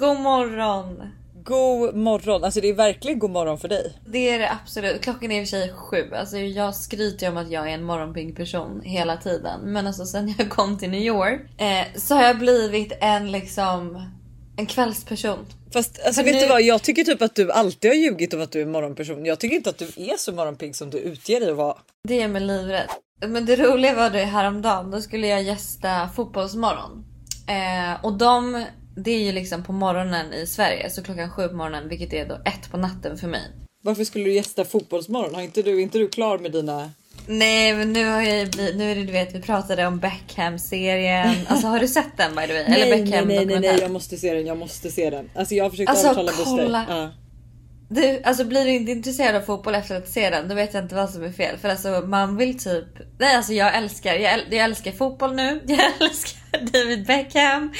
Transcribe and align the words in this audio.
God 0.00 0.20
morgon! 0.20 1.02
God 1.44 1.96
morgon, 1.96 2.44
alltså 2.44 2.60
det 2.60 2.68
är 2.68 2.74
verkligen 2.74 3.18
god 3.18 3.30
morgon 3.30 3.58
för 3.58 3.68
dig. 3.68 3.92
Det 4.06 4.28
är 4.30 4.38
det 4.38 4.50
absolut. 4.50 5.00
Klockan 5.00 5.30
är 5.32 5.40
i 5.40 5.44
och 5.44 5.48
för 5.48 5.50
sig 5.50 5.72
sju. 5.72 6.14
Alltså 6.14 6.36
jag 6.36 6.74
skryter 6.74 7.28
om 7.28 7.36
att 7.36 7.50
jag 7.50 7.70
är 7.70 7.74
en 7.74 7.84
morgonpigg 7.84 8.36
person 8.36 8.80
hela 8.84 9.16
tiden. 9.16 9.60
Men 9.64 9.86
alltså 9.86 10.04
sen 10.04 10.34
jag 10.38 10.50
kom 10.56 10.78
till 10.78 10.90
New 10.90 11.00
York 11.00 11.40
eh, 11.60 12.00
så 12.00 12.14
har 12.14 12.22
jag 12.22 12.38
blivit 12.38 12.92
en 13.00 13.32
liksom 13.32 14.06
en 14.56 14.66
kvällsperson. 14.66 15.38
Fast 15.72 16.00
alltså, 16.06 16.22
vet 16.22 16.34
nu- 16.34 16.40
du 16.40 16.46
vad, 16.48 16.62
jag 16.62 16.82
tycker 16.82 17.04
typ 17.04 17.22
att 17.22 17.34
du 17.34 17.52
alltid 17.52 17.90
har 17.90 17.96
ljugit 17.96 18.34
om 18.34 18.40
att 18.40 18.52
du 18.52 18.60
är 18.60 18.66
morgonperson. 18.66 19.24
Jag 19.24 19.40
tycker 19.40 19.56
inte 19.56 19.70
att 19.70 19.78
du 19.78 19.84
är 19.84 20.16
så 20.16 20.32
morgonpigg 20.32 20.76
som 20.76 20.90
du 20.90 20.98
utger 20.98 21.40
dig 21.40 21.50
att 21.50 21.56
vara. 21.56 21.76
Det 22.08 22.22
är 22.22 22.28
mig 22.28 22.42
livrädd. 22.42 22.88
Men 23.26 23.46
det 23.46 23.56
roliga 23.56 23.94
var 23.94 24.10
det 24.10 24.24
häromdagen. 24.24 24.90
Då 24.90 25.00
skulle 25.00 25.26
jag 25.26 25.42
gästa 25.42 26.08
Fotbollsmorgon. 26.16 27.04
Eh, 27.48 28.04
och 28.04 28.12
de, 28.18 28.64
det 29.02 29.10
är 29.10 29.20
ju 29.24 29.32
liksom 29.32 29.62
på 29.64 29.72
morgonen 29.72 30.32
i 30.32 30.46
Sverige. 30.46 30.90
Så 30.90 31.02
klockan 31.02 31.30
sju 31.30 31.48
på 31.48 31.54
morgonen, 31.56 31.88
vilket 31.88 32.12
är 32.12 32.28
då 32.28 32.34
ett 32.34 32.70
på 32.70 32.76
natten 32.76 33.18
för 33.18 33.28
mig. 33.28 33.42
Varför 33.82 34.04
skulle 34.04 34.24
du 34.24 34.32
gästa 34.32 34.64
Fotbollsmorgon? 34.64 35.34
Har 35.34 35.42
inte 35.42 35.62
du, 35.62 35.70
är 35.78 35.80
inte 35.82 35.98
du 35.98 36.08
klar 36.08 36.38
med 36.38 36.52
dina... 36.52 36.90
Nej 37.26 37.74
men 37.74 37.92
nu 37.92 38.06
har 38.08 38.22
jag 38.22 38.50
blivit, 38.50 38.76
nu 38.76 38.90
är 38.90 38.94
det 38.96 39.04
du 39.04 39.12
vet 39.12 39.34
vi 39.34 39.40
pratade 39.42 39.86
om 39.86 39.98
Beckham-serien. 39.98 41.34
Alltså 41.48 41.66
har 41.66 41.78
du 41.80 41.88
sett 41.88 42.16
den 42.16 42.36
by 42.36 42.46
the 42.46 42.52
way? 42.52 42.62
Eller 42.62 42.68
nej, 42.78 42.90
nej, 42.90 43.02
Beckham 43.04 43.28
nej, 43.28 43.46
nej, 43.46 43.60
nej, 43.60 43.78
jag 43.80 43.90
måste 43.90 44.16
se 44.16 44.34
den, 44.34 44.46
jag 44.46 44.58
måste 44.58 44.90
se 44.90 45.10
den. 45.10 45.30
Alltså 45.34 45.54
jag 45.54 45.64
har 45.64 45.70
försökt 45.70 45.90
Alltså, 45.90 46.06
övertala 46.06 46.32
Buster. 46.32 46.44
kolla. 46.44 46.86
Ja. 46.88 47.10
Du, 47.88 48.22
alltså 48.24 48.44
blir 48.44 48.64
du 48.64 48.70
inte 48.70 48.92
intresserad 48.92 49.36
av 49.36 49.40
fotboll 49.40 49.74
efter 49.74 49.96
att 49.96 50.08
se 50.08 50.30
den, 50.30 50.48
då 50.48 50.54
vet 50.54 50.74
jag 50.74 50.84
inte 50.84 50.94
vad 50.94 51.10
som 51.10 51.22
är 51.24 51.32
fel. 51.32 51.56
För 51.58 51.68
alltså 51.68 51.88
man 52.06 52.36
vill 52.36 52.58
typ... 52.58 52.84
Nej 53.18 53.36
alltså 53.36 53.52
jag 53.52 53.76
älskar, 53.76 54.14
jag, 54.14 54.32
äl- 54.32 54.44
jag 54.50 54.64
älskar 54.64 54.92
fotboll 54.92 55.34
nu. 55.34 55.60
Jag 55.66 55.80
älskar 56.00 56.39
David 56.72 57.06
Beckham. 57.06 57.72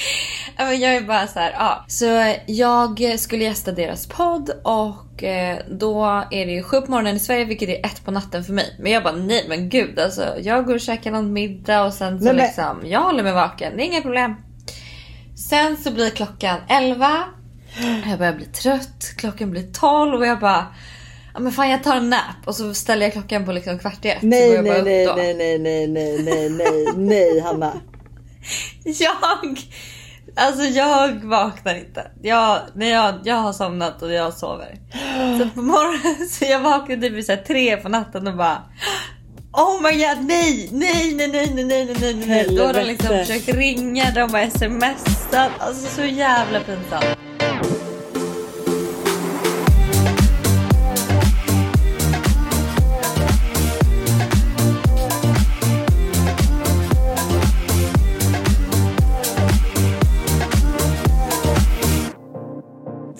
Ja, 0.56 0.65
men 0.65 0.80
Jag 0.80 0.95
är 0.95 1.01
bara 1.01 1.27
så 1.27 1.38
här, 1.38 1.51
ja. 1.59 1.84
Så 1.88 2.34
jag 2.47 3.19
skulle 3.20 3.45
gästa 3.45 3.73
deras 3.73 4.06
podd 4.06 4.51
och 4.65 5.24
eh, 5.24 5.59
då 5.70 6.04
är 6.30 6.46
det 6.46 6.52
ju 6.52 6.62
sju 6.62 6.80
på 6.80 6.90
morgonen 6.90 7.16
i 7.16 7.18
Sverige 7.18 7.45
vilket 7.45 7.68
är 7.68 7.87
ett 7.87 8.04
på 8.04 8.10
natten 8.10 8.45
för 8.45 8.52
mig. 8.52 8.77
Men 8.79 8.93
jag 8.93 9.02
bara 9.02 9.15
nej 9.16 9.45
men 9.49 9.68
gud 9.68 9.99
alltså. 9.99 10.35
Jag 10.40 10.66
går 10.66 10.74
och 10.74 10.80
käkar 10.80 11.10
någon 11.10 11.32
middag 11.32 11.85
och 11.85 11.95
sen 11.95 12.18
så 12.18 12.24
Nej, 12.24 12.35
men- 12.35 12.45
liksom, 12.45 12.80
jag 12.85 13.01
håller 13.01 13.23
mig 13.23 13.32
vaken. 13.32 13.77
Det 13.77 13.82
är 13.82 13.87
inga 13.87 14.01
problem. 14.02 14.35
Sen 15.51 15.77
så 15.77 15.90
blir 15.90 16.10
klockan 16.10 16.59
11. 16.68 17.24
Jag 18.09 18.18
börjar 18.18 18.32
bli 18.32 18.45
trött. 18.46 19.05
Klockan 19.16 19.51
blir 19.51 19.73
12 19.73 20.21
och 20.21 20.27
jag 20.27 20.40
bara... 20.40 20.66
Ja 21.34 21.40
men 21.40 21.52
fan 21.52 21.71
jag 21.71 21.84
tar 21.84 21.96
en 21.96 22.10
nap 22.10 22.21
och 22.46 22.55
så 22.55 22.74
ställer 22.74 23.07
jag 23.07 23.12
klockan 23.12 23.45
på 23.45 23.52
liksom 23.52 23.79
kvart 23.79 24.05
i 24.05 24.09
ett. 24.10 24.23
Nej, 24.23 24.62
nej, 24.62 24.82
nej, 24.82 25.07
då. 25.07 25.15
nej, 25.16 25.34
nej, 25.34 25.59
nej, 25.59 25.87
nej, 25.88 26.18
nej, 26.23 26.51
nej, 26.51 26.87
nej, 26.96 27.40
Hanna. 27.40 27.73
Jag... 29.00 29.60
Alltså 30.36 30.64
jag 30.64 31.24
vaknar 31.24 31.74
inte. 31.74 32.10
Jag, 32.23 32.59
när 32.74 32.90
jag, 32.90 33.14
jag 33.24 33.34
har 33.34 33.52
somnat 33.52 34.02
och 34.02 34.12
jag 34.12 34.34
sover. 34.34 34.78
Så 35.38 35.50
på 35.54 35.62
morgonen 35.62 36.28
så 36.30 36.45
jag 36.45 36.60
vaknade 36.60 37.00
typ 37.09 37.12
vid 37.12 37.45
tre 37.45 37.76
på 37.76 37.88
natten 37.88 38.26
och 38.26 38.37
bara 38.37 38.62
Oh 39.52 39.82
my 39.82 39.90
god 39.90 40.24
nej, 40.26 40.68
nej, 40.72 41.14
nej, 41.14 41.28
nej, 41.28 41.52
nej, 41.54 41.64
nej, 41.64 41.96
nej, 42.00 42.14
nej. 42.26 42.56
Då 42.56 42.66
har 42.66 42.72
de 42.72 42.82
liksom 42.82 43.09
försökt 43.09 43.48
ringa, 43.48 44.10
de 44.14 44.20
har 44.20 44.50
smsat. 44.50 45.50
Alltså 45.59 45.94
så 45.96 46.04
jävla 46.04 46.60
pinsamt. 46.60 47.29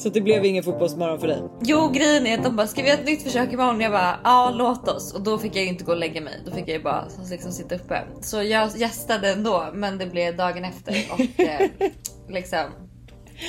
Så 0.03 0.09
det 0.09 0.21
blev 0.21 0.45
ingen 0.45 0.65
fotbollsmorgon 0.65 1.21
för 1.21 1.27
dig? 1.27 1.43
Jo 1.63 1.91
grejen 1.95 2.27
är 2.27 2.39
att 2.39 2.45
de 2.45 2.57
bara 2.57 2.67
ska 2.67 2.83
vi 2.83 2.89
göra 2.89 2.99
ett 2.99 3.07
nytt 3.07 3.23
försök 3.23 3.53
imorgon? 3.53 3.81
Jag 3.81 3.93
bara 3.93 4.21
ja 4.25 4.55
låt 4.59 4.89
oss 4.89 5.15
och 5.15 5.23
då 5.23 5.39
fick 5.39 5.57
jag 5.57 5.63
ju 5.63 5.69
inte 5.69 5.85
gå 5.85 5.93
och 5.93 5.99
lägga 5.99 6.21
mig. 6.21 6.35
Då 6.45 6.51
fick 6.51 6.69
jag 6.69 6.77
ju 6.77 6.83
bara 6.83 7.05
liksom 7.31 7.53
sitta 7.53 7.75
uppe. 7.75 8.03
Så 8.21 8.43
jag 8.43 8.77
gästade 8.77 9.31
ändå 9.31 9.71
men 9.75 9.99
det 9.99 10.07
blev 10.07 10.37
dagen 10.37 10.65
efter 10.65 10.95
och 11.13 11.21
eh, 11.41 11.91
liksom 12.29 12.65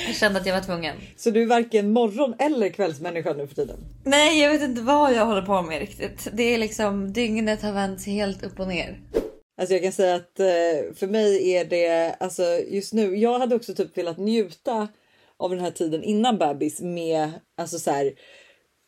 jag 0.06 0.16
kände 0.16 0.40
att 0.40 0.46
jag 0.46 0.54
var 0.54 0.62
tvungen. 0.62 0.96
Så 1.16 1.30
du 1.30 1.42
är 1.42 1.46
varken 1.46 1.92
morgon 1.92 2.34
eller 2.38 2.68
kvällsmänniska 2.68 3.32
nu 3.32 3.46
för 3.46 3.54
tiden? 3.54 3.76
Nej 4.04 4.42
jag 4.42 4.52
vet 4.52 4.62
inte 4.62 4.80
vad 4.82 5.14
jag 5.14 5.26
håller 5.26 5.42
på 5.42 5.62
med 5.62 5.78
riktigt. 5.78 6.28
Det 6.32 6.42
är 6.54 6.58
liksom 6.58 7.12
dygnet 7.12 7.62
har 7.62 7.72
vänt 7.72 8.06
helt 8.06 8.44
upp 8.44 8.60
och 8.60 8.68
ner. 8.68 9.00
Alltså 9.60 9.74
jag 9.74 9.82
kan 9.82 9.92
säga 9.92 10.14
att 10.14 10.40
eh, 10.40 10.94
för 10.94 11.06
mig 11.06 11.52
är 11.52 11.64
det 11.64 12.16
alltså 12.20 12.42
just 12.68 12.92
nu. 12.92 13.16
Jag 13.16 13.38
hade 13.38 13.54
också 13.54 13.74
typ 13.74 13.98
velat 13.98 14.18
njuta 14.18 14.88
av 15.42 15.50
den 15.50 15.60
här 15.60 15.70
tiden 15.70 16.02
innan 16.04 16.38
bebis 16.38 16.80
med 16.80 17.30
alltså 17.56 17.78
så 17.78 17.90
här. 17.90 18.12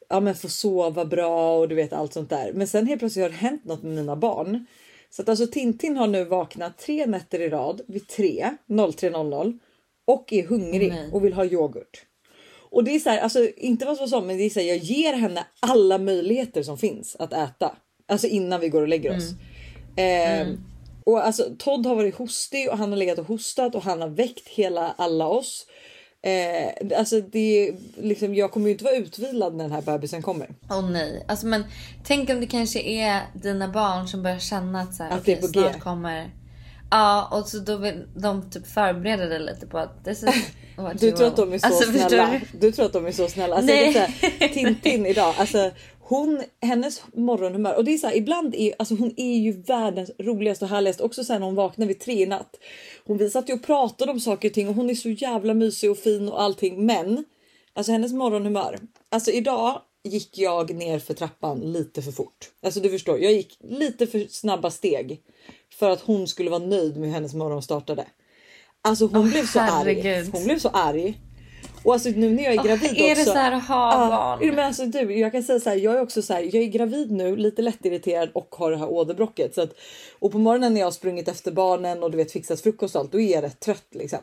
Ja, 0.09 0.21
men 0.21 0.35
få 0.35 0.49
sova 0.49 1.05
bra 1.05 1.59
och 1.59 1.69
du 1.69 1.75
vet 1.75 1.93
allt 1.93 2.13
sånt 2.13 2.31
där. 2.31 2.53
Men 2.53 2.67
sen 2.67 2.87
helt 2.87 2.99
plötsligt 2.99 3.23
har 3.23 3.31
det 3.31 3.37
hänt 3.37 3.65
något 3.65 3.83
med 3.83 3.93
mina 3.95 4.17
barn. 4.17 4.67
Så 5.11 5.23
att 5.23 5.29
alltså 5.29 5.47
Tintin 5.47 5.97
har 5.97 6.07
nu 6.07 6.25
vaknat 6.25 6.79
tre 6.79 7.07
nätter 7.07 7.41
i 7.41 7.49
rad 7.49 7.81
vid 7.87 8.09
3 8.09 8.51
03.00 8.69 9.59
och 10.05 10.33
är 10.33 10.47
hungrig 10.47 10.89
Nej. 10.89 11.11
och 11.13 11.25
vill 11.25 11.33
ha 11.33 11.45
yoghurt. 11.45 12.03
Och 12.71 12.85
det 12.85 12.95
är 12.95 12.99
så 12.99 13.11
här, 13.11 13.19
alltså 13.19 13.49
inte 13.57 13.87
vad 13.87 13.97
som 13.97 14.09
så, 14.09 14.21
men 14.21 14.37
det 14.39 14.45
är 14.45 14.51
så 14.51 14.61
här, 14.61 14.67
jag 14.67 14.77
ger 14.77 15.13
henne 15.13 15.47
alla 15.61 15.99
möjligheter 15.99 16.63
som 16.63 16.79
finns 16.79 17.17
att 17.19 17.33
äta. 17.33 17.77
Alltså 18.09 18.27
innan 18.27 18.61
vi 18.61 18.69
går 18.69 18.83
och 18.83 18.89
lägger 18.89 19.17
oss. 19.17 19.31
Eh, 19.97 20.47
Och 21.05 21.27
alltså 21.27 21.45
Todd 21.59 21.87
har 21.87 21.95
varit 21.95 22.15
hostig 22.15 22.71
och 22.71 22.79
han 22.79 22.91
har 22.91 22.97
legat 22.97 23.19
och 23.19 23.27
hostat 23.27 23.75
och 23.75 23.83
han 23.83 24.01
har 24.01 24.09
väckt 24.09 24.49
hela 24.49 24.95
alla 24.99 25.27
oss. 25.27 25.67
Eh, 26.25 26.99
alltså 26.99 27.21
det 27.21 27.69
är 27.69 27.75
liksom, 27.97 28.35
jag 28.35 28.51
kommer 28.51 28.67
ju 28.67 28.73
inte 28.73 28.85
vara 28.85 28.95
utvilad 28.95 29.55
när 29.55 29.65
den 29.65 29.73
här 29.73 29.83
bebisen 29.83 30.23
kommer. 30.23 30.49
Åh 30.71 30.91
nej, 30.91 31.25
alltså 31.29 31.47
men 31.47 31.65
tänk 32.05 32.31
om 32.31 32.41
det 32.41 32.47
kanske 32.47 32.81
är 32.81 33.21
dina 33.35 33.69
barn 33.69 34.09
som 34.09 34.23
börjar 34.23 34.39
känna 34.39 34.81
att, 34.81 34.95
så 34.95 35.03
här, 35.03 35.11
Att 35.11 35.25
det 35.25 35.33
är 35.33 35.41
på 35.41 35.47
G. 35.47 35.53
snart 35.53 35.81
kommer. 35.81 36.31
Ja, 36.91 37.29
och 37.33 37.49
så 37.49 37.59
då 37.59 37.77
vill 37.77 38.07
de 38.17 38.51
typ 38.51 38.67
förbereda 38.67 39.27
dig 39.27 39.41
lite 39.41 39.67
på 39.67 39.79
att 39.79 40.05
this 40.05 40.23
is 40.23 40.29
what 40.77 41.01
Du 41.01 41.11
tror 41.13 41.27
att 41.27 41.37
de 41.37 41.53
är 41.53 41.59
så 41.59 41.67
Alltså, 41.67 41.93
snälla. 41.93 42.41
du? 42.53 42.59
Du 42.59 42.73
tror 42.73 42.87
att 42.87 42.93
de 42.93 43.07
är 43.07 43.13
så 43.13 43.29
snälla. 43.29 43.57
Alltså, 43.57 43.73
Nej. 43.75 43.93
här, 43.93 44.49
Tintin 44.49 45.07
idag, 45.07 45.35
alltså 45.39 45.71
hon, 46.17 46.43
hennes 46.61 47.03
morgonhumör 47.15 47.77
och 47.77 47.85
det 47.85 47.95
är 47.95 47.99
så 47.99 48.07
här, 48.07 48.17
ibland 48.17 48.55
är 48.55 48.75
alltså 48.79 48.95
hon 48.95 49.15
är 49.17 49.39
ju 49.39 49.53
världens 49.63 50.11
roligaste 50.19 50.65
och 50.65 50.69
härligaste. 50.69 51.03
Också 51.03 51.25
sen 51.25 51.43
hon 51.43 51.55
vaknade 51.55 51.89
vid 51.89 52.01
tre 52.01 52.23
i 52.23 52.27
natt. 52.27 52.57
Hon 53.07 53.19
vi 53.19 53.31
satt 53.31 53.49
ju 53.49 53.53
och 53.55 53.63
pratade 53.63 54.13
om 54.13 54.21
saker 54.21 54.49
och 54.49 54.55
ting 54.55 54.69
och 54.69 54.75
hon 54.75 54.91
är 54.91 54.95
så 54.95 55.09
jävla 55.09 55.55
mysig 55.55 55.91
och 55.91 55.99
fin 55.99 56.29
och 56.29 56.43
allting. 56.43 56.87
Men 56.87 57.25
alltså 57.73 57.93
hennes 57.93 58.13
morgonhumör. 58.13 58.79
Alltså 59.09 59.31
idag 59.31 59.81
gick 60.05 60.39
jag 60.39 60.75
ner 60.75 60.99
för 60.99 61.15
trappan 61.15 61.61
lite 61.61 62.03
för 62.03 62.13
fort. 62.13 62.51
Alltså 62.63 62.81
du 62.81 62.91
förstår, 62.91 63.19
jag 63.19 63.33
gick 63.33 63.59
lite 63.61 64.07
för 64.07 64.27
snabba 64.31 64.71
steg 64.71 65.21
för 65.79 65.91
att 65.91 66.01
hon 66.01 66.29
skulle 66.29 66.51
vara 66.51 66.65
nöjd 66.67 66.97
med 66.97 67.09
hur 67.09 67.15
hennes 67.15 67.35
morgon 67.35 67.63
startade. 67.63 68.07
Alltså 68.83 69.07
hon 69.07 69.17
Åh, 69.17 69.31
blev 69.31 69.47
så 69.47 69.61
arg. 69.61 69.71
herregud. 69.71 70.33
Hon 70.33 70.45
blev 70.45 70.59
så 70.59 70.69
arg. 70.69 71.21
Och 71.85 71.93
alltså 71.93 72.09
nu 72.09 72.31
när 72.33 72.43
jag 72.43 72.53
är 72.53 72.63
gravid 72.63 72.97
är 72.97 73.13
också. 73.13 73.25
det 73.25 73.31
så 73.31 73.39
här 73.39 73.53
att 73.53 73.67
ha 73.67 74.09
barn? 74.09 74.55
men 74.55 74.59
alltså 74.59 74.87
du, 74.87 75.19
jag 75.19 75.33
kan 75.33 75.43
säga 75.43 75.61
så 75.61 75.71
här. 75.71 75.77
Jag 75.77 75.95
är 75.95 76.01
också 76.01 76.23
så 76.23 76.33
här. 76.33 76.43
Jag 76.43 76.55
är 76.55 76.67
gravid 76.67 77.11
nu, 77.11 77.37
lite 77.37 77.63
lättirriterad 77.63 78.31
och 78.33 78.55
har 78.59 78.71
det 78.71 78.77
här 78.77 78.89
åderbråcket. 78.89 79.55
Så 79.55 79.63
att, 79.63 79.71
och 80.19 80.33
på 80.33 80.39
morgonen 80.39 80.75
när 80.75 80.81
jag 80.81 80.87
har 80.87 80.93
sprungit 80.93 81.29
efter 81.29 81.53
barnen 81.53 82.03
och 82.03 82.11
du 82.11 82.17
vet 82.17 82.33
fixat 82.33 82.61
frukost 82.61 82.95
och 82.95 83.01
allt, 83.01 83.13
då 83.13 83.21
är 83.21 83.33
jag 83.33 83.43
rätt 83.43 83.61
trött 83.61 83.87
liksom. 83.91 84.19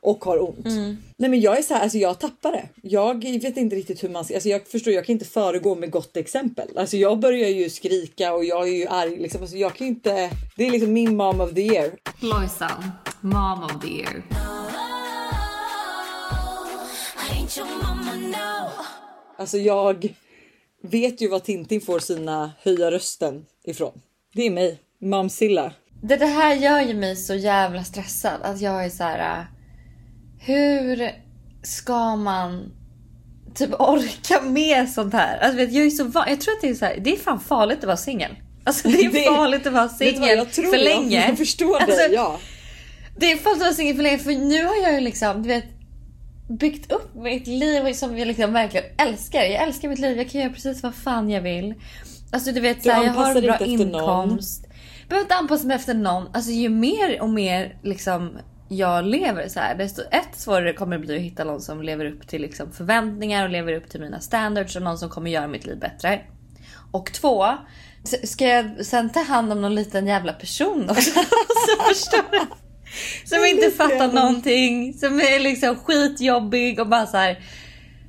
Och 0.00 0.24
har 0.24 0.42
ont. 0.42 0.66
Mm. 0.66 0.96
Nej 1.16 1.30
men 1.30 1.40
jag 1.40 1.58
är 1.58 1.62
så 1.62 1.74
här, 1.74 1.82
alltså 1.82 1.98
jag 1.98 2.18
tappar 2.18 2.52
det. 2.52 2.68
Jag 2.82 3.24
vet 3.24 3.56
inte 3.56 3.76
riktigt 3.76 4.04
hur 4.04 4.08
man 4.08 4.24
ska, 4.24 4.34
alltså 4.34 4.48
jag 4.48 4.68
förstår, 4.68 4.92
jag 4.92 5.04
kan 5.06 5.12
inte 5.12 5.24
föregå 5.24 5.74
med 5.74 5.90
gott 5.90 6.16
exempel. 6.16 6.68
Alltså 6.76 6.96
jag 6.96 7.18
börjar 7.18 7.48
ju 7.48 7.70
skrika 7.70 8.34
och 8.34 8.44
jag 8.44 8.68
är 8.68 8.72
ju 8.72 8.86
arg 8.86 9.16
liksom. 9.16 9.40
Alltså 9.40 9.56
jag 9.56 9.74
kan 9.74 9.86
inte, 9.86 10.30
det 10.56 10.66
är 10.66 10.70
liksom 10.70 10.92
min 10.92 11.16
mom 11.16 11.40
of 11.40 11.54
the 11.54 11.62
year. 11.62 11.90
Lojsan, 12.20 12.90
mom 13.20 13.64
of 13.64 13.82
the 13.82 13.88
year. 13.88 14.22
Alltså 19.38 19.58
jag 19.58 20.08
vet 20.82 21.20
ju 21.20 21.28
var 21.28 21.38
Tintin 21.38 21.80
får 21.80 21.98
sina 21.98 22.52
höja 22.62 22.90
rösten 22.90 23.44
ifrån. 23.64 24.00
Det 24.34 24.46
är 24.46 24.50
mig, 24.50 24.78
Mamsilla. 25.00 25.72
Det, 26.02 26.16
det 26.16 26.26
här 26.26 26.54
gör 26.54 26.80
ju 26.80 26.94
mig 26.94 27.16
så 27.16 27.34
jävla 27.34 27.84
stressad. 27.84 28.40
Att 28.42 28.60
jag 28.60 28.84
är 28.84 28.90
så 28.90 29.02
här. 29.04 29.38
äh, 29.38 29.44
Hur 30.46 31.10
ska 31.62 32.16
man 32.16 32.72
typ 33.54 33.80
orka 33.80 34.40
med 34.42 34.88
sånt 34.88 35.12
här? 35.14 35.38
Alltså, 35.38 35.56
vet, 35.56 35.72
jag 35.72 35.86
är 35.86 35.90
så 35.90 36.04
van. 36.04 36.24
Jag 36.28 36.40
tror 36.40 36.54
att 36.54 36.60
det 36.60 36.68
är 36.68 36.74
så 36.74 36.84
här. 36.84 36.98
Det 37.00 37.12
är 37.12 37.16
fan 37.16 37.40
farligt 37.40 37.78
att 37.78 37.84
vara 37.84 37.96
singel. 37.96 38.36
Alltså 38.64 38.88
det 38.88 38.98
är 39.04 39.08
Det- 39.12 39.24
farligt 39.24 39.66
att 39.66 39.72
vara 39.72 39.88
singel 39.88 40.38
jag 40.38 40.52
för 40.52 40.62
Jag- 40.62 40.84
länge. 40.84 41.28
Jag 41.28 41.38
förstår 41.38 41.76
Alltså, 41.76 41.96
dig, 41.96 42.12
ja. 42.14 42.38
Det 43.18 43.32
är 43.32 43.36
farligt 43.36 43.56
att 43.62 43.66
vara 43.66 43.74
singel 43.74 43.96
för 43.96 44.02
länge 44.02 44.18
för 44.18 44.32
nu 44.32 44.64
har 44.64 44.76
jag 44.82 44.92
ju 44.94 45.00
liksom, 45.00 45.42
du 45.42 45.48
vet, 45.48 45.64
byggt 46.58 46.92
upp 46.92 47.14
mitt 47.14 47.46
liv 47.46 47.92
som 47.92 48.18
jag 48.18 48.28
liksom 48.28 48.52
verkligen 48.52 48.86
älskar. 48.98 49.40
Jag 49.42 49.62
älskar 49.62 49.88
mitt 49.88 49.98
liv, 49.98 50.16
jag 50.16 50.30
kan 50.30 50.40
göra 50.40 50.52
precis 50.52 50.82
vad 50.82 50.94
fan 50.94 51.30
jag 51.30 51.40
vill. 51.40 51.74
Alltså 52.32 52.52
du 52.52 52.60
vet, 52.60 52.76
Du 52.76 52.82
så 52.82 52.90
här, 52.90 53.04
jag 53.04 53.12
har 53.12 53.40
bra 53.40 53.58
inkomst. 53.58 54.66
Jag 55.00 55.08
behöver 55.08 55.24
inte 55.24 55.34
anpassa 55.34 55.66
mig 55.66 55.76
efter 55.76 55.94
någon. 55.94 56.28
Alltså 56.32 56.50
ju 56.50 56.68
mer 56.68 57.22
och 57.22 57.30
mer 57.30 57.78
liksom 57.82 58.38
jag 58.68 59.04
lever 59.04 59.48
så 59.48 59.60
här, 59.60 59.74
desto 59.74 60.02
ett 60.02 60.36
svårare 60.36 60.72
kommer 60.72 60.98
det 60.98 61.06
bli 61.06 61.16
att 61.16 61.22
hitta 61.22 61.44
någon 61.44 61.60
som 61.60 61.82
lever 61.82 62.04
upp 62.04 62.28
till 62.28 62.42
liksom 62.42 62.72
förväntningar 62.72 63.44
och 63.44 63.50
lever 63.50 63.72
upp 63.72 63.90
till 63.90 64.00
mina 64.00 64.20
standards 64.20 64.76
och 64.76 64.82
någon 64.82 64.98
som 64.98 65.08
kommer 65.08 65.30
göra 65.30 65.48
mitt 65.48 65.66
liv 65.66 65.78
bättre. 65.78 66.20
Och 66.92 67.12
två, 67.12 67.46
ska 68.24 68.46
jag 68.46 68.86
sen 68.86 69.10
ta 69.10 69.20
hand 69.20 69.52
om 69.52 69.60
någon 69.60 69.74
liten 69.74 70.06
jävla 70.06 70.32
person 70.32 70.90
också? 70.90 71.10
så 71.66 71.82
förstår 71.88 72.30
du? 72.30 72.61
Som 73.24 73.44
inte 73.44 73.70
fattar 73.70 74.12
någonting, 74.12 74.94
som 74.94 75.20
är 75.20 75.40
liksom 75.40 75.76
skitjobbig 75.76 76.80
och 76.80 76.86
bara 76.86 77.06
så 77.06 77.16
här. 77.16 77.40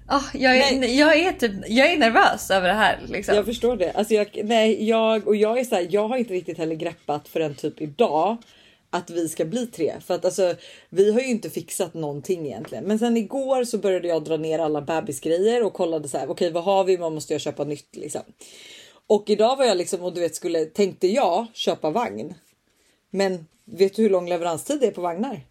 ah, 0.07 0.21
jag, 0.33 0.57
är, 0.57 0.79
Nej. 0.79 0.99
jag, 0.99 1.19
är 1.19 1.31
typ, 1.31 1.51
jag 1.67 1.91
är 1.91 1.97
nervös 1.97 2.51
över 2.51 2.67
det 2.67 2.73
här. 2.73 2.99
Liksom. 3.07 3.35
Jag 3.35 3.45
förstår 3.45 3.77
det. 3.77 3.91
Alltså 3.91 4.13
jag, 4.13 4.41
nej, 4.43 4.89
jag, 4.89 5.27
och 5.27 5.35
jag 5.35 5.59
är 5.59 5.63
så 5.63 5.75
här, 5.75 5.87
jag 5.89 6.07
har 6.07 6.17
inte 6.17 6.33
riktigt 6.33 6.57
heller 6.57 6.75
greppat 6.75 7.27
förrän 7.27 7.55
typ 7.55 7.81
idag 7.81 8.37
att 8.93 9.09
vi 9.09 9.29
ska 9.29 9.45
bli 9.45 9.67
tre. 9.67 9.93
För 10.05 10.13
att 10.13 10.25
alltså, 10.25 10.55
vi 10.89 11.13
har 11.13 11.19
ju 11.19 11.27
inte 11.27 11.49
fixat 11.49 11.93
någonting 11.93 12.45
egentligen. 12.45 12.83
Men 12.83 12.99
sen 12.99 13.17
igår 13.17 13.63
så 13.63 13.77
började 13.77 14.07
jag 14.07 14.23
dra 14.23 14.37
ner 14.37 14.59
alla 14.59 14.81
bebisgrejer 14.81 15.63
och 15.63 15.73
kollade 15.73 16.09
så 16.09 16.17
här, 16.17 16.29
okej 16.29 16.51
vad 16.51 16.63
har 16.63 16.83
vi? 16.83 16.97
Vad 16.97 17.11
måste 17.11 17.33
jag 17.33 17.41
köpa 17.41 17.63
nytt 17.63 17.95
liksom? 17.95 18.21
Och 19.07 19.29
idag 19.29 19.55
var 19.55 19.65
jag 19.65 19.77
liksom 19.77 20.01
och 20.01 20.13
du 20.13 20.21
vet 20.21 20.35
skulle 20.35 20.65
tänkte 20.65 21.07
jag 21.07 21.47
köpa 21.53 21.89
vagn. 21.89 22.33
Men 23.09 23.45
vet 23.65 23.95
du 23.95 24.01
hur 24.01 24.09
lång 24.09 24.29
leveranstid 24.29 24.79
det 24.79 24.87
är 24.87 24.91
på 24.91 25.01
vagnar? 25.01 25.45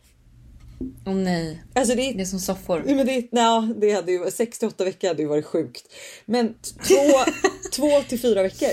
Åh 1.07 1.15
nej, 1.15 1.63
Alltså 1.75 1.95
det 1.95 2.03
är 2.03 2.15
det 2.15 2.23
är 2.23 2.25
som 2.25 2.41
soffor. 2.41 2.83
Men 2.87 3.07
det, 3.07 3.29
ja, 3.31 3.69
det 3.77 3.93
hade 3.93 4.13
ju 4.13 4.31
68 4.31 4.85
veckor 4.85 5.09
hade 5.09 5.23
ju 5.23 5.29
varit 5.29 5.47
sjukt. 5.47 5.93
Men 6.25 6.55
två, 6.89 7.31
två 7.73 8.03
till 8.09 8.21
fyra 8.21 8.43
veckor. 8.43 8.71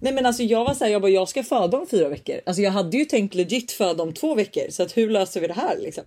Nej 0.00 0.14
men 0.14 0.26
alltså 0.26 0.42
jag 0.42 0.64
var 0.64 0.74
så 0.74 0.84
här, 0.84 0.92
jag 0.92 1.02
bara 1.02 1.10
jag 1.10 1.28
ska 1.28 1.42
föda 1.42 1.78
om 1.78 1.86
fyra 1.86 2.08
veckor. 2.08 2.40
Alltså 2.46 2.62
jag 2.62 2.70
hade 2.70 2.96
ju 2.96 3.04
tänkt 3.04 3.34
legit 3.34 3.72
föda 3.72 4.02
om 4.02 4.12
två 4.12 4.34
veckor 4.34 4.62
så 4.70 4.82
att 4.82 4.96
hur 4.96 5.10
löser 5.10 5.40
vi 5.40 5.46
det 5.46 5.54
här 5.54 5.78
liksom? 5.78 6.04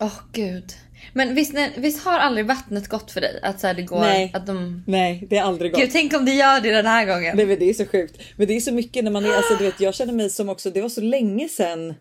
Åh 0.00 0.20
gud. 0.32 0.72
Men 1.12 1.34
visst, 1.34 1.52
nej, 1.52 1.72
visst 1.76 2.04
har 2.04 2.18
aldrig 2.18 2.46
vattnet 2.46 2.88
gått 2.88 3.10
för 3.10 3.20
dig? 3.20 3.40
Att 3.42 3.60
så 3.60 3.72
det 3.72 3.82
går 3.82 4.00
Nej. 4.00 4.30
att 4.34 4.46
de... 4.46 4.82
Nej, 4.86 5.26
det 5.30 5.36
är 5.36 5.42
aldrig 5.42 5.72
gått. 5.72 5.80
Gud 5.80 5.90
tänk 5.92 6.14
om 6.14 6.24
det 6.24 6.32
gör 6.32 6.60
det 6.60 6.70
den 6.70 6.86
här 6.86 7.06
gången. 7.06 7.36
Nej 7.36 7.46
men 7.46 7.58
det 7.58 7.70
är 7.70 7.74
så 7.74 7.86
sjukt. 7.86 8.20
Men 8.36 8.46
det 8.46 8.56
är 8.56 8.60
så 8.60 8.72
mycket 8.72 9.04
när 9.04 9.10
man 9.10 9.24
är, 9.24 9.32
alltså 9.36 9.54
du 9.54 9.64
vet 9.64 9.80
jag 9.80 9.94
känner 9.94 10.12
mig 10.12 10.30
som 10.30 10.48
också, 10.48 10.70
det 10.70 10.80
var 10.80 10.88
så 10.88 11.00
länge 11.00 11.48
sedan. 11.48 11.94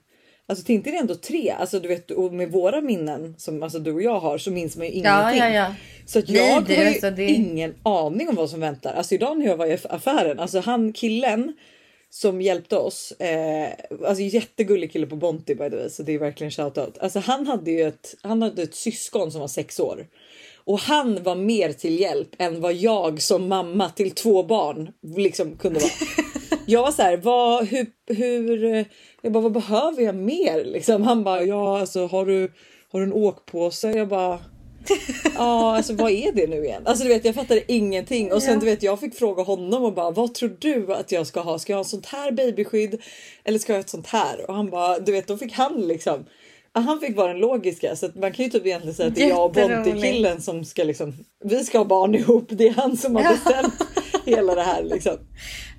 Alltså 0.47 0.65
Tintin 0.65 0.93
är 0.95 0.99
ändå 0.99 1.15
tre, 1.15 1.49
alltså 1.59 1.79
du 1.79 1.87
vet 1.87 2.11
och 2.11 2.33
med 2.33 2.51
våra 2.51 2.81
minnen 2.81 3.35
som 3.37 3.63
alltså 3.63 3.79
du 3.79 3.93
och 3.93 4.01
jag 4.01 4.19
har 4.19 4.37
så 4.37 4.51
minns 4.51 4.77
man 4.77 4.85
ju 4.87 4.91
ingenting. 4.91 5.39
Ja, 5.39 5.47
ja, 5.47 5.49
ja. 5.49 5.75
Så 6.05 6.19
att 6.19 6.27
Nej, 6.27 6.37
jag 6.37 6.47
är 6.71 6.75
har 6.77 6.83
ju 6.83 6.87
alltså 6.89 7.09
det- 7.11 7.25
ingen 7.25 7.73
aning 7.83 8.29
om 8.29 8.35
vad 8.35 8.49
som 8.49 8.59
väntar. 8.59 8.93
Alltså 8.93 9.15
idag 9.15 9.37
när 9.39 9.45
jag 9.45 9.57
var 9.57 9.65
i 9.65 9.77
affären, 9.89 10.39
alltså 10.39 10.59
han 10.59 10.93
killen 10.93 11.53
som 12.15 12.41
hjälpte 12.41 12.77
oss, 12.77 13.11
eh, 13.11 13.73
alltså 14.05 14.23
jättegullig 14.23 14.91
kille 14.91 15.07
på 15.07 15.15
Bonti 15.15 15.55
by 15.55 15.69
the 15.69 15.75
way, 15.75 15.89
så 15.89 16.03
det 16.03 16.13
är 16.13 16.19
verkligen 16.19 16.51
shoutout. 16.51 16.97
Alltså 16.97 17.19
han 17.19 17.47
hade 17.47 17.71
ju 17.71 17.81
ett, 17.81 18.15
han 18.21 18.41
hade 18.41 18.63
ett 18.63 18.75
syskon 18.75 19.31
som 19.31 19.41
var 19.41 19.47
sex 19.47 19.79
år 19.79 20.07
och 20.65 20.79
han 20.79 21.23
var 21.23 21.35
mer 21.35 21.73
till 21.73 21.99
hjälp 21.99 22.29
än 22.37 22.61
vad 22.61 22.73
jag 22.73 23.21
som 23.21 23.47
mamma 23.47 23.89
till 23.89 24.11
två 24.11 24.43
barn 24.43 24.91
liksom 25.15 25.57
kunde 25.57 25.79
vara. 25.79 25.91
Jag 26.67 26.81
var 26.81 26.91
så 26.91 27.01
här, 27.01 27.17
vad, 27.17 27.65
hur, 27.65 27.87
hur, 28.07 28.85
jag 29.21 29.31
bara, 29.31 29.43
vad 29.43 29.51
behöver 29.51 30.03
jag 30.03 30.15
mer? 30.15 30.65
Liksom. 30.65 31.03
Han 31.03 31.23
bara, 31.23 31.43
ja 31.43 31.79
alltså 31.79 32.07
har 32.07 32.25
du, 32.25 32.51
har 32.91 32.99
du 32.99 33.05
en 33.05 33.13
åkpåse? 33.13 33.91
Jag 33.91 34.07
bara, 34.07 34.39
ja 35.35 35.75
alltså 35.77 35.93
vad 35.93 36.11
är 36.11 36.31
det 36.31 36.47
nu 36.47 36.65
igen? 36.65 36.81
Alltså 36.85 37.03
du 37.03 37.09
vet 37.09 37.25
jag 37.25 37.35
fattade 37.35 37.71
ingenting 37.71 38.33
och 38.33 38.43
sen 38.43 38.53
Ja. 38.53 38.59
du 38.59 38.65
vet 38.65 38.83
jag 38.83 38.99
fick 38.99 39.15
fråga 39.15 39.43
honom 39.43 39.83
och 39.83 39.93
bara, 39.93 40.11
vad 40.11 40.33
tror 40.33 40.55
du 40.59 40.93
att 40.93 41.11
jag 41.11 41.27
ska 41.27 41.39
ha? 41.39 41.59
Ska 41.59 41.73
jag 41.73 41.77
ha 41.77 41.83
sånt 41.83 42.05
här 42.05 42.31
babyskydd 42.31 43.01
eller 43.43 43.59
ska 43.59 43.71
jag 43.73 43.77
ha 43.77 43.81
ett 43.81 43.89
sånt 43.89 44.07
här? 44.07 44.49
Och 44.49 44.55
han 44.55 44.69
bara, 44.69 44.99
du 44.99 45.11
vet 45.11 45.27
då 45.27 45.37
fick 45.37 45.53
han 45.53 45.81
liksom 45.87 46.25
Han 46.73 46.99
fick 46.99 47.17
vara 47.17 47.27
den 47.27 47.37
logiska 47.41 47.95
så 47.95 48.05
att 48.05 48.15
man 48.15 48.31
kan 48.33 48.45
ju 48.45 48.51
typ 48.51 48.65
egentligen 48.65 48.95
säga 48.95 49.07
att 49.07 49.15
det 49.15 49.23
är 49.23 49.29
jag 49.29 49.45
och 49.45 49.51
Bonte 49.53 49.73
Jätteroligt. 49.73 50.03
killen 50.05 50.41
som 50.41 50.65
ska 50.65 50.83
liksom. 50.83 51.13
Vi 51.43 51.63
ska 51.63 51.77
ha 51.77 51.85
barn 51.85 52.15
ihop. 52.15 52.45
Det 52.49 52.67
är 52.67 52.73
han 52.73 52.97
som 52.97 53.15
har 53.15 53.23
bestämt 53.23 53.73
hela 54.25 54.55
det 54.55 54.61
här 54.63 54.83
liksom. 54.83 55.17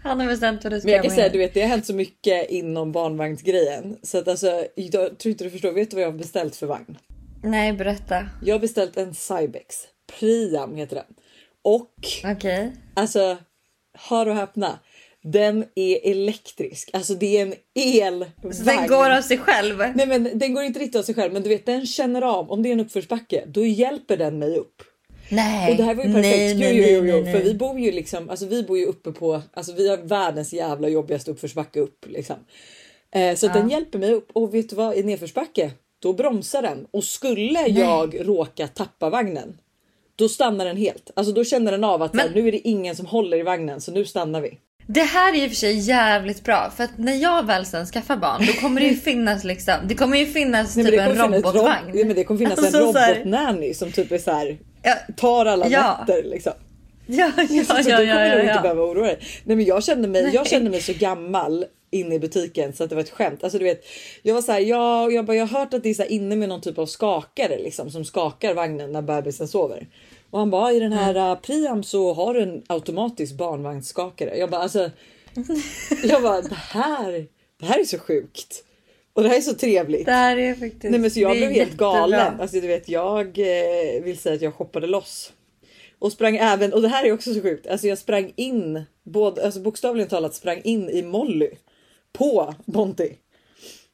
Han 0.02 0.20
har 0.20 0.26
bestämt 0.26 0.64
vad 0.64 0.72
du 0.72 0.80
ska 0.80 0.86
Men 0.86 0.94
jag 0.94 1.02
kan 1.04 1.12
säga 1.14 1.28
du 1.28 1.38
vet 1.38 1.54
det 1.54 1.60
har 1.60 1.68
hänt 1.68 1.86
så 1.86 1.94
mycket 1.94 2.50
inom 2.50 2.92
barnvagnsgrejen 2.92 3.96
så 4.02 4.18
att 4.18 4.28
alltså 4.28 4.64
jag 4.74 5.18
tror 5.18 5.30
inte 5.30 5.44
du 5.44 5.50
förstår. 5.50 5.72
Vet 5.72 5.90
du 5.90 5.94
vad 5.96 6.04
jag 6.04 6.10
har 6.10 6.18
beställt 6.18 6.56
för 6.56 6.66
vagn? 6.66 6.98
Nej 7.42 7.72
berätta. 7.72 8.28
Jag 8.42 8.54
har 8.54 8.60
beställt 8.60 8.96
en 8.96 9.14
Cybex 9.14 9.76
Priam 10.18 10.76
heter 10.76 10.96
den 10.96 11.04
och 11.62 11.94
Okej. 12.24 12.72
alltså 12.94 13.36
hör 13.98 14.28
och 14.28 14.34
häpna. 14.34 14.78
Den 15.22 15.64
är 15.74 16.10
elektrisk, 16.10 16.90
alltså 16.92 17.14
det 17.14 17.38
är 17.38 17.42
en 17.42 17.54
elvagn. 17.74 18.54
Så 18.54 18.62
den 18.62 18.86
går 18.86 19.10
av 19.10 19.22
sig 19.22 19.38
själv? 19.38 19.78
Nej 19.94 20.06
men 20.06 20.38
den 20.38 20.54
går 20.54 20.64
inte 20.64 20.80
riktigt 20.80 20.96
av 20.96 21.02
sig 21.02 21.14
själv 21.14 21.32
men 21.32 21.42
du 21.42 21.48
vet 21.48 21.66
den 21.66 21.86
känner 21.86 22.22
av 22.22 22.50
om 22.50 22.62
det 22.62 22.68
är 22.68 22.72
en 22.72 22.80
uppförsbacke 22.80 23.44
då 23.46 23.66
hjälper 23.66 24.16
den 24.16 24.38
mig 24.38 24.56
upp. 24.56 24.82
Nej. 25.28 25.70
Och 25.70 25.76
det 25.76 25.82
här 25.82 25.94
var 25.94 26.04
ju 26.04 26.12
perfekt. 26.12 26.36
Nej, 26.36 26.52
jo, 26.52 26.58
nej, 26.58 26.92
jo, 26.92 26.98
jo, 26.98 27.02
nej, 27.02 27.10
jo. 27.10 27.24
nej, 27.24 27.32
För 27.32 27.42
vi 27.42 27.54
bor 27.54 27.78
ju 27.80 27.92
liksom, 27.92 28.30
alltså 28.30 28.46
vi 28.46 28.62
bor 28.62 28.78
ju 28.78 28.86
uppe 28.86 29.12
på, 29.12 29.42
alltså 29.52 29.72
vi 29.72 29.88
har 29.88 29.96
världens 29.96 30.52
jävla 30.52 30.88
jobbigaste 30.88 31.30
uppförsbacke 31.30 31.80
upp 31.80 32.06
liksom. 32.08 32.36
Eh, 33.14 33.34
så 33.36 33.46
att 33.46 33.54
den 33.54 33.70
hjälper 33.70 33.98
mig 33.98 34.12
upp 34.12 34.30
och 34.32 34.54
vet 34.54 34.70
du 34.70 34.76
vad 34.76 34.96
i 34.96 35.02
nedförsbacke? 35.02 35.70
Då 36.06 36.12
bromsar 36.12 36.62
den 36.62 36.86
och 36.90 37.04
skulle 37.04 37.60
jag 37.68 38.28
råka 38.28 38.68
tappa 38.68 39.10
vagnen. 39.10 39.58
Då 40.16 40.28
stannar 40.28 40.64
den 40.64 40.76
helt. 40.76 41.10
Alltså 41.16 41.32
då 41.32 41.44
känner 41.44 41.72
den 41.72 41.84
av 41.84 42.02
att 42.02 42.10
så 42.14 42.18
här, 42.20 42.28
Men- 42.28 42.42
nu 42.42 42.48
är 42.48 42.52
det 42.52 42.68
ingen 42.68 42.96
som 42.96 43.06
håller 43.06 43.36
i 43.38 43.42
vagnen 43.42 43.80
så 43.80 43.92
nu 43.92 44.04
stannar 44.04 44.40
vi. 44.40 44.58
Det 44.86 45.00
här 45.02 45.34
är 45.34 45.42
i 45.44 45.46
och 45.46 45.50
för 45.50 45.56
sig 45.56 45.78
jävligt 45.78 46.44
bra 46.44 46.72
för 46.76 46.84
att 46.84 46.98
när 46.98 47.14
jag 47.14 47.46
väl 47.46 47.66
sen 47.66 47.86
skaffar 47.86 48.16
barn 48.16 48.46
då 48.46 48.52
kommer 48.52 48.80
det 48.80 48.86
ju 48.86 48.96
finnas 49.10 49.44
liksom. 49.44 49.74
Det 49.88 49.94
kommer 49.94 50.16
ju 50.18 50.26
finnas 50.26 50.76
Nej, 50.76 50.84
men 50.84 50.92
typ 50.92 51.00
en 51.00 51.32
robotvagn. 51.32 51.66
rob- 51.86 51.94
Nej, 51.94 52.04
men 52.04 52.16
det 52.16 52.24
kommer 52.24 52.38
finnas 52.38 52.58
Alltså, 52.58 52.76
en 52.78 52.92
så 52.92 52.98
robotnanny 53.00 53.74
som 53.74 53.92
typ 53.92 54.12
är 54.12 54.18
så 54.18 54.30
här 54.30 54.58
Ja, 54.82 54.94
tar 55.16 55.46
alla 55.46 55.68
Ja. 55.68 55.96
nätter 56.00 56.22
liksom. 56.30 56.52
ja, 57.06 57.30
ja, 57.50 57.64
Så 57.64 57.74
ja, 57.74 57.76
du 57.78 57.82
kommer 57.84 58.02
ja, 58.02 58.26
ja, 58.26 58.34
nog 58.34 58.40
inte 58.40 58.54
ja. 58.54 58.62
behöva 58.62 58.82
oroa 58.82 59.06
dig. 59.06 59.18
Nej, 59.44 59.56
men 59.56 59.64
jag 59.66 59.84
kände 59.84 60.08
mig. 60.08 60.22
Nej. 60.22 60.34
Jag 60.34 60.46
kände 60.46 60.70
mig 60.70 60.80
så 60.80 60.92
gammal 60.98 61.64
inne 61.90 62.14
i 62.14 62.18
butiken 62.18 62.72
så 62.72 62.84
att 62.84 62.90
det 62.90 62.96
var 62.96 63.02
ett 63.02 63.10
skämt. 63.10 63.44
Alltså 63.44 63.58
du 63.58 63.64
vet, 63.64 63.84
jag 64.22 64.34
var 64.34 64.42
så 64.42 64.52
här. 64.52 64.60
Jag, 64.60 65.12
jag, 65.12 65.24
bara, 65.24 65.36
jag 65.36 65.46
har 65.46 65.58
hört 65.58 65.74
att 65.74 65.82
det 65.82 65.90
är 65.90 65.94
så 65.94 66.04
inne 66.04 66.36
med 66.36 66.48
någon 66.48 66.60
typ 66.60 66.78
av 66.78 66.86
skakare 66.86 67.58
liksom 67.58 67.90
som 67.90 68.04
skakar 68.04 68.54
vagnen 68.54 68.92
när 68.92 69.02
bebisen 69.02 69.48
sover. 69.48 69.86
Och 70.30 70.38
han 70.38 70.50
bara 70.50 70.72
i 70.72 70.80
den 70.80 70.92
här 70.92 71.10
Mm. 71.10 71.30
uh, 71.30 71.38
Priam 71.38 71.82
så 71.82 72.14
har 72.14 72.34
du 72.34 72.42
en 72.42 72.62
automatisk 72.66 73.36
barnvagnsskakare. 73.36 74.38
Jag 74.38 74.50
bara 74.50 74.62
alltså. 74.62 74.90
jag 76.04 76.22
bara 76.22 76.40
det 76.40 76.54
här. 76.54 77.26
Det 77.60 77.66
här 77.66 77.80
är 77.80 77.84
så 77.84 77.98
sjukt 77.98 78.62
och 79.16 79.22
det 79.22 79.28
här 79.28 79.36
är 79.36 79.40
så 79.40 79.54
trevligt. 79.54 80.06
Det 80.06 80.12
här 80.12 80.36
är 80.36 80.54
faktiskt. 80.54 80.82
Nej 80.82 81.00
men 81.00 81.10
så 81.10 81.20
jag 81.20 81.36
blev 81.36 81.50
helt 81.50 81.76
galen. 81.76 82.40
Alltså 82.40 82.60
du 82.60 82.66
vet 82.66 82.88
jag 82.88 83.38
eh, 83.38 84.02
vill 84.02 84.18
säga 84.18 84.34
att 84.34 84.42
jag 84.42 84.54
shoppade 84.54 84.86
loss. 84.86 85.32
Och 85.98 86.12
sprang 86.12 86.36
även, 86.36 86.72
och 86.72 86.82
det 86.82 86.88
här 86.88 87.04
är 87.04 87.12
också 87.12 87.34
så 87.34 87.42
sjukt, 87.42 87.66
alltså 87.66 87.86
jag 87.86 87.98
sprang 87.98 88.32
in, 88.36 88.82
både, 89.04 89.44
alltså 89.44 89.60
bokstavligen 89.60 90.08
talat 90.08 90.34
sprang 90.34 90.60
in 90.64 90.90
i 90.90 91.02
Molly. 91.02 91.50
På 92.16 92.54
Bonti. 92.64 93.12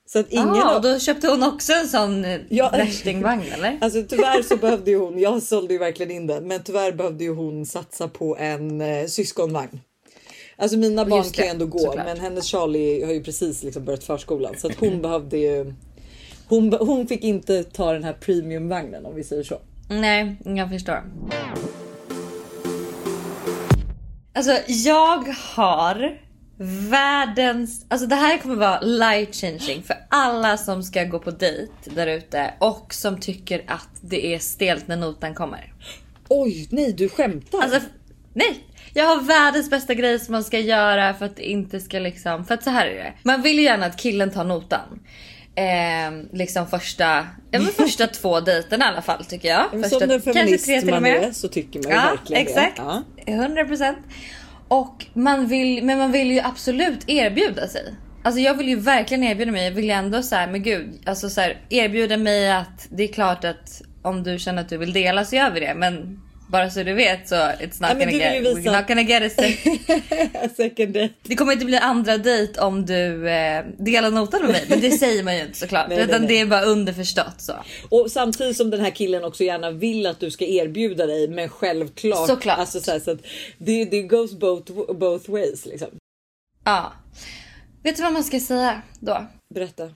Så 0.07 0.19
att 0.19 0.27
ingen 0.33 0.49
ah, 0.49 0.77
och 0.77 0.83
då 0.83 0.99
köpte 0.99 1.29
hon 1.29 1.43
också 1.43 1.73
en 1.73 1.89
sån 1.89 2.25
eh, 2.25 2.41
Ja. 2.49 2.71
värstingvagn 2.73 3.45
eller? 3.53 3.79
Alltså 3.81 4.03
tyvärr 4.09 4.43
så 4.43 4.57
behövde 4.61 4.91
ju 4.91 4.99
hon, 4.99 5.19
jag 5.19 5.43
sålde 5.43 5.73
ju 5.75 5.79
verkligen 5.79 6.13
in 6.13 6.27
den, 6.27 6.49
men 6.49 6.63
tyvärr 6.63 6.93
behövde 6.93 7.25
ju 7.25 7.35
hon 7.35 7.67
satsa 7.67 8.09
på 8.09 8.37
en 8.37 8.81
eh, 8.81 9.07
syskonvagn. 9.07 9.81
Alltså 10.57 10.77
mina 10.79 11.05
barn 11.05 11.25
kan 11.25 11.45
ju 11.45 11.51
ändå 11.51 11.67
gå, 11.67 11.79
såklart. 11.79 12.07
men 12.07 12.21
hennes 12.21 12.47
Charlie 12.47 13.05
har 13.05 13.13
ju 13.13 13.23
precis 13.25 13.63
liksom 13.63 13.85
börjat 13.85 14.05
förskolan 14.05 14.55
så 14.59 14.67
att 14.67 14.75
hon 14.81 15.03
behövde 15.03 15.39
ju. 15.39 15.75
Hon, 16.49 16.73
hon 16.73 17.07
fick 17.07 17.25
inte 17.25 17.65
ta 17.65 17.93
den 17.93 18.05
här 18.05 18.13
premiumvagnen 18.13 19.07
om 19.07 19.15
vi 19.15 19.25
säger 19.25 19.43
så. 19.43 19.59
Nej, 19.89 20.37
jag 20.45 20.71
förstår. 20.71 21.03
Alltså 24.35 24.53
jag 24.67 25.19
har 25.55 26.19
världens... 26.91 27.87
Alltså 27.89 28.07
det 28.07 28.15
här 28.15 28.39
kommer 28.39 28.55
vara 28.55 28.81
life 28.81 29.33
changing 29.33 29.83
för 29.83 29.97
alla 30.09 30.57
som 30.57 30.83
ska 30.83 31.05
gå 31.05 31.19
på 31.19 31.31
dejt 31.31 31.73
där 31.85 32.07
ute 32.07 32.55
och 32.59 32.95
som 32.95 33.21
tycker 33.21 33.63
att 33.67 33.89
det 34.01 34.35
är 34.35 34.39
stelt 34.39 34.89
när 34.89 34.97
notan 34.97 35.35
kommer. 35.35 35.73
Oj, 36.29 36.69
nej 36.71 36.93
du 36.93 37.09
skämtar. 37.09 37.63
Alltså 37.63 37.81
nej! 38.35 38.65
Jag 38.95 39.05
har 39.05 39.23
världens 39.23 39.71
bästa 39.71 39.95
grej 39.95 40.19
som 40.19 40.33
man 40.33 40.45
ska 40.45 40.59
göra 40.59 41.15
för 41.15 41.27
att 41.27 41.37
det 41.37 41.51
inte 41.51 41.81
ska 41.81 41.99
liksom... 41.99 42.45
För 42.45 42.55
att 42.55 42.65
så 42.65 42.71
här 42.71 42.87
är 42.87 42.95
det. 42.95 43.13
Man 43.23 43.43
vill 43.43 43.59
ju 43.59 43.65
gärna 43.65 43.87
att 43.87 43.97
killen 43.97 44.31
tar 44.31 44.45
notan. 44.45 45.01
Eh, 45.55 46.37
liksom 46.39 46.67
första, 46.67 47.27
ja, 47.51 47.61
men 47.61 47.67
första 47.77 48.07
två 48.07 48.41
dejterna 48.41 48.85
i 48.85 48.89
alla 48.89 49.03
fall 49.03 49.25
tycker 49.25 49.49
jag. 49.49 49.71
Första, 49.71 49.89
som 49.89 49.99
den 49.99 50.09
kanske 50.09 50.33
feminist 50.33 50.67
tre 50.67 50.81
till 50.81 50.91
man 50.91 51.07
är 51.07 51.33
så 51.33 51.49
tycker 51.49 51.83
man 51.83 51.91
ju 51.91 51.97
Ja, 51.97 52.11
verkligen 52.11 52.43
exakt. 52.43 52.77
det. 52.77 52.83
Ja. 52.83 53.03
100%. 53.27 53.95
Och 54.73 55.07
man 55.13 55.47
vill, 55.47 55.85
men 55.85 55.99
man 55.99 56.13
vill 56.13 56.31
ju 56.31 56.41
absolut 56.41 57.09
erbjuda 57.09 57.69
sig. 57.69 57.95
Alltså 58.23 58.41
jag 58.41 58.55
vill 58.55 58.69
ju 58.69 58.77
verkligen 58.77 59.25
erbjuda 59.25 59.53
mig. 59.53 59.65
Jag 59.65 59.73
vill 59.73 59.85
ju 59.85 59.91
ändå 59.91 60.23
så 60.23 60.35
här, 60.35 60.47
men 60.47 60.63
gud, 60.63 61.01
alltså 61.07 61.31
så 61.31 61.41
här, 61.41 61.61
erbjuda 61.69 62.17
mig 62.17 62.53
att 62.53 62.87
det 62.91 63.03
är 63.03 63.13
klart 63.13 63.45
att 63.45 63.83
om 64.03 64.23
du 64.23 64.39
känner 64.39 64.63
att 64.63 64.69
du 64.69 64.77
vill 64.77 64.93
dela 64.93 65.25
så 65.25 65.37
gör 65.37 65.51
vi 65.51 65.61
det. 65.61 65.75
Men 65.75 66.21
bara 66.53 66.71
så 66.71 66.83
du 66.83 66.93
vet 66.93 67.29
så 67.29 67.35
it's 67.35 67.81
not, 67.81 67.99
gonna, 67.99 68.11
get, 68.11 68.43
visa- 68.43 68.79
not 68.79 68.89
gonna 68.89 69.03
get 69.03 69.23
a 69.23 69.31
second. 69.43 69.81
Second 70.57 70.95
date. 70.95 71.15
Det 71.23 71.37
kommer 71.37 71.53
inte 71.53 71.65
bli 71.65 71.77
andra 71.77 72.19
dejt 72.19 72.61
om 72.61 72.87
du 72.87 73.29
eh, 73.29 73.65
delar 73.79 74.11
notan 74.11 74.43
med 74.43 74.51
mig. 74.51 74.65
Men 74.69 74.81
det 74.81 74.91
säger 74.91 75.23
man 75.23 75.37
ju 75.37 75.43
inte 75.43 75.59
såklart. 75.59 75.89
Nej, 75.89 76.01
utan 76.01 76.21
nej. 76.21 76.29
det 76.29 76.41
är 76.41 76.47
bara 76.47 76.63
underförstått 76.63 77.41
så. 77.41 77.53
Och 77.89 78.11
samtidigt 78.11 78.57
som 78.57 78.71
den 78.71 78.81
här 78.81 78.91
killen 78.91 79.25
också 79.25 79.45
gärna 79.45 79.71
vill 79.71 80.07
att 80.07 80.21
du 80.21 80.31
ska 80.31 80.45
erbjuda 80.45 81.07
dig, 81.07 81.29
men 81.29 81.49
självklart. 81.49 82.27
Såklart. 82.27 82.59
Alltså, 82.59 82.81
så 82.81 82.91
här, 82.91 83.01
så 83.01 83.11
att 83.11 83.21
det, 83.59 83.85
det 83.85 84.03
goes 84.03 84.33
both, 84.33 84.73
both 84.95 85.31
ways 85.31 85.67
liksom. 85.67 85.89
Ja. 86.65 86.93
Vet 87.83 87.97
du 87.97 88.03
vad 88.03 88.13
man 88.13 88.25
ska 88.25 88.41
säga 88.41 88.83
då? 89.01 89.27
Berätta. 89.55 89.91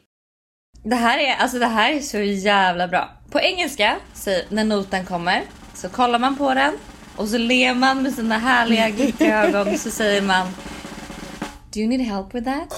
Det 0.85 0.97
här 0.97 1.19
är, 1.19 1.37
alltså 1.37 1.59
det 1.59 1.67
här 1.67 1.93
är 1.93 2.01
så 2.01 2.19
jävla 2.19 2.89
bra. 2.89 3.11
På 3.31 3.41
engelska, 3.41 3.97
så 4.15 4.31
när 4.49 4.65
notan 4.65 5.05
kommer, 5.07 5.43
så 5.77 5.89
kollar 5.89 6.19
man 6.19 6.37
på 6.37 6.55
den 6.55 6.75
och 7.17 7.29
så 7.29 7.39
ler 7.39 7.75
man 7.75 8.03
med 8.03 8.15
sina 8.15 8.39
härliga 8.39 8.91
glittriga 8.91 9.45
ögon 9.47 9.79
så 9.79 9.91
säger 9.91 10.23
man 10.23 10.47
Do 11.73 11.81
you 11.81 11.89
need 11.89 12.01
help 12.01 12.35
with 12.35 12.45
that? 12.45 12.75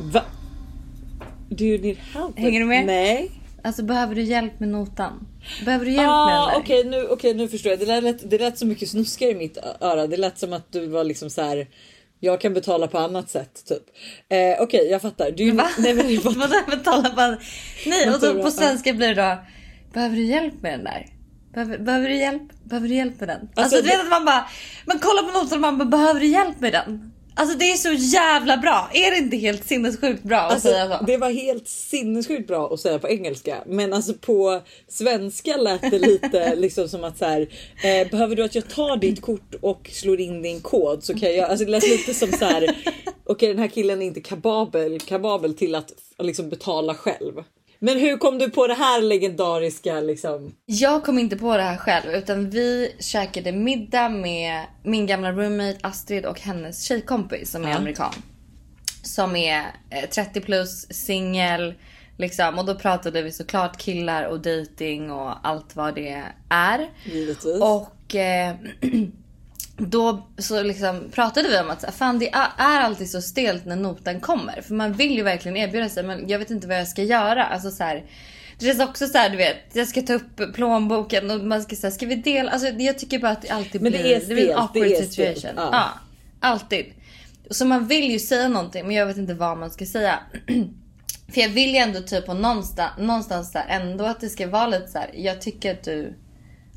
Va? 0.00 0.22
Do 1.48 1.64
you 1.64 1.80
need 1.82 1.96
help? 1.96 2.38
Hänger 2.38 2.60
du 2.60 2.66
med? 2.66 2.86
Nej. 2.86 3.30
Alltså 3.64 3.82
behöver 3.82 4.14
du 4.14 4.22
hjälp 4.22 4.60
med 4.60 4.68
notan? 4.68 5.26
Behöver 5.64 5.84
du 5.84 5.90
hjälp 5.90 6.06
med 6.06 6.28
den 6.28 6.38
Ah, 6.38 6.50
där? 6.50 6.58
Okej 6.58 6.84
nu, 6.84 7.08
okay, 7.08 7.34
nu 7.34 7.48
förstår 7.48 7.70
jag. 7.70 7.80
Det 7.80 8.00
lät, 8.00 8.30
det 8.30 8.38
lät 8.38 8.58
så 8.58 8.66
mycket 8.66 8.88
snuskigare 8.88 9.32
i 9.32 9.36
mitt 9.36 9.58
öra. 9.80 10.06
Det 10.06 10.16
lät 10.16 10.38
som 10.38 10.52
att 10.52 10.72
du 10.72 10.86
var 10.86 11.04
liksom 11.04 11.30
så 11.30 11.42
här. 11.42 11.66
Jag 12.20 12.40
kan 12.40 12.54
betala 12.54 12.86
på 12.86 12.98
annat 12.98 13.30
sätt 13.30 13.64
typ. 13.68 13.82
Eh, 14.28 14.62
Okej 14.62 14.88
jag 14.90 15.02
fattar. 15.02 15.30
Du, 15.30 15.50
Va? 15.50 15.68
nej, 15.78 15.94
men, 15.94 16.14
jag 16.14 16.22
fattar. 16.34 16.76
Betala 16.76 17.10
på... 17.10 17.36
Nej 17.86 18.10
och 18.10 18.20
då 18.20 18.42
på 18.42 18.50
svenska 18.50 18.92
blir 18.92 19.14
det 19.14 19.22
då 19.22 19.38
Behöver 19.92 20.16
du 20.16 20.24
hjälp 20.24 20.62
med 20.62 20.72
den 20.72 20.84
där? 20.84 21.06
Behöver, 21.54 21.78
behöver 21.78 22.08
du 22.08 22.16
hjälp? 22.16 22.42
Behöver 22.64 22.88
du 22.88 22.94
hjälp 22.94 23.20
med 23.20 23.28
den? 23.28 23.40
Alltså, 23.40 23.60
Alltså, 23.60 23.76
du 23.76 23.82
vet 23.82 24.00
att 24.00 24.10
man 24.10 24.24
bara 24.24 24.46
Man 24.86 24.98
kollar 24.98 25.22
på 25.22 25.38
notan 25.38 25.58
och 25.58 25.60
man 25.60 25.78
bara 25.78 25.84
behöver 25.84 26.20
du 26.20 26.26
hjälp 26.26 26.60
med 26.60 26.72
den? 26.72 27.12
Alltså 27.34 27.58
det 27.58 27.72
är 27.72 27.76
så 27.76 27.92
jävla 27.92 28.56
bra. 28.56 28.90
Är 28.92 29.10
det 29.10 29.16
inte 29.16 29.36
helt 29.36 29.64
sinnessjukt 29.66 30.22
bra 30.22 30.38
att 30.40 30.62
säga 30.62 30.86
så? 30.86 30.92
Alltså, 30.92 31.06
det 31.06 31.16
var 31.16 31.30
helt 31.30 31.68
sinnessjukt 31.68 32.48
bra 32.48 32.74
att 32.74 32.80
säga 32.80 32.98
på 32.98 33.08
engelska, 33.08 33.62
men 33.66 33.92
alltså 33.92 34.14
på 34.14 34.60
svenska 34.88 35.56
lät 35.56 35.90
det 35.90 35.98
lite 35.98 36.54
liksom 36.56 36.88
som 36.88 37.04
att 37.04 37.18
så 37.18 37.24
här. 37.24 37.40
Eh, 37.84 38.10
behöver 38.10 38.36
du 38.36 38.44
att 38.44 38.54
jag 38.54 38.68
tar 38.68 38.96
ditt 38.96 39.20
kort 39.20 39.54
och 39.60 39.90
slår 39.92 40.20
in 40.20 40.42
din 40.42 40.60
kod 40.60 41.04
så 41.04 41.14
kan 41.14 41.34
jag. 41.34 41.50
Alltså 41.50 41.64
det 41.64 41.70
lät 41.70 41.88
lite 41.88 42.14
som 42.14 42.32
så 42.32 42.44
här. 42.44 42.76
Okej, 43.24 43.48
den 43.48 43.58
här 43.58 43.68
killen 43.68 44.02
är 44.02 44.06
inte 44.06 44.20
kapabel, 44.20 45.00
kapabel 45.00 45.54
till 45.54 45.74
att 45.74 45.92
liksom 46.18 46.48
betala 46.48 46.94
själv. 46.94 47.32
Men 47.84 47.98
hur 47.98 48.16
kom 48.16 48.38
du 48.38 48.50
på 48.50 48.66
det 48.66 48.74
här 48.74 49.02
legendariska 49.02 50.00
liksom? 50.00 50.54
Jag 50.66 51.04
kom 51.04 51.18
inte 51.18 51.36
på 51.36 51.56
det 51.56 51.62
här 51.62 51.76
själv 51.76 52.12
utan 52.14 52.50
vi 52.50 52.94
käkade 52.98 53.52
middag 53.52 54.08
med 54.08 54.62
min 54.82 55.06
gamla 55.06 55.32
roommate 55.32 55.78
Astrid 55.80 56.26
och 56.26 56.40
hennes 56.40 56.82
tjejkompis 56.82 57.50
som 57.50 57.64
är 57.64 57.70
Ja. 57.70 57.76
amerikan. 57.76 58.12
Som 59.02 59.36
är 59.36 59.60
eh, 59.90 60.08
30 60.10 60.40
plus, 60.40 60.86
singel. 60.90 61.74
Liksom, 62.18 62.58
och 62.58 62.64
då 62.64 62.74
pratade 62.74 63.22
vi 63.22 63.32
såklart 63.32 63.76
killar 63.76 64.24
och 64.24 64.40
dating 64.40 65.10
och 65.10 65.46
allt 65.48 65.76
vad 65.76 65.94
det 65.94 66.24
är. 66.48 66.90
Givetvis. 67.04 67.60
Och 67.62 68.14
eh, 68.14 68.54
då 69.76 70.26
så 70.38 70.62
liksom 70.62 71.10
pratade 71.12 71.48
vi 71.48 71.58
om 71.58 71.70
att 71.70 71.94
fan 71.94 72.18
det 72.18 72.28
är 72.58 72.80
alltid 72.80 73.10
så 73.10 73.22
stelt 73.22 73.66
när 73.66 73.76
notan 73.76 74.20
kommer. 74.20 74.60
För 74.62 74.74
man 74.74 74.92
vill 74.92 75.12
ju 75.16 75.22
verkligen 75.22 75.56
erbjuda 75.56 75.88
sig 75.88 76.02
men 76.02 76.28
jag 76.28 76.38
vet 76.38 76.50
inte 76.50 76.66
vad 76.68 76.78
jag 76.78 76.88
ska 76.88 77.02
göra. 77.02 77.44
Alltså 77.44 77.70
så 77.70 77.84
här, 77.84 78.04
det 78.58 78.66
känns 78.66 78.80
också 78.80 79.06
så 79.06 79.18
här, 79.18 79.30
du 79.30 79.36
vet, 79.36 79.56
jag 79.72 79.88
ska 79.88 80.02
ta 80.02 80.12
upp 80.12 80.54
plånboken 80.54 81.30
och 81.30 81.40
man 81.40 81.62
ska 81.62 81.76
säga, 81.76 81.90
ska 81.90 82.06
vi 82.06 82.14
dela? 82.14 82.50
Alltså 82.50 82.68
jag 82.68 82.98
tycker 82.98 83.18
bara 83.18 83.32
att 83.32 83.42
det 83.42 83.50
alltid 83.50 83.82
Men 83.82 83.92
det 83.92 83.98
blir, 83.98 84.14
är 84.14 84.26
blir 84.26 84.38
en 84.38 84.44
stelt, 84.44 84.58
awkward 84.58 84.84
det 84.84 84.96
är 84.96 85.02
situation. 85.02 85.36
stelt, 85.40 85.54
Ja. 85.56 85.68
ja. 85.72 85.88
alltid. 86.40 86.86
Så 87.50 87.64
man 87.64 87.86
vill 87.86 88.10
ju 88.10 88.18
säga 88.18 88.48
någonting 88.48 88.86
men 88.86 88.96
jag 88.96 89.06
vet 89.06 89.16
inte 89.16 89.34
vad 89.34 89.58
man 89.58 89.70
ska 89.70 89.86
säga. 89.86 90.18
För 91.32 91.40
jag 91.40 91.48
vill 91.48 91.70
ju 91.70 91.76
ändå 91.76 92.00
typ 92.00 92.26
på 92.26 92.34
någonstans, 92.34 92.92
någonstans 92.98 93.52
där 93.52 93.64
ändå 93.68 94.04
att 94.04 94.20
det 94.20 94.28
ska 94.28 94.46
vara 94.48 94.66
lite 94.66 94.88
så 94.88 94.98
här. 94.98 95.10
jag 95.14 95.40
tycker 95.40 95.72
att 95.72 95.84
du 95.84 96.14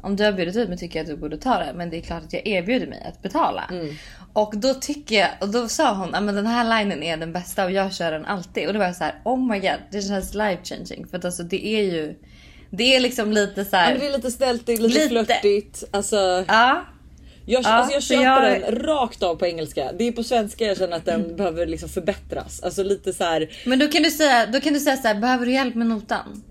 om 0.05 0.15
du 0.15 0.23
har 0.23 0.31
bjudit 0.31 0.55
ut 0.55 0.69
mig 0.69 0.77
tycker 0.77 0.99
jag 0.99 1.03
att 1.03 1.09
du 1.09 1.17
borde 1.17 1.37
ta 1.37 1.57
det. 1.59 1.73
Men 1.75 1.89
det 1.89 1.97
är 1.97 2.01
klart 2.01 2.23
att 2.23 2.33
jag 2.33 2.47
erbjuder 2.47 2.87
mig 2.87 3.03
att 3.09 3.21
betala. 3.21 3.63
Mm. 3.71 3.95
Och 4.33 4.53
då 4.57 4.73
tycker 4.73 5.15
jag, 5.15 5.29
och 5.41 5.49
då 5.49 5.67
sa 5.67 5.93
hon 5.93 6.15
att 6.15 6.35
den 6.35 6.45
här 6.47 6.79
linen 6.79 7.03
är 7.03 7.17
den 7.17 7.33
bästa 7.33 7.65
och 7.65 7.71
jag 7.71 7.93
kör 7.93 8.11
den 8.11 8.25
alltid. 8.25 8.67
Och 8.67 8.73
då 8.73 8.79
var 8.79 8.85
jag 8.85 8.95
så 8.95 9.03
här: 9.03 9.15
oh 9.25 9.47
my 9.51 9.59
god 9.59 9.79
det 9.91 10.01
känns 10.01 10.33
life 10.33 10.59
changing. 10.63 11.07
För 11.07 11.17
att 11.17 11.25
alltså 11.25 11.43
det 11.43 11.65
är 11.67 11.81
ju, 11.83 12.15
det 12.69 12.95
är 12.95 12.99
liksom 12.99 13.31
lite 13.31 13.65
så 13.65 13.75
Ja, 13.75 13.79
här. 13.79 13.91
men 13.91 13.99
det 13.99 14.07
är 14.07 14.11
lite 14.17 14.31
snällt, 14.31 14.65
det 14.65 14.73
är 14.73 14.77
lite, 14.77 14.93
Lite. 14.99 15.09
flörtigt. 15.09 15.83
Alltså, 15.91 16.15
ja. 16.47 16.85
jag, 17.45 17.63
Ja, 17.63 17.69
alltså 17.69 17.93
jag 17.93 18.03
köper 18.03 18.23
jag- 18.23 18.61
den 18.61 18.75
rakt 18.75 19.23
av 19.23 19.35
på 19.35 19.45
engelska. 19.45 19.91
Det 19.97 20.03
är 20.07 20.11
på 20.11 20.23
svenska 20.23 20.65
jag 20.65 20.77
känner 20.77 20.97
att 20.97 21.05
den 21.05 21.35
behöver 21.35 21.65
liksom 21.65 21.89
förbättras. 21.89 22.63
Alltså 22.63 22.83
lite 22.83 23.13
så 23.13 23.23
här. 23.23 23.49
Men 23.65 23.79
då 23.79 23.87
kan 23.87 24.03
du 24.03 24.11
säga, 24.11 24.45
då 24.45 24.59
kan 24.61 24.73
du 24.73 24.79
säga 24.79 24.97
så 24.97 25.07
här, 25.07 25.15
behöver 25.15 25.45
du 25.45 25.51
hjälp 25.53 25.75
med 25.75 25.87
notan? 25.87 26.43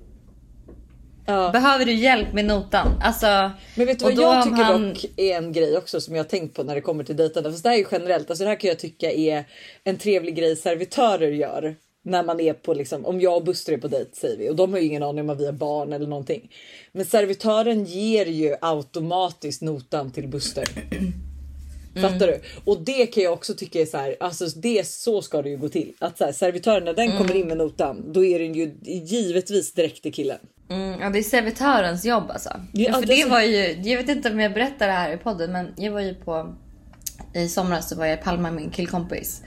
Ja. 1.27 1.51
Behöver 1.53 1.85
du 1.85 1.93
hjälp 1.95 2.33
med 2.33 2.45
notan? 2.45 3.01
Alltså. 3.03 3.51
Men 3.75 3.87
vet 3.87 3.99
du 3.99 4.05
vad 4.05 4.15
jag 4.15 4.45
tycker 4.45 4.57
han- 4.57 4.89
dock 4.89 5.05
är 5.17 5.37
en 5.37 5.53
grej 5.53 5.77
också 5.79 6.01
som 6.01 6.15
jag 6.15 6.25
har 6.25 6.29
tänkt 6.29 6.57
på 6.57 6.63
när 6.63 6.75
det 6.75 6.81
kommer 6.81 7.05
till 7.05 7.17
dejtande. 7.17 7.51
Fast 7.51 7.63
det 7.63 7.69
här 7.69 7.77
är 7.77 7.81
ju 7.81 7.87
generellt. 7.93 8.31
Alltså 8.31 8.45
det 8.45 8.51
här 8.51 8.61
kan 8.61 8.69
jag 8.69 8.79
tycka 8.79 9.13
är 9.13 9.45
en 9.85 9.97
trevlig 9.97 10.35
grej 10.37 10.57
servitörer 10.57 11.31
gör. 11.31 11.77
När 12.07 12.23
man 12.23 12.41
är 12.41 12.53
på 12.53 12.75
liksom, 12.75 13.07
om 13.07 13.21
jag 13.21 13.37
och 13.37 13.45
Buster 13.45 13.73
är 13.73 13.77
på 13.79 13.89
dejt 13.89 14.11
säger 14.17 14.39
vi 14.39 14.51
och 14.51 14.57
de 14.57 14.73
har 14.73 14.81
ju 14.81 14.87
ingen 14.87 15.03
aning 15.03 15.21
om 15.21 15.31
att 15.31 15.41
vi 15.41 15.47
har 15.47 15.53
barn 15.53 15.93
eller 15.93 16.07
någonting. 16.07 16.51
Men 16.93 17.05
servitören 17.07 17.85
ger 17.85 18.27
ju 18.27 18.55
automatiskt 18.61 19.63
notan 19.63 20.11
till 20.11 20.29
Buster. 20.29 20.69
Fattar 22.03 22.27
du? 22.27 22.41
Och 22.65 22.81
det 22.81 23.07
kan 23.07 23.23
jag 23.23 23.33
också 23.33 23.55
tycka 23.55 23.81
är 23.81 23.87
så 23.87 23.97
här, 23.97 24.17
alltså 24.21 24.47
det 24.47 24.87
så 24.89 25.23
ska 25.23 25.43
det 25.43 25.49
ju 25.49 25.57
gå 25.57 25.69
till. 25.69 25.93
Att 25.99 26.19
så 26.19 26.25
här, 26.25 26.33
servitören 26.33 26.85
när 26.85 26.95
den 26.95 27.17
kommer 27.19 27.35
in 27.37 27.47
med 27.49 27.57
notan, 27.57 28.13
då 28.13 28.25
är 28.25 28.39
den 28.39 28.55
ju 28.55 28.75
givetvis 28.83 29.73
direkt 29.73 30.03
till 30.03 30.13
killen. 30.15 30.39
Mm, 30.71 31.01
ja, 31.01 31.11
det 31.11 31.19
är 31.19 31.23
servitörens 31.23 32.05
jobb 32.05 32.25
alltså. 32.31 32.51
Ja, 32.73 32.93
för 32.93 33.07
det 33.07 33.25
det 33.25 33.31
var 33.31 33.41
ju, 33.41 33.57
jag 33.91 33.99
vet 33.99 34.09
inte 34.09 34.31
om 34.31 34.41
jag 34.41 34.53
berättar 34.55 34.87
det 34.87 34.93
här 34.93 35.13
i 35.13 35.17
podden 35.17 35.53
men 35.53 35.73
jag 35.77 35.93
var 35.93 36.01
ju 36.01 36.15
på 36.15 36.55
i 37.35 37.49
somras 37.49 37.89
så 37.89 37.97
var 37.97 38.07
jag 38.07 38.19
i 38.19 38.23
Palma 38.23 38.43
med 38.43 38.55
min 38.63 38.71
killkompis. 38.71 39.43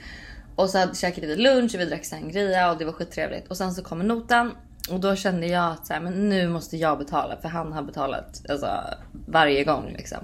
Och 0.56 0.70
så 0.70 0.78
hade- 0.78 0.94
käkade 0.94 1.26
vi 1.26 1.36
lunch 1.36 1.74
och 1.74 1.80
vi 1.80 1.84
drack 1.84 2.04
sangria 2.04 2.70
och 2.72 2.78
det 2.78 2.84
var 2.84 2.92
skittrevligt. 2.92 3.48
Och 3.48 3.56
sen 3.56 3.74
så 3.74 3.82
kommer 3.84 4.04
notan 4.04 4.52
och 4.90 5.00
då 5.00 5.16
kände 5.16 5.46
jag 5.46 5.72
att 5.72 5.86
så 5.86 5.92
här, 5.92 6.00
men 6.00 6.28
nu 6.28 6.48
måste 6.48 6.76
jag 6.76 6.98
betala 6.98 7.36
för 7.42 7.48
han 7.48 7.72
har 7.72 7.82
betalat 7.82 8.42
alltså, 8.48 8.68
varje 9.28 9.64
gång 9.64 9.94
liksom. 9.96 10.18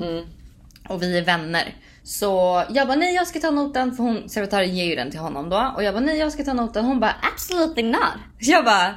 Och 0.89 1.03
vi 1.03 1.19
är 1.19 1.25
vänner. 1.25 1.75
Så 2.05 2.63
jag 2.71 2.87
bara 2.87 2.97
nej 2.97 3.15
jag 3.15 3.27
ska 3.27 3.41
ta 3.41 3.51
notan 3.51 3.97
för 3.97 4.05
hon, 4.05 4.29
servitören 4.29 4.77
ger 4.77 4.85
ju 4.85 4.95
den 4.95 5.11
till 5.11 5.21
honom 5.21 5.49
då. 5.51 5.73
Och 5.77 5.83
jag 5.83 5.95
bara 5.95 6.05
nej 6.05 6.19
jag 6.19 6.33
ska 6.33 6.45
ta 6.45 6.53
notan. 6.53 6.85
Hon 6.85 7.01
bara 7.01 7.15
absolutely 7.33 7.83
not. 7.83 8.15
Jag 8.39 8.65
bara 8.65 8.95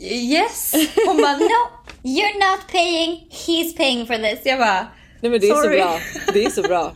yes. 0.00 0.74
Hon 1.06 1.16
bara 1.16 1.36
no 1.36 1.48
you're 2.02 2.34
not 2.34 2.72
paying 2.72 3.28
he's 3.30 3.76
paying 3.76 4.06
for 4.06 4.14
this. 4.14 4.40
Jag 4.44 4.58
bara 4.58 4.86
Nej 5.20 5.30
men 5.30 5.40
det 5.40 5.48
är 5.48 5.54
Sorry. 5.54 5.78
så 5.80 5.84
bra. 5.84 5.98
Det 6.32 6.44
är 6.44 6.50
så 6.50 6.62
bra. 6.62 6.92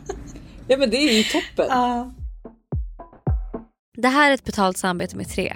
Ja 0.67 0.77
men 0.77 0.89
det 0.89 0.97
är 0.97 1.13
ju 1.13 1.23
toppen. 1.23 1.65
ja. 1.69 2.11
Det 3.97 4.07
här 4.07 4.29
är 4.29 4.33
ett 4.33 4.43
betalt 4.43 4.77
samarbete 4.77 5.17
med 5.17 5.29
Tre. 5.29 5.55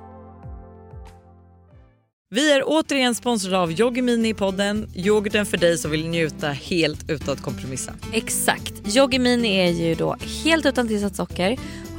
Vi 2.33 2.51
är 2.51 2.63
återigen 2.65 3.15
sponsrade 3.15 3.57
av 3.57 3.71
Yoggi 3.71 4.01
Mini 4.01 4.29
i 4.29 4.33
podden, 4.33 4.89
yoghurten 4.95 5.45
för 5.45 5.57
dig 5.57 5.77
som 5.77 5.91
vill 5.91 6.07
njuta 6.07 6.47
helt 6.47 7.09
utan 7.09 7.33
att 7.33 7.41
kompromissa. 7.41 7.93
Exakt. 8.13 8.73
Yoggi 8.95 9.19
Mini 9.19 9.57
är 9.57 9.71
ju 9.71 9.95
då 9.95 10.15
helt 10.43 10.65
utan 10.65 10.87
tillsatt 10.87 11.15
socker, 11.15 11.57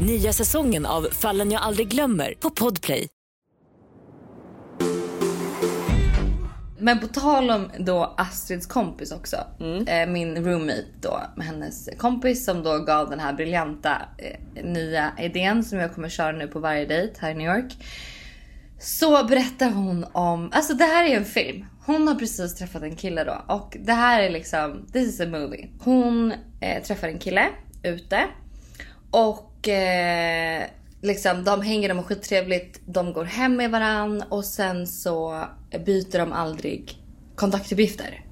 Nya 0.00 0.32
säsongen 0.32 0.86
av 0.86 1.08
Fallen 1.12 1.50
jag 1.50 1.62
aldrig 1.62 1.88
glömmer 1.88 2.34
på 2.40 2.50
Podplay. 2.50 3.08
Men 6.78 7.00
på 7.00 7.06
tal 7.06 7.50
om 7.50 7.70
då 7.78 8.14
Astrids 8.16 8.66
kompis 8.66 9.12
också. 9.12 9.36
Eh, 9.86 10.08
min 10.08 10.44
roommate 10.44 10.86
då 11.00 11.20
med 11.36 11.46
hennes 11.46 11.88
kompis 11.98 12.44
som 12.44 12.62
då 12.62 12.78
gav 12.78 13.10
den 13.10 13.20
här 13.20 13.32
briljanta 13.32 14.02
eh, 14.18 14.64
nya 14.64 15.12
idén 15.18 15.64
som 15.64 15.78
jag 15.78 15.94
kommer 15.94 16.08
köra 16.08 16.32
nu 16.32 16.48
på 16.48 16.58
varje 16.58 16.86
dejt 16.86 17.14
här 17.20 17.30
i 17.30 17.34
New 17.34 17.56
York. 17.56 17.72
Så 18.78 19.24
berättar 19.24 19.70
hon 19.70 20.06
om, 20.12 20.50
alltså 20.52 20.74
det 20.74 20.84
här 20.84 21.04
är 21.04 21.16
en 21.16 21.24
film. 21.24 21.66
Hon 21.86 22.08
har 22.08 22.14
precis 22.14 22.54
träffat 22.54 22.82
en 22.82 22.96
kille 22.96 23.24
då 23.24 23.54
och 23.54 23.76
det 23.80 23.92
här 23.92 24.22
är 24.22 24.30
liksom, 24.30 24.86
this 24.92 25.08
is 25.14 25.20
a 25.20 25.26
movie. 25.26 25.68
Hon 25.80 26.32
eh, 26.60 26.82
träffar 26.82 27.08
en 27.08 27.18
kille 27.18 27.46
ute 27.82 28.24
och 29.10 29.55
eh, 29.68 30.62
liksom 31.02 31.44
de 31.44 31.62
hänger, 31.62 31.88
de 31.88 31.96
har 31.98 32.04
skittrevligt, 32.04 32.80
de 32.86 33.12
går 33.12 33.24
hem 33.24 33.56
med 33.56 33.70
varann 33.70 34.22
och 34.28 34.44
sen 34.44 34.86
så 34.86 35.44
byter 35.86 36.18
de 36.18 36.32
aldrig 36.32 37.02
kontaktuppgifter. 37.34 38.24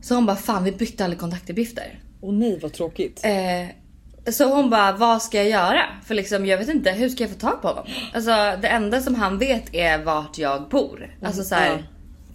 Så 0.00 0.14
hon 0.14 0.26
bara 0.26 0.36
fan 0.36 0.64
vi 0.64 0.72
bytte 0.72 1.04
aldrig 1.04 1.20
kontaktuppgifter. 1.20 2.02
Och 2.20 2.34
nej 2.34 2.58
vad 2.62 2.72
tråkigt. 2.72 3.20
Eh, 3.24 4.32
så 4.32 4.54
hon 4.54 4.70
bara, 4.70 4.92
vad 4.92 5.22
ska 5.22 5.36
jag 5.36 5.48
göra? 5.48 5.82
För 6.04 6.14
liksom, 6.14 6.46
jag 6.46 6.58
vet 6.58 6.68
inte, 6.68 6.90
hur 6.90 7.08
ska 7.08 7.22
jag 7.22 7.30
få 7.30 7.38
tag 7.38 7.62
på 7.62 7.68
honom? 7.68 7.86
Alltså 8.14 8.30
det 8.62 8.68
enda 8.68 9.00
som 9.00 9.14
han 9.14 9.38
vet 9.38 9.74
är 9.74 10.04
vart 10.04 10.38
jag 10.38 10.68
bor. 10.68 11.16
Alltså 11.22 11.42
så 11.42 11.54
här, 11.54 11.70
ja. 11.70 11.78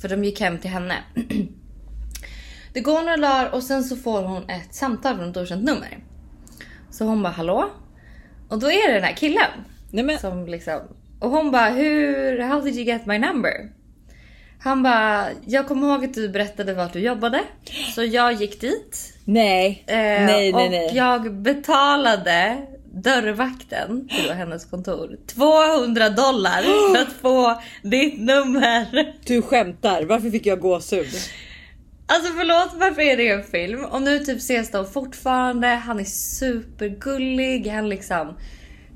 För 0.01 0.09
de 0.09 0.23
gick 0.23 0.41
hem 0.41 0.57
till 0.57 0.69
henne. 0.69 0.95
Det 2.73 2.81
går 2.81 3.01
några 3.01 3.17
dagar 3.17 3.49
och 3.53 3.63
sen 3.63 3.83
så 3.83 3.95
får 3.95 4.23
hon 4.23 4.49
ett 4.49 4.75
samtal 4.75 5.15
från 5.15 5.29
ett 5.29 5.37
okänt 5.37 5.63
nummer. 5.63 5.97
Så 6.91 7.05
hon 7.05 7.23
bara, 7.23 7.33
hallå? 7.33 7.69
Och 8.49 8.59
då 8.59 8.71
är 8.71 8.87
det 8.87 8.93
den 8.93 9.03
här 9.03 9.15
killen. 9.15 9.49
Nej 9.91 10.19
Som 10.19 10.47
liksom, 10.47 10.79
och 11.19 11.29
hon 11.29 11.51
bara, 11.51 11.69
hur, 11.69 12.39
how 12.39 12.61
did 12.61 12.75
you 12.75 12.83
get 12.83 13.05
my 13.05 13.17
number? 13.19 13.69
Han 14.59 14.83
bara, 14.83 15.27
jag 15.45 15.67
kommer 15.67 15.87
ihåg 15.87 16.05
att 16.05 16.13
du 16.13 16.29
berättade 16.29 16.73
vart 16.73 16.93
du 16.93 16.99
jobbade. 16.99 17.41
Så 17.95 18.03
jag 18.03 18.33
gick 18.33 18.61
dit. 18.61 19.13
nej. 19.25 19.83
Eh, 19.87 19.95
nej 19.95 20.25
nej 20.25 20.53
och 20.53 20.71
nej. 20.71 20.91
jag 20.93 21.33
betalade 21.33 22.57
dörrvakten 22.93 24.07
till 24.07 24.33
hennes 24.33 24.65
kontor 24.65 25.17
200 25.27 26.09
dollar 26.09 26.61
för 26.93 27.01
att 27.01 27.13
få 27.21 27.61
ditt 27.81 28.19
nummer. 28.19 29.13
Du 29.25 29.41
skämtar. 29.41 30.03
Varför 30.03 30.29
fick 30.29 30.45
jag 30.45 30.59
gåshud? 30.59 31.13
Alltså 32.07 32.33
förlåt 32.33 32.79
varför 32.79 33.01
är 33.01 33.17
det 33.17 33.29
en 33.29 33.43
film? 33.43 33.85
Och 33.85 34.01
nu 34.01 34.19
typ 34.19 34.37
ses 34.37 34.71
de 34.71 34.85
fortfarande. 34.85 35.67
Han 35.67 35.99
är 35.99 36.03
supergullig. 36.03 37.67
Han 37.67 37.89
liksom 37.89 38.33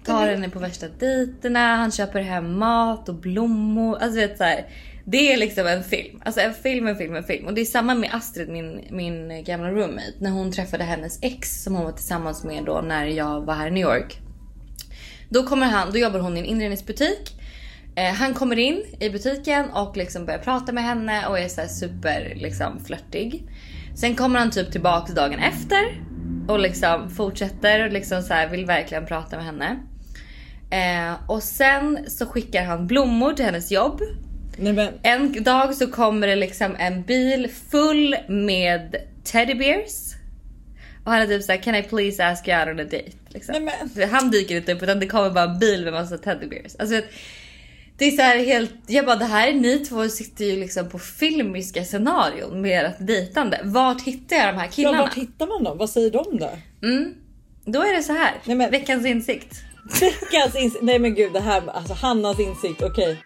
tar 0.06 0.28
henne 0.28 0.50
på 0.50 0.60
värsta 0.60 0.88
dejterna. 1.00 1.76
Han 1.76 1.92
köper 1.92 2.22
hem 2.22 2.58
mat 2.60 3.10
och 3.10 3.16
blommor. 3.16 3.98
Alltså 4.02 4.20
vet 4.20 4.38
så 4.38 4.44
här, 4.44 4.66
Det 5.06 5.34
är 5.34 5.38
liksom 5.38 5.68
en 5.68 5.84
film. 5.84 6.22
Alltså 6.26 6.42
en 6.42 6.54
film, 6.54 6.88
en 6.88 6.98
film, 6.98 7.16
en 7.16 7.24
film. 7.24 7.46
Och 7.46 7.54
det 7.54 7.62
är 7.62 7.66
samma 7.66 7.96
med 7.96 8.10
Astrid, 8.14 8.50
min, 8.50 8.82
min 8.90 9.44
gamla 9.44 9.72
roommate. 9.72 10.14
När 10.20 10.32
hon 10.32 10.52
träffade 10.52 10.84
hennes 10.84 11.20
ex 11.22 11.64
som 11.64 11.76
hon 11.76 11.86
var 11.86 11.92
tillsammans 11.92 12.44
med 12.44 12.64
då 12.66 12.82
när 12.82 13.06
jag 13.06 13.42
var 13.42 13.54
här 13.54 13.68
i 13.68 13.72
New 13.72 13.84
York. 13.84 14.18
Då 15.30 15.44
kommer 15.44 15.66
han, 15.66 15.92
då 15.92 15.98
jobbar 15.98 16.20
hon 16.20 16.38
i 16.38 16.40
en 16.40 16.46
inredningsbutik. 16.46 17.39
Eh, 18.00 18.14
han 18.14 18.34
kommer 18.34 18.60
in 18.60 18.84
i 19.00 19.10
butiken 19.10 19.70
och 19.70 19.98
liksom 19.98 20.26
börjar 20.26 20.40
prata 20.40 20.72
med 20.72 20.84
henne 20.84 21.28
och 21.28 21.40
är 21.40 21.48
så 21.48 21.62
super 21.68 22.34
liksom 22.36 22.86
flörtig. 22.86 23.44
Sen 23.96 24.16
kommer 24.16 24.40
han 24.40 24.52
typ 24.52 24.72
tillbaks 24.72 25.12
dagen 25.12 25.40
efter 25.40 26.04
och 26.48 26.60
liksom 26.60 27.10
fortsätter 27.10 27.86
och 27.86 27.92
liksom 27.92 28.22
så 28.22 28.34
här 28.34 28.50
vill 28.50 28.66
verkligen 28.66 29.06
prata 29.06 29.36
med 29.36 29.46
henne. 29.46 29.80
Eh, 30.72 31.30
och 31.30 31.44
sen 31.44 32.10
så 32.10 32.26
skickar 32.26 32.64
han 32.64 32.88
blommor 32.88 33.34
till 33.34 33.46
hennes 33.46 33.72
jobb. 33.72 34.02
Nej 34.58 35.00
En 35.02 35.44
dag 35.44 35.76
så 35.76 35.88
kommer 35.88 36.28
det 36.28 36.36
liksom 36.36 36.76
en 36.80 37.04
bil 37.04 37.52
full 37.72 38.16
med 38.28 38.96
teddybears. 39.24 40.14
Och 41.04 41.12
han 41.12 41.22
är 41.22 41.28
typ 41.28 41.44
såhär, 41.44 41.60
can 41.62 41.76
I 41.76 41.84
please 41.84 42.26
ask 42.26 42.48
you 42.48 42.60
out 42.60 42.68
on 42.68 42.80
a 42.80 42.84
date? 42.84 43.12
Liksom. 43.30 43.70
Nej, 43.96 44.08
Han 44.08 44.32
dyker 44.32 44.58
inte 44.58 44.74
upp 44.74 44.84
utan 44.84 45.00
det 45.00 45.08
kommer 45.08 45.30
bara 45.30 45.52
en 45.52 45.60
bil 45.60 45.84
med 45.84 45.94
massa 45.94 46.18
teddybears. 46.18 46.76
Alltså, 46.80 47.02
det 48.00 48.06
är 48.06 48.12
så 48.12 48.22
här 48.22 48.38
helt, 48.38 48.72
jag 48.88 49.06
bara 49.06 49.16
det 49.16 49.26
här 49.26 49.48
är 49.48 49.54
ni 49.54 49.80
två 49.80 50.10
sitter 50.10 50.46
ju 50.46 50.56
liksom 50.60 50.90
på 50.90 51.00
filmiska 51.00 51.86
scenarion 51.86 52.62
med 52.62 52.86
ert 52.86 52.96
dejtande. 53.00 53.62
Vart 53.64 54.02
hittar 54.02 54.36
jag 54.36 54.48
de 54.48 54.58
här 54.58 54.66
ja, 54.66 54.72
killarna? 54.72 55.02
vart 55.02 55.14
hittar 55.14 55.48
man 55.48 55.64
dem? 55.64 55.78
Vad 55.78 55.90
säger 55.90 56.12
de 56.12 56.38
då? 56.38 56.50
Mm. 56.88 57.14
Då 57.66 57.82
är 57.82 57.94
det 57.94 58.04
så 58.04 58.14
här. 58.14 58.34
Nej, 58.44 58.56
men- 58.56 58.72
veckans 58.72 59.06
insikt. 59.06 59.56
Veckans 60.02 60.56
insikt. 60.56 60.84
Nej 60.84 61.00
men 61.00 61.16
gud 61.16 61.34
det 61.34 61.40
här, 61.40 61.70
alltså 61.70 61.94
Hannas 61.94 62.40
insikt. 62.40 62.82
Okej. 62.82 63.24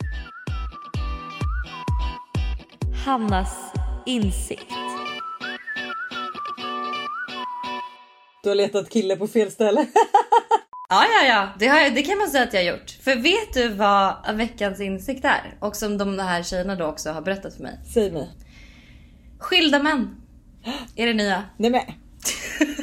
Hannas 3.05 3.55
insikt. 4.05 4.71
Du 8.43 8.49
har 8.49 8.55
letat 8.55 8.89
kille 8.89 9.15
på 9.15 9.27
fel 9.27 9.51
ställe. 9.51 9.85
Ja, 10.93 11.05
ja, 11.21 11.27
ja. 11.27 11.49
Det, 11.59 11.65
jag, 11.65 11.95
det 11.95 12.03
kan 12.03 12.17
man 12.17 12.29
säga 12.29 12.43
att 12.43 12.53
jag 12.53 12.61
har 12.61 12.71
gjort. 12.71 12.91
För 13.03 13.15
vet 13.15 13.53
du 13.53 13.67
vad 13.67 14.35
veckans 14.35 14.79
insikt 14.79 15.25
är? 15.25 15.55
Och 15.59 15.75
som 15.75 15.97
de 15.97 16.19
här 16.19 16.43
tjejerna 16.43 16.75
då 16.75 16.85
också 16.85 17.11
har 17.11 17.21
berättat 17.21 17.55
för 17.55 17.63
mig. 17.63 17.79
Säg 17.93 18.11
mig. 18.11 18.29
Skilda 19.39 19.79
män. 19.83 20.15
Är 20.95 21.07
det 21.07 21.13
nya. 21.13 21.43
Nej 21.57 21.71
men. 21.71 21.81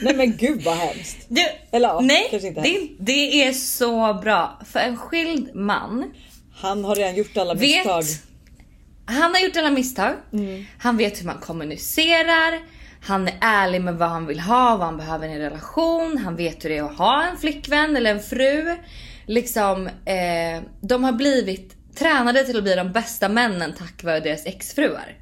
Nej 0.03 0.17
men 0.17 0.37
gud 0.37 0.63
vad 0.63 0.77
hemskt. 0.77 1.17
Du, 1.29 1.43
Eller 1.71 1.89
ja, 1.89 2.01
nej, 2.01 2.29
kanske 2.31 2.49
inte 2.49 2.61
det, 2.61 2.89
det 2.99 3.45
är 3.45 3.53
så 3.53 4.15
bra. 4.15 4.61
För 4.67 4.81
en 4.81 4.97
skild 4.97 5.55
man, 5.55 6.15
Han 6.55 6.85
har 6.85 6.95
redan 6.95 7.15
gjort 7.15 7.37
alla 7.37 7.55
Vet. 7.55 7.61
misstag. 7.63 8.05
Han 9.05 9.35
har 9.35 9.41
gjort 9.41 9.57
alla 9.57 9.71
misstag. 9.71 10.15
Mm. 10.33 10.67
Han 10.79 10.97
vet 10.97 11.21
hur 11.21 11.27
man 11.27 11.39
kommunicerar. 11.41 12.61
Han 13.03 13.29
är 13.29 13.35
ärlig 13.41 13.81
med 13.81 13.95
vad 13.95 14.09
han 14.09 14.27
vill 14.27 14.41
ha, 14.41 14.77
vad 14.77 14.87
han 14.87 14.97
behöver 14.97 15.29
i 15.29 15.33
en 15.33 15.39
relation. 15.39 16.19
Han 16.19 16.37
vet 16.37 16.65
hur 16.65 16.69
det 16.71 16.77
är 16.77 16.83
att 16.83 16.99
ha 16.99 17.25
en 17.25 17.37
flickvän 17.37 17.97
eller 17.97 18.11
en 18.11 18.21
fru. 18.21 18.77
Liksom, 19.27 19.87
eh, 19.87 20.63
de 20.81 21.05
har 21.05 21.13
blivit 21.13 21.95
tränade 21.99 22.45
till 22.45 22.57
att 22.57 22.63
bli 22.63 22.75
de 22.75 22.93
bästa 22.93 23.29
männen 23.29 23.73
tack 23.79 24.05
vare 24.05 24.21
deras 24.21 24.47
exfruar. 24.47 25.17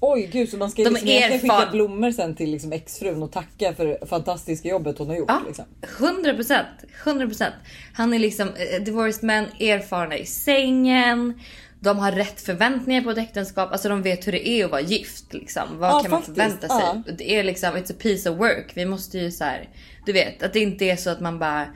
Oj 0.00 0.28
gud 0.32 0.48
så 0.48 0.56
man 0.56 0.70
ska 0.70 0.82
liksom 0.82 1.08
skicka 1.40 1.68
blommor 1.72 2.10
sen 2.10 2.36
till 2.36 2.50
liksom 2.50 2.72
exfrun 2.72 3.22
och 3.22 3.32
tacka 3.32 3.74
för 3.74 3.86
det 3.86 4.06
fantastiska 4.06 4.68
jobbet 4.68 4.98
hon 4.98 5.08
har 5.08 5.16
gjort. 5.16 5.28
Ja, 5.28 5.42
Liksom. 5.46 5.64
100 5.98 6.34
procent. 6.34 6.66
100 7.04 7.26
procent. 7.26 7.54
Han 7.94 8.14
är 8.14 8.18
liksom 8.18 8.48
eh, 8.48 8.82
divorced 8.82 9.24
män, 9.24 9.44
erfarna 9.60 10.16
i 10.16 10.26
sängen. 10.26 11.40
De 11.82 11.98
har 11.98 12.12
rätt 12.12 12.40
förväntningar 12.40 13.02
på 13.02 13.10
ett 13.10 13.18
äktenskap. 13.18 13.72
Alltså 13.72 13.88
de 13.88 14.02
vet 14.02 14.26
hur 14.26 14.32
det 14.32 14.48
är 14.48 14.64
att 14.64 14.70
vara 14.70 14.80
gift. 14.80 15.32
Liksom. 15.32 15.78
Vad 15.78 15.90
Ja, 15.90 16.00
kan 16.00 16.10
faktiskt, 16.10 16.36
man 16.36 16.50
förvänta 16.50 16.68
sig? 16.68 17.02
ja. 17.06 17.12
Det 17.18 17.34
är 17.38 17.44
liksom, 17.44 17.70
it's 17.70 17.92
a 17.92 17.96
piece 17.98 18.30
of 18.30 18.38
work. 18.38 18.70
Vi 18.74 18.84
måste 18.86 19.18
ju 19.18 19.30
så 19.30 19.44
här, 19.44 19.68
du 20.06 20.12
vet 20.12 20.42
att 20.42 20.52
det 20.52 20.60
inte 20.60 20.84
är 20.84 20.96
så 20.96 21.10
att 21.10 21.20
man 21.20 21.38
bara 21.38 21.66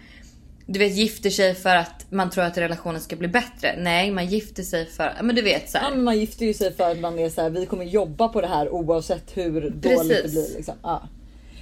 du 0.67 0.79
vet 0.79 0.93
gifter 0.97 1.31
sig 1.31 1.55
för 1.55 1.77
att 1.77 2.07
man 2.11 2.31
tror 2.31 2.45
att 2.45 2.59
relationen 2.59 3.01
ska 3.01 3.17
bli 3.17 3.29
bättre. 3.29 3.75
Nej, 3.79 4.11
man 4.11 4.27
gifter 4.27 4.63
sig 4.63 4.87
för, 4.87 5.13
men 5.23 5.37
du 5.37 5.43
vet 5.43 5.71
så 5.71 5.79
här. 5.79 5.91
Ja, 5.91 5.97
man 5.97 6.19
gifter 6.19 6.47
ju 6.47 6.55
sig 6.55 6.75
för 6.75 6.91
att 6.91 6.99
man 6.99 7.19
är 7.19 7.31
så 7.31 7.43
här, 7.43 7.51
vi 7.51 7.67
kommer 7.67 7.85
jobba 7.85 8.29
på 8.29 8.41
det 8.41 8.47
här 8.47 8.69
oavsett 8.69 9.37
hur 9.37 9.61
dåligt 9.61 9.83
Precis. 9.83 10.23
det 10.23 10.29
blir. 10.31 10.57
Liksom. 10.57 10.75
Ja. 10.83 11.09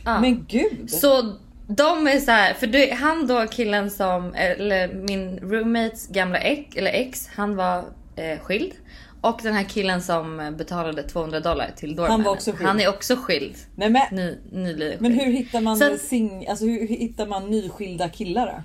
Ja. 0.05 0.21
Men 0.21 0.47
gud. 0.49 0.91
Så 0.91 1.35
de 1.67 2.07
är 2.09 2.21
så 2.21 2.31
här, 2.31 2.55
för 2.55 2.67
det, 2.67 2.91
han 2.91 3.27
då 3.27 3.47
killen 3.47 3.91
som, 3.91 4.35
eller 4.35 4.89
min 4.95 5.39
roommates 5.41 6.07
gamla 6.09 6.39
ex, 6.39 6.77
eller 6.77 6.91
ex, 6.91 7.29
han 7.35 7.57
var 7.57 7.85
eh, 8.17 8.39
skild. 8.39 8.73
Och 9.21 9.41
den 9.43 9.55
här 9.55 9.65
killen 9.65 10.03
som 10.03 10.55
betalade 10.59 11.03
200 11.03 11.41
dollar 11.41 11.71
till 11.77 11.97
doormanen. 11.97 12.11
Han 12.11 12.23
var 12.23 12.33
också 12.33 12.53
skild. 12.53 12.69
Han 12.69 12.81
är 12.81 12.89
också 12.89 13.17
skild. 13.17 13.57
Nej, 13.77 13.91
men, 13.91 14.03
Ny, 14.13 14.39
nybliven 14.53 14.99
men 15.01 15.13
skild. 15.13 15.25
hur 15.25 15.33
hittar 15.33 15.61
man 15.61 15.77
Så 15.77 15.97
sing, 15.99 16.47
alltså, 16.49 16.65
hur 16.65 16.87
hittar 16.87 17.27
man 17.27 17.51
nyskilda 17.51 18.09
killar 18.09 18.47
då? 18.47 18.63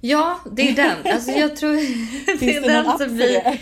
Ja, 0.00 0.38
det 0.52 0.68
är 0.68 0.74
den. 0.74 1.14
Alltså 1.14 1.30
jag 1.30 1.56
tror... 1.56 1.72
det 2.26 2.38
Finns 2.38 2.62
det 2.62 2.72
den 2.72 2.84
någon 2.84 2.92
app 2.92 2.98
för 2.98 3.08
vi... 3.08 3.32
det? 3.32 3.58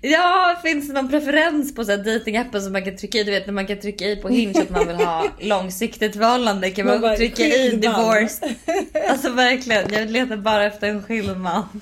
Ja, 0.00 0.58
finns 0.64 0.88
det 0.88 0.94
någon 0.94 1.08
preferens 1.08 1.74
på 1.74 1.82
datingappen 1.82 2.62
som 2.62 2.72
man 2.72 2.84
kan 2.84 2.96
trycka 2.96 3.18
i? 3.18 3.24
Du 3.24 3.30
vet 3.30 3.46
när 3.46 3.52
man 3.52 3.66
kan 3.66 3.80
trycka 3.80 4.04
i 4.04 4.16
på 4.16 4.28
Hinge 4.28 4.62
att 4.62 4.70
man 4.70 4.86
vill 4.86 4.96
ha 4.96 5.26
långsiktigt 5.40 6.12
förhållande 6.12 6.70
kan 6.70 6.86
Man 6.86 6.94
man, 6.94 7.00
bara, 7.02 7.16
trycka 7.16 7.42
i 7.42 7.76
divorced. 7.76 8.54
Alltså 9.08 9.32
verkligen, 9.32 9.92
jag 9.92 10.10
letar 10.10 10.36
bara 10.36 10.64
efter 10.64 10.88
en 10.88 11.02
skild 11.02 11.36
man. 11.36 11.80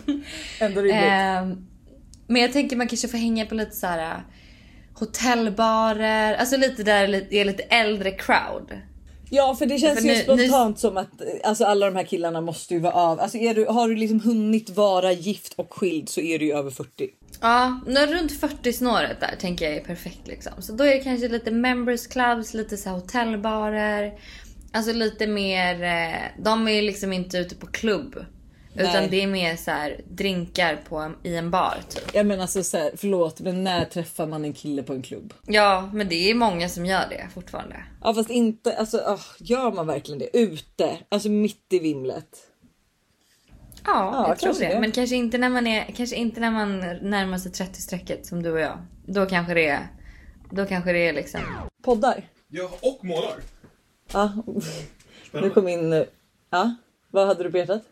Ändå 0.60 0.80
rimligt. 0.80 1.04
Ehm, 1.04 1.66
men 2.26 2.42
jag 2.42 2.52
tänker 2.52 2.76
man 2.76 2.88
kanske 2.88 3.08
får 3.08 3.18
hänga 3.18 3.46
på 3.46 3.54
lite 3.54 3.76
så 3.76 3.86
här 3.86 3.98
äh, 3.98 4.20
hotellbarer, 4.94 6.34
alltså 6.34 6.56
lite 6.56 6.82
där 6.82 7.08
det 7.30 7.40
är 7.40 7.44
lite 7.44 7.62
äldre 7.62 8.10
crowd. 8.10 8.80
Ja 9.30 9.54
för 9.54 9.66
det 9.66 9.78
känns 9.78 10.00
för 10.00 10.06
ju 10.06 10.14
nu- 10.14 10.22
spontant 10.22 10.78
som 10.78 10.96
att 10.96 11.10
alltså, 11.44 11.64
alla 11.64 11.86
de 11.86 11.96
här 11.96 12.04
killarna 12.04 12.40
måste 12.40 12.74
ju 12.74 12.80
vara 12.80 12.92
av. 12.92 13.20
Alltså 13.20 13.38
är 13.38 13.54
du, 13.54 13.64
har 13.64 13.88
du 13.88 13.96
liksom 13.96 14.20
hunnit 14.20 14.70
vara 14.70 15.12
gift 15.12 15.52
och 15.56 15.74
skild 15.74 16.08
så 16.08 16.20
är 16.20 16.38
du 16.38 16.44
ju 16.46 16.52
över 16.52 16.70
40. 16.70 17.08
Ja, 17.40 17.80
nu 17.86 18.06
runt 18.06 18.32
40 18.32 18.72
snåret 18.72 19.20
där 19.20 19.36
tänker 19.40 19.64
jag 19.64 19.74
är 19.74 19.84
perfekt 19.84 20.26
liksom. 20.26 20.52
Så 20.62 20.72
då 20.72 20.84
är 20.84 20.94
det 20.94 21.00
kanske 21.00 21.28
lite 21.28 21.50
members 21.50 22.06
clubs, 22.06 22.54
lite 22.54 22.76
så 22.76 22.88
här 22.88 22.96
hotellbarer. 22.96 24.12
Alltså 24.72 24.92
lite 24.92 25.26
mer, 25.26 25.82
eh, 25.82 26.42
de 26.44 26.68
är 26.68 26.82
liksom 26.82 27.12
inte 27.12 27.38
ute 27.38 27.54
på 27.54 27.66
klubb. 27.66 28.24
Nej. 28.74 28.86
Utan 28.88 29.10
det 29.10 29.22
är 29.22 29.26
mer 29.26 29.56
så 29.56 29.70
här 29.70 30.00
drinkar 30.10 30.76
på, 30.88 30.96
en- 30.98 31.16
i 31.22 31.36
en 31.36 31.50
bar 31.50 31.76
typ. 31.88 32.14
Jag 32.14 32.26
menar 32.26 32.42
alltså 32.42 32.62
så 32.62 32.76
här, 32.78 32.90
förlåt 32.96 33.40
men 33.40 33.64
när 33.64 33.84
träffar 33.84 34.26
man 34.26 34.44
en 34.44 34.52
kille 34.52 34.82
på 34.82 34.92
en 34.92 35.02
klubb? 35.02 35.34
Ja, 35.46 35.90
men 35.92 36.08
det 36.08 36.30
är 36.30 36.34
många 36.34 36.68
som 36.68 36.86
gör 36.86 37.08
det 37.10 37.28
fortfarande. 37.34 37.84
Ja 38.02 38.14
fast 38.14 38.30
inte, 38.30 38.76
alltså 38.76 38.98
ah, 38.98 39.20
gör 39.38 39.72
man 39.72 39.86
verkligen 39.86 40.18
det? 40.18 40.36
Ute, 40.38 40.96
alltså 41.08 41.28
mitt 41.28 41.66
i 41.72 41.78
vimlet. 41.78 42.28
Ja, 43.86 44.10
Ja, 44.12 44.28
jag 44.28 44.38
tror 44.38 44.54
det. 44.60 44.68
det. 44.74 44.80
Men 44.80 44.92
kanske 44.92 45.16
inte 45.16 45.38
när 45.38 45.48
man 45.48 45.66
är, 45.66 45.84
kanske 45.96 46.16
inte 46.16 46.40
när 46.40 46.50
man 46.50 46.80
närmar 46.80 47.38
sig 47.38 47.52
30-strecket 47.52 48.26
som 48.26 48.42
du 48.42 48.50
och 48.52 48.60
jag. 48.60 48.78
Då 49.06 49.26
kanske 49.26 49.54
det 49.54 49.66
är, 49.68 49.88
då 50.50 50.66
kanske 50.66 50.92
det 50.92 51.08
är 51.08 51.12
liksom. 51.12 51.40
Poddar? 51.84 52.28
Ja, 52.48 52.70
och 52.82 53.04
målar. 53.04 53.34
Ja. 54.12 54.32
Nu 55.32 55.50
kom 55.50 55.68
in, 55.68 55.92
eh, 55.92 56.02
ja. 56.50 56.74
Vad 57.10 57.26
hade 57.26 57.42
du 57.44 57.50
på 57.50 57.58
hjärtat? 57.58 57.82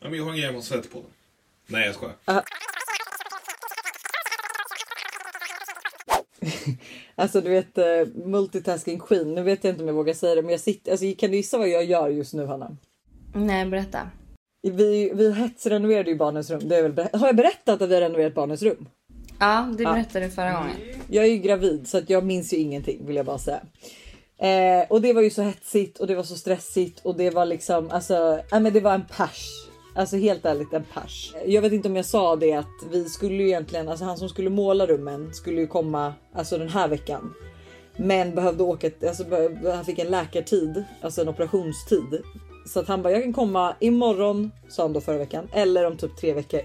Ja, 0.00 0.08
men 0.08 0.18
jag 0.18 0.24
har 0.24 0.30
en 0.30 0.36
grej 0.36 0.46
jag 0.46 0.54
måste 0.54 0.68
säga 0.70 0.82
till 0.82 0.90
podden. 0.90 1.10
Nej, 1.66 1.86
jag 1.86 1.94
skojar. 1.94 2.14
Alltså 7.18 7.40
du 7.40 7.50
vet 7.50 7.78
eh, 7.78 7.84
multitasking 8.14 8.98
queen. 9.00 9.34
Nu 9.34 9.42
vet 9.42 9.64
jag 9.64 9.72
inte 9.72 9.82
om 9.82 9.88
jag 9.88 9.94
vågar 9.94 10.14
säga 10.14 10.34
det 10.34 10.42
men 10.42 10.50
jag 10.50 10.60
sitter, 10.60 10.90
alltså 10.90 11.06
kan 11.18 11.30
du 11.30 11.36
gissa 11.36 11.58
vad 11.58 11.68
jag 11.68 11.84
gör 11.84 12.08
just 12.08 12.34
nu 12.34 12.46
Hanna? 12.46 12.76
Nej, 13.34 13.66
berätta. 13.66 14.10
Vi, 14.62 15.10
vi 15.14 15.32
hetsrenoverade 15.32 16.10
ju 16.10 16.16
barnens 16.16 16.50
rum. 16.50 16.60
Det 16.68 16.76
är 16.76 16.82
väl, 16.82 16.92
ber- 16.92 17.18
har 17.18 17.26
jag 17.26 17.36
berättat 17.36 17.82
att 17.82 17.88
vi 17.90 17.94
har 17.94 18.00
renoverat 18.00 18.34
barnens 18.34 18.62
rum? 18.62 18.88
Ja, 19.40 19.68
det 19.78 19.84
berättade 19.84 20.24
du 20.24 20.30
förra 20.30 20.52
gången. 20.52 20.76
Jag 21.10 21.24
är 21.24 21.28
ju 21.28 21.36
gravid 21.36 21.88
så 21.88 21.98
att 21.98 22.10
jag 22.10 22.24
minns 22.24 22.52
ju 22.52 22.56
ingenting 22.56 23.06
vill 23.06 23.16
jag 23.16 23.26
bara 23.26 23.38
säga. 23.38 23.60
Eh, 24.38 24.86
och 24.90 25.02
det 25.02 25.12
var 25.12 25.22
ju 25.22 25.30
så 25.30 25.42
hetsigt 25.42 25.98
och 25.98 26.06
det 26.06 26.14
var 26.14 26.22
så 26.22 26.36
stressigt 26.36 27.00
och 27.02 27.16
det 27.16 27.30
var 27.30 27.44
liksom 27.46 27.90
alltså, 27.90 28.40
ja, 28.50 28.60
men 28.60 28.72
det 28.72 28.80
var 28.80 28.94
en 28.94 29.04
pers. 29.16 29.46
Alltså 29.96 30.16
helt 30.16 30.44
ärligt 30.44 30.72
en 30.72 30.84
pers. 30.84 31.34
Jag 31.46 31.62
vet 31.62 31.72
inte 31.72 31.88
om 31.88 31.96
jag 31.96 32.04
sa 32.04 32.36
det 32.36 32.52
att 32.52 32.82
vi 32.90 33.04
skulle 33.04 33.34
ju 33.34 33.46
egentligen, 33.46 33.88
alltså 33.88 34.04
han 34.04 34.18
som 34.18 34.28
skulle 34.28 34.50
måla 34.50 34.86
rummen 34.86 35.34
skulle 35.34 35.60
ju 35.60 35.66
komma 35.66 36.14
alltså 36.32 36.58
den 36.58 36.68
här 36.68 36.88
veckan. 36.88 37.34
Men 37.96 38.34
behövde 38.34 38.62
åka, 38.62 38.90
alltså 39.06 39.24
han 39.64 39.84
fick 39.84 39.98
en 39.98 40.10
läkartid, 40.10 40.84
alltså 41.00 41.20
en 41.20 41.28
operationstid. 41.28 42.22
Så 42.66 42.80
att 42.80 42.88
han 42.88 43.02
bara 43.02 43.12
jag 43.12 43.22
kan 43.22 43.32
komma 43.32 43.74
imorgon 43.80 44.50
sa 44.68 44.82
han 44.82 44.92
då 44.92 45.00
förra 45.00 45.18
veckan 45.18 45.48
eller 45.52 45.86
om 45.86 45.96
typ 45.96 46.16
tre 46.16 46.32
veckor. 46.32 46.60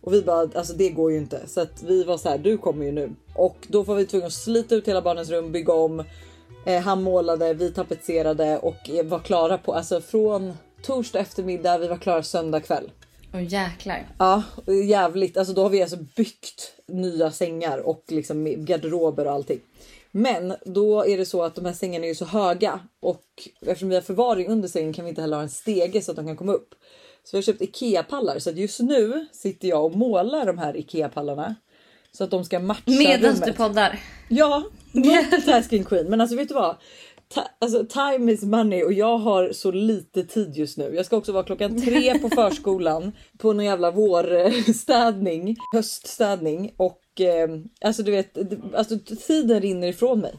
Och 0.00 0.12
vi 0.12 0.22
bara 0.22 0.40
alltså 0.54 0.72
det 0.72 0.90
går 0.90 1.12
ju 1.12 1.18
inte 1.18 1.40
så 1.46 1.60
att 1.60 1.82
vi 1.82 2.04
var 2.04 2.16
så 2.16 2.28
här. 2.28 2.38
Du 2.38 2.58
kommer 2.58 2.84
ju 2.84 2.92
nu 2.92 3.14
och 3.36 3.56
då 3.68 3.82
var 3.82 3.94
vi 3.94 4.06
tvungna 4.06 4.26
att 4.26 4.32
slita 4.32 4.74
ut 4.74 4.88
hela 4.88 5.02
barnens 5.02 5.30
rum, 5.30 5.52
bygga 5.52 5.72
om. 5.72 6.04
Eh, 6.66 6.82
han 6.82 7.02
målade, 7.02 7.54
vi 7.54 7.70
tapetserade 7.70 8.58
och 8.58 8.90
var 9.04 9.18
klara 9.18 9.58
på 9.58 9.72
alltså 9.72 10.00
från 10.00 10.52
torsdag 10.84 11.18
eftermiddag. 11.18 11.78
Vi 11.78 11.88
var 11.88 11.96
klara 11.96 12.22
söndag 12.22 12.60
kväll. 12.60 12.90
Åh 13.34 13.42
jäklar. 13.52 14.06
Ja, 14.18 14.42
jävligt. 14.84 15.36
Alltså 15.36 15.54
då 15.54 15.62
har 15.62 15.70
vi 15.70 15.82
alltså 15.82 15.96
byggt 16.16 16.72
nya 16.86 17.30
sängar 17.30 17.78
och 17.78 18.04
liksom 18.08 18.64
garderober 18.64 19.26
och 19.26 19.32
allting. 19.32 19.60
Men 20.10 20.54
då 20.64 21.06
är 21.06 21.18
det 21.18 21.26
så 21.26 21.42
att 21.42 21.54
de 21.54 21.64
här 21.64 21.72
sängarna 21.72 22.04
är 22.04 22.08
ju 22.08 22.14
så 22.14 22.24
höga 22.24 22.80
och 23.00 23.24
eftersom 23.60 23.88
vi 23.88 23.94
har 23.94 24.02
förvaring 24.02 24.48
under 24.48 24.68
sängen 24.68 24.92
kan 24.92 25.04
vi 25.04 25.08
inte 25.08 25.20
heller 25.20 25.36
ha 25.36 25.42
en 25.42 25.50
stege 25.50 26.02
så 26.02 26.10
att 26.10 26.16
de 26.16 26.26
kan 26.26 26.36
komma 26.36 26.52
upp. 26.52 26.74
Så 27.24 27.30
vi 27.32 27.36
har 27.36 27.42
köpt 27.42 27.62
Ikea 27.62 28.02
pallar 28.02 28.38
så 28.38 28.50
att 28.50 28.56
just 28.56 28.80
nu 28.80 29.26
sitter 29.32 29.68
jag 29.68 29.84
och 29.84 29.96
målar 29.96 30.46
de 30.46 30.58
här 30.58 30.76
Ikea 30.76 31.08
pallarna 31.08 31.54
så 32.12 32.24
att 32.24 32.30
de 32.30 32.44
ska 32.44 32.60
matcha 32.60 32.82
rummet. 32.86 33.44
du 33.44 33.52
poddar. 33.52 34.00
Ja, 34.28 34.64
multitasking 34.92 35.84
queen. 35.84 36.06
Men 36.06 36.20
alltså 36.20 36.36
vet 36.36 36.48
du 36.48 36.54
vad? 36.54 36.76
Alltså, 37.58 37.84
time 37.84 38.32
is 38.32 38.42
money 38.42 38.82
och 38.82 38.92
jag 38.92 39.18
har 39.18 39.52
så 39.52 39.70
lite 39.70 40.24
tid 40.24 40.56
just 40.56 40.78
nu. 40.78 40.92
Jag 40.94 41.06
ska 41.06 41.16
också 41.16 41.32
vara 41.32 41.44
klockan 41.44 41.82
tre 41.82 42.18
på 42.18 42.28
förskolan 42.34 43.12
på 43.38 43.52
någon 43.52 43.64
jävla 43.64 43.90
vårstädning, 43.90 45.56
höststädning 45.72 46.72
och 46.76 47.20
eh, 47.20 47.48
alltså 47.80 48.02
du 48.02 48.10
vet, 48.10 48.38
alltså 48.74 48.98
tiden 49.26 49.60
rinner 49.60 49.88
ifrån 49.88 50.20
mig. 50.20 50.34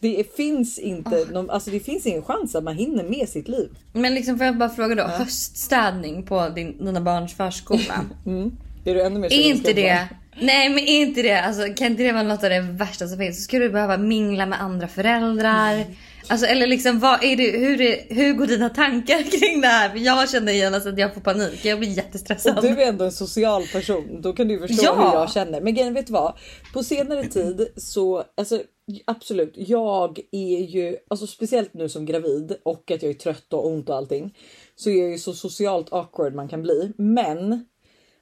Det 0.00 0.36
finns 0.36 0.78
inte, 0.78 1.24
någon, 1.32 1.50
alltså 1.50 1.70
det 1.70 1.80
finns 1.80 2.06
ingen 2.06 2.22
chans 2.22 2.54
att 2.54 2.64
man 2.64 2.76
hinner 2.76 3.04
med 3.04 3.28
sitt 3.28 3.48
liv. 3.48 3.68
Men 3.92 4.14
liksom 4.14 4.38
får 4.38 4.46
jag 4.46 4.58
bara 4.58 4.68
fråga 4.68 4.94
då, 4.94 5.02
höststädning 5.02 6.22
på 6.22 6.48
din, 6.48 6.84
dina 6.84 7.00
barns 7.00 7.36
förskola. 7.36 8.04
Är 8.84 8.94
du 8.94 9.02
ännu 9.02 9.20
mer 9.20 9.32
är 9.32 9.40
inte 9.40 9.72
det, 9.72 10.08
nej 10.40 10.68
men 10.68 10.78
inte 10.78 11.22
det, 11.22 11.40
alltså, 11.40 11.62
kan 11.74 11.86
inte 11.86 12.02
det 12.02 12.12
vara 12.12 12.22
något 12.22 12.44
av 12.44 12.50
det 12.50 12.60
värsta 12.60 13.08
som 13.08 13.18
finns? 13.18 13.36
Så 13.36 13.42
ska 13.42 13.58
du 13.58 13.70
behöva 13.70 13.96
mingla 13.96 14.46
med 14.46 14.62
andra 14.62 14.88
föräldrar. 14.88 15.84
Alltså 16.30 16.46
eller 16.46 16.66
liksom 16.66 16.98
vad 16.98 17.24
är 17.24 17.36
det, 17.36 17.50
hur, 17.58 17.80
är, 17.80 18.14
hur 18.14 18.32
går 18.32 18.46
dina 18.46 18.68
tankar 18.68 19.22
kring 19.40 19.60
det 19.60 19.66
här? 19.66 19.88
För 19.90 19.98
jag 19.98 20.30
känner 20.30 20.52
genast 20.52 20.86
att 20.86 20.98
jag 20.98 21.14
får 21.14 21.20
panik, 21.20 21.64
jag 21.64 21.78
blir 21.78 21.88
jättestressad. 21.88 22.56
Och 22.56 22.62
du 22.62 22.68
är 22.68 22.88
ändå 22.88 23.04
en 23.04 23.12
social 23.12 23.62
person. 23.72 24.20
Då 24.22 24.32
kan 24.32 24.48
du 24.48 24.54
ju 24.54 24.60
förstå 24.66 24.82
Ja. 24.84 24.94
hur 24.94 25.18
jag 25.20 25.32
känner. 25.32 25.60
Men 25.60 25.74
grejen 25.74 25.94
vet 25.94 26.06
du 26.06 26.12
vad? 26.12 26.32
På 26.72 26.82
senare 26.82 27.24
tid 27.26 27.68
så 27.76 28.24
alltså 28.36 28.62
absolut. 29.04 29.52
Jag 29.56 30.18
är 30.32 30.60
ju 30.60 30.96
alltså 31.10 31.26
speciellt 31.26 31.74
nu 31.74 31.88
som 31.88 32.06
gravid 32.06 32.56
och 32.62 32.90
att 32.90 33.02
jag 33.02 33.10
är 33.10 33.14
trött 33.14 33.52
och 33.52 33.66
ont 33.66 33.88
och 33.88 33.96
allting 33.96 34.36
så 34.76 34.90
är 34.90 35.00
jag 35.00 35.10
ju 35.10 35.18
så 35.18 35.32
socialt 35.32 35.92
awkward 35.92 36.34
man 36.34 36.48
kan 36.48 36.62
bli. 36.62 36.92
Men 36.98 37.64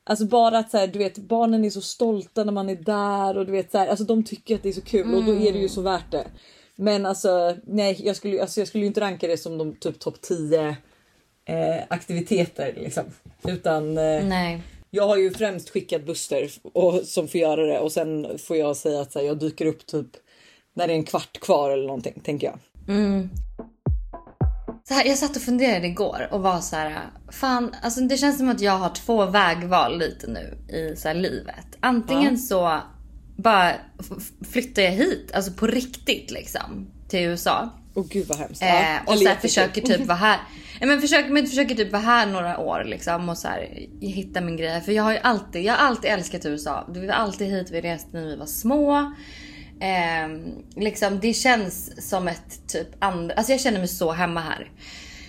Alltså 0.05 0.25
bara 0.25 0.59
att 0.59 0.71
så 0.71 0.79
här, 0.79 0.87
du 0.87 0.99
vet 0.99 1.19
barnen 1.19 1.65
är 1.65 1.71
så 1.71 1.81
stolta 1.81 2.45
när 2.45 2.53
man 2.53 2.69
är 2.69 2.77
där 2.77 3.39
och 3.39 3.47
du 3.47 3.53
vet 3.53 3.73
så 3.73 3.79
här, 3.79 3.89
alltså 3.89 4.05
de 4.05 4.25
tycker 4.25 4.55
att 4.55 4.63
det 4.63 4.69
är 4.69 4.73
så 4.73 4.81
kul 4.81 5.15
och 5.15 5.25
då 5.25 5.33
är 5.33 5.53
det 5.53 5.59
ju 5.59 5.69
så 5.69 5.83
värt 5.83 6.13
det. 6.13 6.27
Men 6.81 7.07
alltså 7.07 7.57
nej, 7.67 8.01
jag 8.05 8.17
skulle, 8.17 8.41
alltså, 8.41 8.61
jag 8.61 8.69
skulle 8.69 8.83
ju 8.83 8.89
inte 8.89 9.01
ranka 9.01 9.27
det 9.27 9.37
som 9.37 9.59
de 9.59 9.75
typ 9.75 9.99
topp 9.99 10.21
10 10.21 10.77
eh, 11.45 11.77
aktiviteter 11.89 12.73
liksom. 12.77 13.05
Utan 13.45 13.99
eh, 13.99 14.25
Nej. 14.25 14.63
Jag 14.91 15.07
har 15.07 15.17
ju 15.17 15.31
främst 15.31 15.71
skickat 15.71 16.07
Buster 16.07 16.51
och, 16.63 16.95
som 16.95 17.29
får 17.29 17.41
göra 17.41 17.67
det 17.67 17.79
och 17.79 17.93
sen 17.93 18.39
får 18.39 18.57
jag 18.57 18.77
säga 18.77 19.01
att 19.01 19.15
här, 19.15 19.23
jag 19.23 19.39
dyker 19.39 19.67
upp 19.67 19.87
typ 19.87 20.07
när 20.75 20.87
det 20.87 20.93
är 20.93 20.97
en 20.97 21.05
kvart 21.05 21.41
kvar 21.41 21.71
eller 21.71 21.87
någonting 21.87 22.21
tänker 22.25 22.47
jag. 22.47 22.59
Så 24.89 24.95
här, 24.95 25.05
jag 25.05 25.19
satt 25.19 25.37
och 25.37 25.43
funderade 25.43 25.87
igår 25.87 26.29
och 26.31 26.43
var 26.43 26.61
så 26.61 26.77
här, 26.77 27.11
fan, 27.33 27.75
alltså 27.83 28.01
det 28.01 28.17
känns 28.17 28.39
som 28.39 28.49
att 28.49 28.61
jag 28.61 28.73
har 28.73 28.91
två 28.91 29.27
vägval 29.27 29.99
lite 29.99 30.27
nu 30.27 30.77
i 30.77 30.97
så 30.97 31.09
här 31.09 31.15
livet. 31.15 31.67
Antingen 31.81 32.39
så 32.39 32.81
bara 33.43 33.73
flyttar 34.53 34.83
jag 34.83 34.91
hit, 34.91 35.31
alltså 35.35 35.53
på 35.53 35.67
riktigt 35.67 36.31
liksom, 36.31 36.91
till 37.09 37.21
USA. 37.21 37.71
Åh 37.95 38.07
gud 38.11 38.27
vad 38.27 38.39
hemskt. 38.39 38.63
Eh, 38.63 38.69
och 39.07 39.13
eller 39.13 39.23
så 39.23 39.29
här, 39.29 39.37
försöker 39.37 39.81
typ 39.81 40.07
vara 40.07 40.19
här. 40.19 40.39
Ja, 40.81 40.87
men 40.87 41.01
försöker, 41.01 41.31
men 41.31 41.47
försöker 41.47 41.75
typ 41.75 41.93
vara 41.93 42.03
här 42.03 42.27
några 42.27 42.59
år 42.59 42.85
liksom 42.85 43.29
och 43.29 43.39
så 43.39 43.49
här, 43.49 43.87
hitta 44.01 44.41
min 44.41 44.57
grej. 44.57 44.81
För 44.81 44.93
jag 44.93 45.03
har 45.03 45.13
ju 45.13 45.19
alltid, 45.19 45.63
jag 45.65 45.73
har 45.73 45.87
alltid 45.87 46.11
älskat 46.11 46.47
USA. 46.47 46.87
Vi 46.95 47.07
var 47.07 47.15
alltid 47.15 47.49
hit, 47.49 47.71
vi 47.71 47.81
reste 47.81 48.09
när 48.13 48.27
vi 48.27 48.37
var 48.37 48.47
små. 48.47 49.15
Ehm, 49.81 50.41
liksom 50.77 51.21
det 51.21 51.35
känns 51.35 52.09
som 52.11 52.29
ett 52.29 52.69
typ 52.69 52.89
andra, 52.99 53.35
alltså 53.35 53.53
jag 53.53 53.61
känner 53.61 53.79
mig 53.79 53.89
så 53.89 54.13
hemma 54.13 54.41
här. 54.41 54.71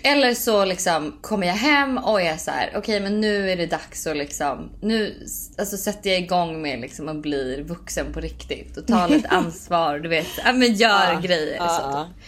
Eller 0.04 0.34
så 0.34 0.66
liksom 0.66 1.18
kommer 1.22 1.48
jag 1.48 1.54
hem 1.54 1.98
och 1.98 2.22
är 2.22 2.38
så 2.38 2.52
här: 2.52 2.74
okej 2.76 3.00
men 3.00 3.22
nu 3.22 3.52
är 3.52 3.58
det 3.58 3.66
dags 3.66 4.08
att 4.08 4.18
liksom, 4.18 4.70
nu 4.82 5.28
alltså 5.58 5.78
sätter 5.78 6.10
jag 6.10 6.20
igång 6.20 6.62
med 6.62 6.80
liksom 6.80 7.10
att 7.10 7.22
bli 7.22 7.62
vuxen 7.68 8.14
på 8.14 8.20
riktigt 8.20 8.78
och 8.78 8.88
ta 8.88 9.08
lite 9.08 9.28
ansvar, 9.30 10.00
du 10.00 10.10
vet, 10.10 10.28
ja 10.46 10.54
men 10.54 10.74
gör 10.74 11.22
grejer. 11.22 11.56
Ja, 11.56 11.68
så 11.68 11.82
ja. 11.84 12.04
typ. 12.04 12.26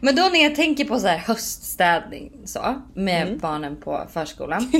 Men 0.00 0.16
då 0.16 0.22
när 0.22 0.42
jag 0.42 0.54
tänker 0.54 0.84
på 0.84 1.00
så 1.00 1.06
här 1.06 1.18
höststädning 1.18 2.32
så 2.44 2.82
med 2.94 3.38
barnen 3.38 3.76
på 3.76 4.08
förskolan. 4.12 4.72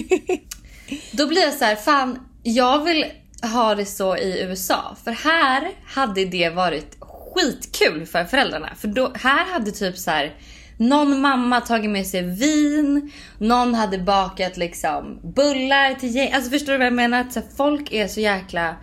då 1.12 1.26
blir 1.26 1.40
jag 1.42 1.54
så 1.54 1.64
här, 1.64 1.76
fan 1.76 2.18
jag 2.42 2.85
vill 2.85 3.07
ha 3.42 3.74
det 3.74 3.87
så 3.87 4.16
i 4.16 4.42
USA. 4.42 4.96
För 5.04 5.11
här 5.11 5.70
hade 5.87 6.24
det 6.24 6.50
varit 6.50 6.96
skitkul 7.00 8.07
för 8.07 8.24
föräldrarna. 8.24 8.74
För 8.76 8.88
då, 8.88 9.12
här 9.14 9.52
hade 9.52 9.70
typ 9.70 9.98
så 9.98 10.11
här 10.11 10.35
någon 10.77 11.21
mamma 11.21 11.61
tagit 11.61 11.91
med 11.91 12.07
sig 12.07 12.23
vin, 12.23 13.13
någon 13.39 13.75
hade 13.75 13.99
bakat 13.99 14.57
liksom 14.57 15.19
bullar 15.23 15.95
till 15.95 16.17
gäng. 16.17 16.33
Alltså 16.33 16.51
förstår 16.51 16.73
du 16.73 16.79
vad 16.79 16.87
jag 16.87 16.93
menar? 16.93 17.21
Att 17.21 17.33
så 17.33 17.41
här, 17.41 17.47
folk 17.57 17.93
är 17.93 18.09
så 18.09 18.21
jäkla... 18.21 18.77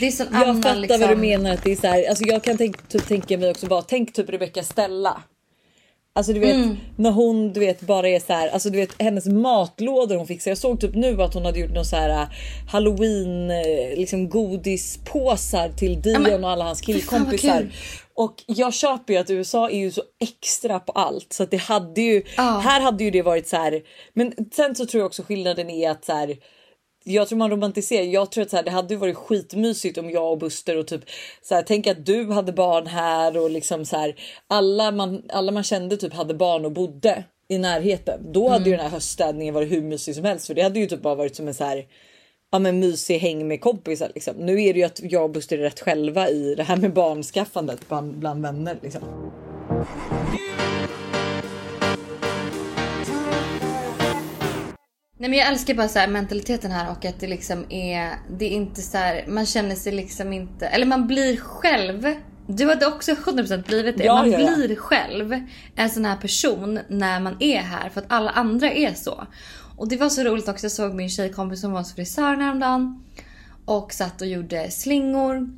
Det 0.00 0.06
är 0.06 0.10
sån 0.10 0.26
Jag 0.32 0.42
annan 0.42 0.62
fattar 0.62 0.76
liksom... 0.76 1.00
vad 1.00 1.10
du 1.10 1.16
menar 1.16 1.54
att 1.54 1.64
det 1.64 1.72
är 1.72 1.76
så 1.76 1.86
här, 1.86 2.08
alltså 2.08 2.24
jag 2.24 2.44
kan 2.44 2.56
tänk, 2.56 2.88
typ, 2.88 3.08
tänka 3.08 3.38
mig 3.38 3.50
också 3.50 3.66
bara, 3.66 3.82
tänk 3.82 4.12
typ 4.12 4.30
Rebecca 4.30 4.62
Stella. 4.62 5.22
Alltså 6.16 6.32
du 6.32 6.40
vet 6.40 6.54
Mm. 6.54 6.76
när 6.96 7.10
hon 7.10 7.52
du 7.52 7.60
vet 7.60 7.80
bara 7.80 8.08
är 8.08 8.20
så 8.20 8.32
här, 8.32 8.48
alltså 8.48 8.70
du 8.70 8.78
vet 8.78 9.02
hennes 9.02 9.26
matlådor 9.26 10.16
hon 10.16 10.26
fixar. 10.26 10.50
Jag 10.50 10.58
såg 10.58 10.80
typ 10.80 10.94
nu 10.94 11.22
att 11.22 11.34
hon 11.34 11.44
hade 11.44 11.58
gjort 11.60 11.74
någon 11.74 11.84
så 11.84 11.96
här 11.96 12.08
äh, 12.10 12.28
halloween 12.68 13.50
äh, 13.50 13.96
liksom 13.96 14.28
godispåsar 14.28 15.68
till 15.68 16.02
Dion 16.02 16.44
och 16.44 16.50
alla 16.50 16.64
hans 16.64 16.80
killkompisar. 16.80 17.66
Och 18.16 18.34
jag 18.46 18.74
köper 18.74 19.12
ju 19.12 19.18
att 19.18 19.30
USA 19.30 19.70
är 19.70 19.78
ju 19.78 19.90
så 19.90 20.02
extra 20.20 20.80
på 20.80 20.92
allt 20.92 21.32
så 21.32 21.42
att 21.42 21.50
det 21.50 21.56
hade 21.56 22.00
ju 22.00 22.22
Ja. 22.36 22.42
här 22.42 22.80
hade 22.80 23.04
ju 23.04 23.10
det 23.10 23.22
varit 23.22 23.48
så 23.48 23.56
här. 23.56 23.82
Men 24.12 24.32
sen 24.52 24.74
så 24.74 24.86
tror 24.86 25.00
jag 25.00 25.06
också 25.06 25.22
skillnaden 25.22 25.70
är 25.70 25.90
att 25.90 26.04
så 26.04 26.12
här 26.12 26.36
jag 27.04 27.28
tror 27.28 27.38
man 27.38 27.50
romantiserar. 27.50 28.04
Jag 28.04 28.30
tror 28.32 28.42
att 28.44 28.50
så 28.50 28.56
här, 28.56 28.64
det 28.64 28.70
hade 28.70 28.94
ju 28.94 29.00
varit 29.00 29.16
skitmysigt 29.16 29.98
om 29.98 30.10
jag 30.10 30.32
och 30.32 30.38
Buster 30.38 30.76
och 30.76 30.86
typ 30.86 31.04
så 31.42 31.54
här, 31.54 31.62
tänk 31.62 31.86
att 31.86 32.06
du 32.06 32.30
hade 32.32 32.52
barn 32.52 32.86
här 32.86 33.36
och 33.36 33.50
liksom 33.50 33.84
så 33.84 33.96
här 33.96 34.14
alla 34.46 34.90
man 34.90 35.22
alla 35.28 35.52
man 35.52 35.62
kände 35.62 35.96
typ 35.96 36.14
hade 36.14 36.34
barn 36.34 36.64
och 36.64 36.72
bodde 36.72 37.24
i 37.48 37.58
närheten. 37.58 38.32
Då 38.32 38.48
hade 38.48 38.64
ju 38.64 38.76
den 38.76 38.84
här 38.84 38.92
höststädningen 38.92 39.54
varit 39.54 39.72
hur 39.72 39.82
mysig 39.82 40.14
som 40.14 40.24
helst 40.24 40.46
för 40.46 40.54
det 40.54 40.62
hade 40.62 40.80
ju 40.80 40.86
typ 40.86 41.02
bara 41.02 41.14
varit 41.14 41.36
som 41.36 41.48
en 41.48 41.54
så 41.54 41.64
här 41.64 41.84
ja 42.54 42.58
men 42.58 42.80
mysig 42.80 43.18
häng 43.18 43.48
med 43.48 43.60
kompisar 43.60 44.10
liksom. 44.14 44.36
Nu 44.36 44.62
är 44.62 44.74
det 44.74 44.78
ju 44.78 44.84
att 44.84 45.00
jag 45.02 45.24
och 45.24 45.30
Buster 45.30 45.58
är 45.58 45.62
rätt 45.62 45.80
själva 45.80 46.28
i 46.28 46.54
det 46.54 46.62
här 46.62 46.76
med 46.76 46.92
barnskaffandet 46.92 47.88
bland, 47.88 48.18
bland 48.18 48.42
vänner 48.42 48.78
liksom. 48.82 49.02
Nej 55.18 55.30
men 55.30 55.38
jag 55.38 55.48
älskar 55.48 55.74
bara 55.74 55.88
så 55.88 55.98
här 55.98 56.08
mentaliteten 56.08 56.70
här 56.70 56.90
och 56.90 57.04
att 57.04 57.20
det 57.20 57.26
liksom 57.26 57.66
är, 57.70 58.10
det 58.38 58.44
är 58.44 58.50
inte 58.50 58.82
så 58.82 58.98
här, 58.98 59.24
man 59.28 59.46
känner 59.46 59.74
sig 59.74 59.92
liksom 59.92 60.32
inte, 60.32 60.66
eller 60.66 60.86
man 60.86 61.06
blir 61.06 61.36
själv. 61.36 62.14
Du 62.46 62.68
hade 62.68 62.86
också 62.86 63.12
100% 63.12 63.66
blivit 63.66 63.98
det. 63.98 64.04
Ja, 64.04 64.14
man 64.14 64.30
ja, 64.30 64.40
ja. 64.40 64.56
blir 64.56 64.76
själv 64.76 65.40
en 65.74 65.90
sån 65.90 66.04
här 66.04 66.16
person 66.16 66.80
när 66.88 67.20
man 67.20 67.36
är 67.40 67.60
här 67.60 67.88
för 67.88 68.00
att 68.00 68.06
alla 68.12 68.30
andra 68.30 68.70
är 68.70 68.94
så. 68.94 69.26
Och 69.76 69.88
det 69.88 69.96
var 69.96 70.08
så 70.08 70.22
roligt 70.22 70.48
också, 70.48 70.64
jag 70.64 70.72
såg 70.72 70.94
min 70.94 71.10
tjejkompis 71.10 71.60
som 71.60 71.72
var 71.72 71.78
hos 71.78 71.94
frisören 71.94 72.40
häromdagen 72.40 73.04
och 73.64 73.92
satt 73.92 74.20
och 74.20 74.26
gjorde 74.26 74.70
slingor. 74.70 75.48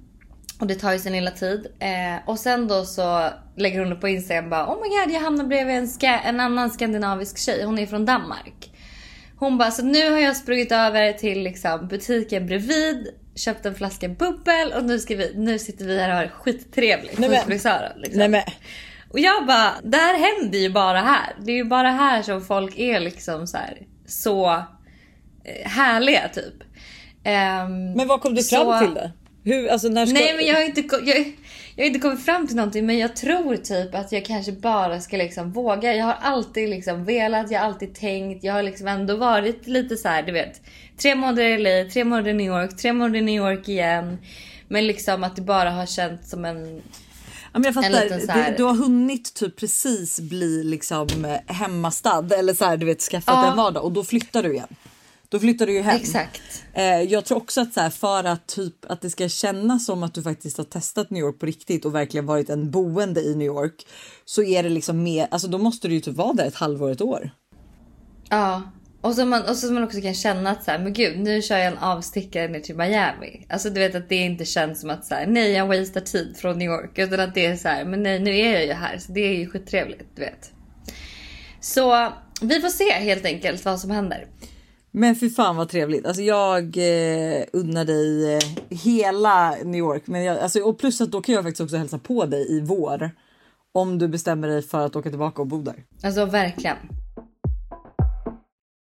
Och 0.61 0.66
det 0.66 0.75
tar 0.75 0.92
ju 0.92 0.99
sin 0.99 1.12
lilla 1.12 1.31
tid. 1.31 1.66
Eh, 1.79 2.29
och 2.29 2.38
sen 2.38 2.68
då 2.68 2.85
så 2.85 3.31
lägger 3.57 3.81
hon 3.81 3.92
upp 3.92 4.01
på 4.01 4.09
Instagram 4.09 4.51
bara 4.51 4.66
Oh 4.66 4.83
my 4.83 4.88
god 4.88 5.14
jag 5.14 5.20
hamnar 5.20 5.44
bredvid 5.44 5.77
en, 5.77 5.88
ska- 5.88 6.18
en 6.18 6.40
annan 6.40 6.70
skandinavisk 6.70 7.38
tjej. 7.38 7.64
Hon 7.64 7.79
är 7.79 7.87
från 7.87 8.05
Danmark. 8.05 8.72
Hon 9.37 9.59
bara 9.59 9.70
så 9.70 9.85
nu 9.85 10.11
har 10.11 10.18
jag 10.18 10.37
sprungit 10.37 10.72
över 10.72 11.12
till 11.12 11.42
liksom 11.42 11.88
butiken 11.88 12.46
bredvid. 12.46 13.09
Köpt 13.37 13.66
en 13.66 13.75
flaska 13.75 14.09
bubbel 14.09 14.72
och 14.72 14.85
nu, 14.85 14.99
ska 14.99 15.16
vi, 15.16 15.33
nu 15.37 15.59
sitter 15.59 15.85
vi 15.85 16.01
här 16.01 16.09
och 16.11 16.16
har 16.16 16.27
skittrevligt 16.29 17.18
Nej, 17.18 17.29
hos 17.31 17.44
frisören. 17.44 18.01
Liksom. 18.01 18.18
Nej 18.18 18.29
men 18.29 18.42
Och 19.11 19.18
jag 19.20 19.46
bara, 19.46 19.72
det 19.85 19.96
här 19.96 20.18
händer 20.18 20.59
ju 20.59 20.70
bara 20.70 21.01
här. 21.01 21.37
Det 21.42 21.53
är 21.53 21.57
ju 21.57 21.64
bara 21.64 21.90
här 21.90 22.22
som 22.22 22.44
folk 22.44 22.79
är 22.79 23.01
liksom 23.01 23.46
så 23.46 23.57
här, 23.57 23.79
så 24.07 24.46
eh, 25.44 25.68
härliga 25.68 26.29
typ. 26.29 26.55
Ehm, 27.25 27.92
Men 27.92 28.09
vad 28.09 28.20
kom 28.20 28.35
du 28.35 28.42
Så- 28.42 28.57
fram 28.57 28.85
till 28.85 28.94
då? 28.94 29.11
Hur, 29.44 29.68
alltså 29.68 29.88
när 29.88 30.07
ska... 30.07 30.14
Nej 30.18 30.37
men 30.37 30.46
jag 30.46 30.55
har, 30.55 30.62
inte, 30.62 30.81
jag, 31.05 31.33
jag 31.77 31.85
har 31.85 31.87
inte 31.87 31.99
kommit 32.01 32.25
fram 32.25 32.47
till 32.47 32.57
någonting 32.57 32.87
men 32.87 32.99
jag 32.99 33.17
tror 33.17 33.57
typ 33.57 33.95
att 33.95 34.12
jag 34.12 34.25
kanske 34.25 34.53
bara 34.53 35.01
ska 35.01 35.17
liksom 35.17 35.53
våga. 35.53 35.95
Jag 35.95 36.05
har 36.05 36.17
alltid 36.23 36.69
liksom 36.69 37.05
velat, 37.05 37.51
jag 37.51 37.61
har 37.61 37.67
alltid 37.67 37.95
tänkt, 37.95 38.45
jag 38.45 38.53
har 38.53 38.62
liksom 38.62 38.89
ändå 38.89 39.17
varit 39.17 39.67
lite 39.67 39.97
så 39.97 40.09
här, 40.09 40.23
du 40.23 40.33
vet. 40.33 40.61
Tre 40.99 41.15
månader 41.15 41.43
i 41.45 41.59
LA, 41.85 41.91
tre 41.91 42.05
månader 42.05 42.31
i 42.31 42.35
New 42.35 42.47
York, 42.47 42.77
tre 42.77 42.93
månader 42.93 43.19
i 43.19 43.23
New 43.23 43.35
York 43.35 43.69
igen. 43.69 44.19
Men 44.69 44.87
liksom 44.87 45.25
att 45.25 45.37
det 45.37 45.43
bara 45.43 45.71
har 45.71 45.87
känts 45.87 46.31
som 46.31 46.45
en... 46.45 46.83
Ja, 47.53 47.59
men 47.59 47.65
jag 47.65 47.75
fattar, 47.75 48.29
här- 48.33 48.51
du, 48.51 48.57
du 48.57 48.62
har 48.62 48.75
hunnit 48.75 49.35
typ 49.35 49.57
precis 49.57 50.21
bli 50.21 50.65
liksom 50.65 51.25
eh, 51.25 51.55
hemmastad 51.55 52.29
eller 52.39 52.55
så 52.55 52.65
här, 52.65 52.77
du 52.77 52.87
vet 52.87 53.01
skaffat 53.03 53.35
Ja. 53.35 53.51
en 53.51 53.57
vardag 53.57 53.85
och 53.85 53.93
då 53.93 54.05
flyttar 54.05 54.43
du 54.43 54.53
igen. 54.53 54.67
Då 55.29 55.39
flyttar 55.39 55.67
du 55.67 55.73
ju 55.73 55.81
hem. 55.81 55.97
Exakt. 55.97 56.65
Eh, 56.73 57.03
jag 57.03 57.25
tror 57.25 57.39
också 57.39 57.61
att 57.61 57.73
så 57.73 57.81
här, 57.81 57.91
för 57.91 58.25
att 58.25 58.47
typ 58.47 58.91
att 58.91 59.01
det 59.01 59.11
ska 59.11 59.29
kännas 59.29 59.87
som 59.87 60.03
att 60.03 60.15
du 60.15 60.23
faktiskt 60.23 60.59
har 60.59 60.65
testat 60.65 61.11
New 61.11 61.21
York 61.21 61.39
på 61.39 61.47
riktigt 61.47 61.85
och 61.85 61.95
verkligen 61.95 62.27
varit 62.27 62.51
en 62.51 62.71
boende 62.71 63.21
i 63.21 63.35
New 63.35 63.47
York 63.47 63.87
så 64.25 64.43
är 64.43 64.62
det 64.62 64.69
liksom 64.69 65.03
mer, 65.03 65.29
alltså 65.31 65.49
då 65.49 65.59
måste 65.59 65.89
du 65.89 65.95
ju 65.95 66.01
typ 66.01 66.17
vara 66.17 66.33
där 66.33 66.47
ett 66.47 66.55
halvår, 66.55 66.91
ett 66.91 67.01
år. 67.01 67.31
Ja. 68.31 68.62
Och 69.01 69.15
så, 69.15 69.25
man, 69.25 69.43
och 69.43 69.57
så 69.57 69.73
man 69.73 69.85
också 69.85 70.01
kan 70.01 70.15
känna 70.15 70.51
att 70.51 70.65
så 70.65 70.71
här, 70.71 70.79
men 70.79 70.93
gud 70.93 71.19
nu 71.19 71.43
kör 71.43 71.57
jag 71.57 71.67
en 71.67 71.79
avstickare 71.79 72.49
ner 72.49 72.61
till 72.61 72.77
Miami. 72.77 73.47
Alltså 73.49 73.71
du 73.71 73.81
vet 73.81 73.95
att 73.95 74.09
det 74.09 74.17
inte 74.17 74.45
känns 74.45 74.81
som 74.81 74.91
att 74.91 75.05
så 75.05 75.15
här, 75.15 75.27
nej 75.27 75.53
jag 75.53 75.67
wastar 75.67 76.01
tid 76.01 76.37
från 76.37 76.59
New 76.59 76.71
York. 76.71 76.99
Utan 76.99 77.21
att 77.21 77.35
det 77.35 77.47
är 77.47 77.57
så 77.57 77.69
här, 77.69 77.85
men 77.85 78.03
nej 78.03 78.21
nu 78.21 78.39
är 78.39 78.53
jag 78.53 78.67
ju 78.67 78.73
här. 78.73 78.99
Så 78.99 79.12
det 79.12 79.21
är 79.21 79.39
ju 79.39 79.51
skittrevligt 79.51 80.17
du 80.17 80.23
vet. 80.23 80.53
Så 81.61 82.12
vi 82.41 82.61
får 82.61 82.69
se 82.69 82.93
helt 82.93 83.25
enkelt 83.25 83.65
vad 83.65 83.81
som 83.81 83.91
händer. 83.91 84.27
Men 84.98 85.16
fy 85.16 85.30
fan 85.30 85.56
vad 85.56 85.68
trevligt. 85.68 86.06
Alltså 86.06 86.22
jag 86.22 86.62
eh, 86.62 87.44
unnar 87.52 87.85
dig 87.85 88.35
eh, 88.35 88.40
hela 88.68 89.50
New 89.50 89.78
York. 89.78 90.02
Men 90.06 90.24
jag, 90.24 90.38
alltså, 90.38 90.61
och 90.61 90.78
plus 90.78 91.00
att 91.00 91.11
då 91.11 91.20
kan 91.20 91.35
jag 91.35 91.44
faktiskt 91.44 91.61
också 91.61 91.76
hälsa 91.76 91.98
på 91.98 92.26
dig 92.26 92.56
i 92.56 92.61
vår. 92.61 93.11
Om 93.72 93.98
du 93.98 94.09
bestämmer 94.09 94.48
dig 94.48 94.62
för 94.62 94.87
att 94.87 94.96
åka 94.96 95.11
tillbaka 95.11 95.42
och 95.42 95.48
bo 95.48 95.62
där. 95.62 95.85
Alltså 96.02 96.24
verkligen. 96.24 96.76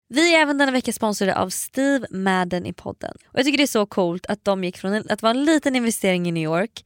Vi 0.10 0.36
är 0.36 0.42
även 0.42 0.58
denna 0.58 0.72
vecka 0.72 0.94
sponsrade 0.94 1.38
av 1.38 1.50
Steve 1.50 2.08
Madden 2.10 2.66
i 2.66 2.74
podden. 2.74 3.14
Och 3.26 3.40
Jag 3.40 3.46
tycker 3.46 3.58
det 3.58 3.64
är 3.64 3.68
så 3.68 3.86
coolt 3.86 4.26
att 4.26 4.46
de 4.46 4.64
gick 4.64 4.78
från 4.78 5.04
att 5.10 5.22
vara 5.22 5.32
en 5.32 5.46
liten 5.46 5.76
investering 5.76 6.28
i 6.28 6.32
New 6.32 6.44
York 6.44 6.86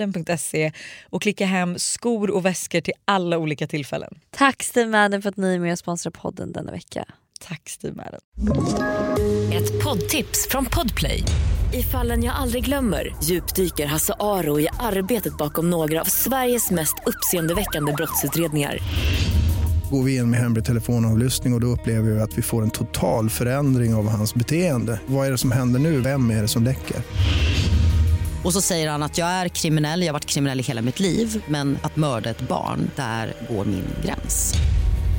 stevemadden.se 0.00 0.72
och 1.10 1.22
klicka 1.22 1.46
hem 1.46 1.78
skor 1.78 2.30
och 2.30 2.44
väskor 2.44 2.80
till 2.80 2.94
alla 3.04 3.38
olika 3.38 3.66
tillfällen. 3.66 4.18
Tack 4.30 4.62
Steve 4.62 4.90
Madden 4.90 5.22
för 5.22 5.28
att 5.28 5.36
ni 5.36 5.54
är 5.54 5.58
med 5.58 5.72
och 5.72 5.78
sponsrar 5.78 6.10
podden 6.10 6.52
denna 6.52 6.72
vecka. 6.72 7.04
Tack 7.48 7.68
Steve 7.68 7.94
Madden. 7.94 8.20
Ett 9.52 9.84
poddtips 9.84 10.48
från 10.50 10.66
Podplay. 10.66 11.22
I 11.72 11.82
fallen 11.82 12.24
jag 12.24 12.34
aldrig 12.34 12.64
glömmer 12.64 13.16
djupdyker 13.24 13.86
Hasse 13.86 14.14
Aro 14.20 14.60
i 14.60 14.68
arbetet 14.78 15.38
bakom 15.38 15.70
några 15.70 16.00
av 16.00 16.04
Sveriges 16.04 16.70
mest 16.70 16.94
uppseendeväckande 17.06 17.92
brottsutredningar. 17.92 18.78
Går 19.90 20.02
vi 20.02 20.16
in 20.16 20.30
med 20.30 20.40
hemlig 20.40 20.64
telefonavlyssning 20.64 21.52
och, 21.52 21.56
och 21.56 21.60
då 21.60 21.66
upplever 21.66 22.10
vi 22.10 22.20
att 22.20 22.38
vi 22.38 22.42
får 22.42 22.62
en 22.62 22.70
total 22.70 23.30
förändring 23.30 23.94
av 23.94 24.08
hans 24.08 24.34
beteende. 24.34 25.00
Vad 25.06 25.26
är 25.26 25.30
det 25.30 25.38
som 25.38 25.52
händer 25.52 25.80
nu? 25.80 26.00
Vem 26.00 26.30
är 26.30 26.42
det 26.42 26.48
som 26.48 26.64
läcker? 26.64 26.96
Och 28.44 28.52
så 28.52 28.60
säger 28.60 28.90
han 28.90 29.02
att 29.02 29.18
jag 29.18 29.28
är 29.28 29.48
kriminell, 29.48 30.00
jag 30.00 30.08
har 30.08 30.12
varit 30.12 30.26
kriminell 30.26 30.60
i 30.60 30.62
hela 30.62 30.82
mitt 30.82 31.00
liv 31.00 31.44
men 31.48 31.78
att 31.82 31.96
mörda 31.96 32.30
ett 32.30 32.48
barn, 32.48 32.90
där 32.96 33.34
går 33.50 33.64
min 33.64 33.84
gräns. 34.04 34.54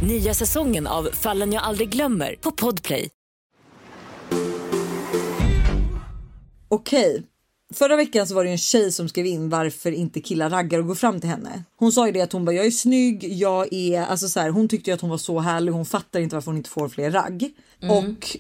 Nya 0.08 0.34
säsongen 0.34 0.88
av 0.88 1.10
Fallen 1.14 1.54
jag 1.54 1.64
aldrig 1.64 1.90
glömmer 1.90 2.36
på 2.42 2.52
Podplay. 2.52 3.10
Okej. 6.68 7.24
Förra 7.74 7.96
veckan 7.96 8.28
så 8.28 8.36
var 8.36 8.44
det 8.44 8.50
en 8.50 8.58
tjej 8.58 8.92
som 8.92 9.10
skrev 9.10 9.26
in 9.26 9.50
varför 9.50 9.92
inte 9.92 10.22
killar 10.22 10.50
raggar 10.50 10.80
och 10.80 10.88
går 10.88 10.96
fram 10.96 11.20
till 11.20 11.30
henne. 11.30 11.64
Hon 11.76 11.92
sa 11.92 12.06
ju 12.06 12.12
det 12.12 12.22
att 12.22 12.34
hon 12.34 12.46
bara 12.46 12.56
jag 12.56 12.66
är 12.66 12.72
snygg, 12.72 13.34
jag 13.34 13.74
är 13.74 14.02
alltså 14.02 14.30
så 14.30 14.40
här, 14.40 14.50
hon 14.50 14.68
tyckte 14.68 14.90
ju 14.90 14.94
att 14.94 15.02
hon 15.02 15.10
var 15.10 15.18
så 15.18 15.40
härlig. 15.40 15.72
Hon 15.72 15.86
fattar 15.86 16.20
inte 16.20 16.36
varför 16.36 16.52
hon 16.52 16.58
inte 16.58 16.70
får 16.70 16.90
fler 16.90 17.12
ragg 17.12 17.52
och 17.90 18.38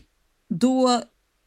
då 0.49 1.01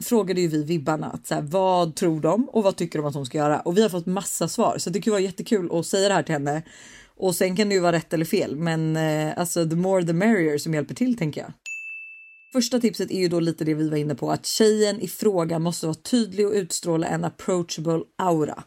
frågade 0.04 0.40
ju 0.40 0.48
vi 0.48 0.64
vibbarna 0.64 1.10
att 1.10 1.26
så 1.26 1.34
här, 1.34 1.42
vad 1.42 1.94
tror 1.94 2.20
de 2.20 2.48
och 2.48 2.62
vad 2.62 2.76
tycker 2.76 2.98
de 2.98 3.08
att 3.08 3.14
hon 3.14 3.26
ska 3.26 3.38
göra? 3.38 3.60
Och 3.60 3.76
vi 3.76 3.82
har 3.82 3.88
fått 3.88 4.06
massa 4.06 4.48
svar 4.48 4.78
så 4.78 4.90
det 4.90 5.00
kan 5.00 5.10
vara 5.10 5.20
jättekul 5.20 5.68
att 5.72 5.86
säga 5.86 6.08
det 6.08 6.14
här 6.14 6.22
till 6.22 6.32
henne. 6.32 6.62
Och 7.16 7.34
sen 7.34 7.56
kan 7.56 7.68
det 7.68 7.74
ju 7.74 7.80
vara 7.80 7.92
rätt 7.92 8.12
eller 8.12 8.24
fel, 8.24 8.56
men 8.56 8.96
eh, 8.96 9.38
alltså 9.38 9.68
the 9.68 9.76
more 9.76 10.04
the 10.04 10.12
merrier 10.12 10.58
som 10.58 10.74
hjälper 10.74 10.94
till 10.94 11.18
tänker 11.18 11.40
jag. 11.40 11.52
Första 12.52 12.80
tipset 12.80 13.10
är 13.10 13.18
ju 13.18 13.28
då 13.28 13.40
lite 13.40 13.64
det 13.64 13.74
vi 13.74 13.88
var 13.88 13.96
inne 13.96 14.14
på 14.14 14.30
att 14.30 14.46
tjejen 14.46 15.00
i 15.00 15.08
fråga 15.08 15.58
måste 15.58 15.86
vara 15.86 15.94
tydlig 15.94 16.46
och 16.46 16.52
utstråla 16.52 17.06
en 17.06 17.24
approachable 17.24 18.00
aura. 18.18 18.64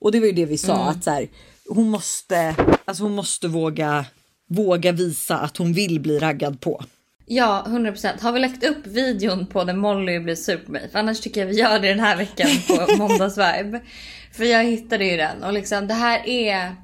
Och 0.00 0.12
det 0.12 0.20
var 0.20 0.26
ju 0.26 0.32
det 0.32 0.46
vi 0.46 0.58
sa 0.58 0.74
att 0.74 1.04
så 1.04 1.10
här, 1.10 1.28
hon 1.68 1.90
måste, 1.90 2.56
alltså 2.84 3.02
hon 3.02 3.14
måste 3.14 3.48
våga, 3.48 4.06
våga 4.48 4.92
visa 4.92 5.38
att 5.38 5.56
hon 5.56 5.72
vill 5.72 6.00
bli 6.00 6.18
raggad 6.18 6.60
på. 6.60 6.84
Ja, 7.26 7.64
100%. 7.68 8.22
Har 8.22 8.32
vi 8.32 8.40
lagt 8.40 8.64
upp 8.64 8.86
videon 8.86 9.46
på 9.46 9.64
när 9.64 9.74
Molly 9.74 10.18
blir 10.18 10.34
sur 10.34 10.56
på 10.56 10.72
mig? 10.72 10.88
För 10.92 10.98
annars 10.98 11.20
tycker 11.20 11.40
jag 11.40 11.48
vi 11.48 11.54
gör 11.54 11.78
det 11.78 11.88
den 11.88 12.00
här 12.00 12.16
veckan 12.16 12.48
på 12.68 12.96
måndagsvibe. 12.98 13.80
För 14.32 14.44
jag 14.44 14.64
hittade 14.64 15.04
ju 15.04 15.16
den 15.16 15.42
och 15.42 15.52
liksom 15.52 15.86
det 15.86 15.94
här 15.94 16.28
är... 16.28 16.74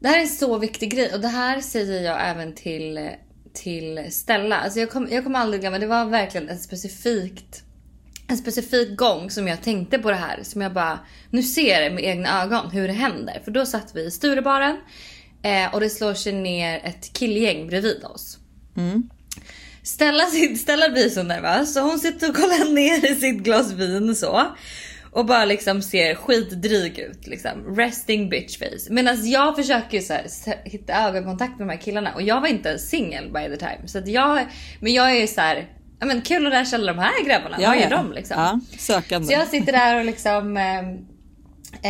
Det 0.00 0.08
här 0.08 0.18
är 0.18 0.22
en 0.22 0.28
så 0.28 0.58
viktig 0.58 0.90
grej 0.90 1.14
och 1.14 1.20
det 1.20 1.28
här 1.28 1.60
säger 1.60 2.02
jag 2.02 2.28
även 2.30 2.54
till, 2.54 3.10
till 3.54 4.06
Stella. 4.10 4.56
Alltså 4.56 4.80
jag 4.80 4.90
kommer 4.90 5.10
jag 5.10 5.24
kommer 5.24 5.38
aldrig 5.38 5.60
glömma, 5.60 5.78
det 5.78 5.86
var 5.86 6.04
verkligen 6.04 6.48
ett 6.48 6.62
specifikt 6.62 7.62
en 8.28 8.36
specifik 8.36 8.96
gång 8.96 9.30
som 9.30 9.48
jag 9.48 9.62
tänkte 9.62 9.98
på 9.98 10.10
det 10.10 10.16
här. 10.16 10.42
Som 10.42 10.60
jag 10.60 10.72
bara, 10.72 10.98
nu 11.30 11.42
ser 11.42 11.82
det 11.82 11.90
med 11.90 12.04
egna 12.04 12.42
ögon 12.42 12.70
hur 12.70 12.88
det 12.88 12.94
händer. 12.94 13.40
För 13.44 13.50
då 13.50 13.66
satt 13.66 13.96
vi 13.96 14.04
i 14.04 14.10
Sturebaren 14.10 14.76
eh, 15.42 15.74
och 15.74 15.80
det 15.80 15.90
slår 15.90 16.14
sig 16.14 16.32
ner 16.32 16.80
ett 16.84 17.12
killgäng 17.12 17.66
bredvid 17.66 18.04
oss. 18.04 18.38
Stella, 19.86 20.24
Stella 20.58 20.88
blir 20.88 21.08
så 21.08 21.22
nervös 21.22 21.74
så 21.74 21.80
hon 21.80 21.98
sitter 21.98 22.28
och 22.28 22.36
kollar 22.36 22.72
ner 22.72 23.10
i 23.10 23.14
sitt 23.14 23.38
glas 23.38 23.72
vin 23.72 24.14
så. 24.14 24.46
Och 25.12 25.26
bara 25.26 25.44
liksom 25.44 25.82
ser 25.82 26.14
skitdryg 26.14 26.98
ut 26.98 27.26
liksom. 27.26 27.76
Resting 27.76 28.28
bitch 28.28 28.58
face. 28.58 28.90
Medan 28.92 29.30
jag 29.30 29.56
försöker 29.56 30.00
så 30.00 30.12
här, 30.12 30.26
hitta 30.64 30.94
ögonkontakt 30.94 31.58
med 31.58 31.68
de 31.68 31.72
här 31.72 31.80
killarna 31.80 32.14
och 32.14 32.22
jag 32.22 32.40
var 32.40 32.48
inte 32.48 32.78
singel 32.78 33.32
by 33.32 33.48
the 33.48 33.56
time. 33.56 33.78
Så 33.86 34.02
jag, 34.04 34.46
men 34.80 34.94
jag 34.94 35.16
är 35.16 35.26
så 35.26 35.40
här, 35.40 35.68
ja 36.00 36.06
men 36.06 36.22
kul 36.22 36.46
att 36.46 36.52
lära 36.52 36.64
känna 36.64 36.86
de 36.86 36.98
här 36.98 37.24
grabbarna. 37.24 37.56
Vad 37.58 37.76
är 37.76 37.90
de 37.90 38.12
liksom? 38.12 38.36
Ja, 38.38 38.60
sökande. 38.78 39.26
Så 39.26 39.32
jag 39.32 39.48
sitter 39.48 39.72
där 39.72 39.98
och 39.98 40.04
liksom 40.04 40.56
eh, 40.56 40.78